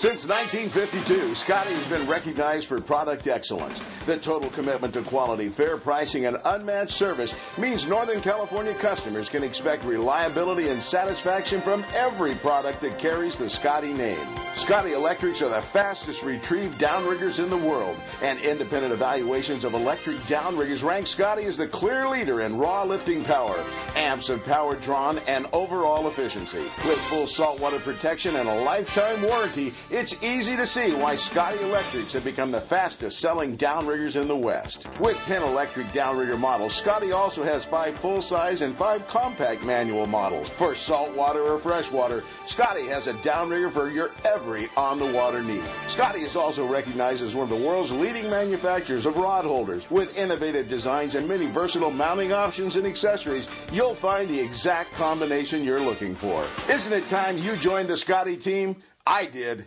Since 0.00 0.26
1952, 0.26 1.34
Scotty 1.34 1.74
has 1.74 1.86
been 1.86 2.08
recognized 2.08 2.68
for 2.68 2.80
product 2.80 3.26
excellence. 3.26 3.82
The 4.06 4.16
total 4.16 4.48
commitment 4.48 4.94
to 4.94 5.02
quality, 5.02 5.50
fair 5.50 5.76
pricing, 5.76 6.24
and 6.24 6.38
unmatched 6.42 6.92
service 6.92 7.34
means 7.58 7.86
Northern 7.86 8.22
California 8.22 8.72
customers 8.72 9.28
can 9.28 9.42
expect 9.42 9.84
reliability 9.84 10.70
and 10.70 10.82
satisfaction 10.82 11.60
from 11.60 11.84
every 11.94 12.34
product 12.36 12.80
that 12.80 12.96
carries 12.96 13.36
the 13.36 13.50
Scotty 13.50 13.92
name. 13.92 14.16
Scotty 14.54 14.94
Electrics 14.94 15.42
are 15.42 15.50
the 15.50 15.60
fastest 15.60 16.22
retrieved 16.22 16.78
downriggers 16.78 17.38
in 17.38 17.50
the 17.50 17.58
world, 17.58 17.98
and 18.22 18.40
independent 18.40 18.94
evaluations 18.94 19.64
of 19.64 19.74
electric 19.74 20.16
downriggers 20.20 20.82
rank 20.82 21.08
Scotty 21.08 21.44
as 21.44 21.58
the 21.58 21.68
clear 21.68 22.08
leader 22.08 22.40
in 22.40 22.56
raw 22.56 22.84
lifting 22.84 23.22
power, 23.22 23.62
amps 23.96 24.30
of 24.30 24.42
power 24.46 24.76
drawn, 24.76 25.18
and 25.28 25.46
overall 25.52 26.08
efficiency. 26.08 26.62
With 26.86 26.98
full 27.10 27.26
saltwater 27.26 27.80
protection 27.80 28.36
and 28.36 28.48
a 28.48 28.62
lifetime 28.62 29.20
warranty, 29.20 29.74
it's 29.90 30.22
easy 30.22 30.56
to 30.56 30.66
see 30.66 30.92
why 30.94 31.16
Scotty 31.16 31.58
Electrics 31.62 32.12
have 32.12 32.24
become 32.24 32.52
the 32.52 32.60
fastest 32.60 33.18
selling 33.18 33.56
downriggers 33.56 34.20
in 34.20 34.28
the 34.28 34.36
West. 34.36 34.86
With 35.00 35.16
10 35.24 35.42
electric 35.42 35.88
downrigger 35.88 36.38
models, 36.38 36.74
Scotty 36.74 37.12
also 37.12 37.42
has 37.42 37.64
5 37.64 37.96
full 37.96 38.20
size 38.20 38.62
and 38.62 38.74
5 38.74 39.08
compact 39.08 39.64
manual 39.64 40.06
models. 40.06 40.48
For 40.48 40.74
saltwater 40.74 41.42
or 41.42 41.58
freshwater, 41.58 42.22
Scotty 42.46 42.86
has 42.86 43.08
a 43.08 43.14
downrigger 43.14 43.70
for 43.70 43.90
your 43.90 44.12
every 44.24 44.68
on 44.76 44.98
the 44.98 45.12
water 45.12 45.42
need. 45.42 45.62
Scotty 45.88 46.20
is 46.20 46.36
also 46.36 46.66
recognized 46.66 47.24
as 47.24 47.34
one 47.34 47.50
of 47.50 47.58
the 47.58 47.66
world's 47.66 47.92
leading 47.92 48.30
manufacturers 48.30 49.06
of 49.06 49.16
rod 49.16 49.44
holders. 49.44 49.90
With 49.90 50.16
innovative 50.16 50.68
designs 50.68 51.16
and 51.16 51.28
many 51.28 51.46
versatile 51.46 51.90
mounting 51.90 52.32
options 52.32 52.76
and 52.76 52.86
accessories, 52.86 53.50
you'll 53.72 53.94
find 53.94 54.28
the 54.28 54.40
exact 54.40 54.92
combination 54.92 55.64
you're 55.64 55.80
looking 55.80 56.14
for. 56.14 56.44
Isn't 56.70 56.92
it 56.92 57.08
time 57.08 57.38
you 57.38 57.56
joined 57.56 57.88
the 57.88 57.96
Scotty 57.96 58.36
team? 58.36 58.76
I 59.10 59.26
did. 59.26 59.66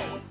show. 0.00 0.29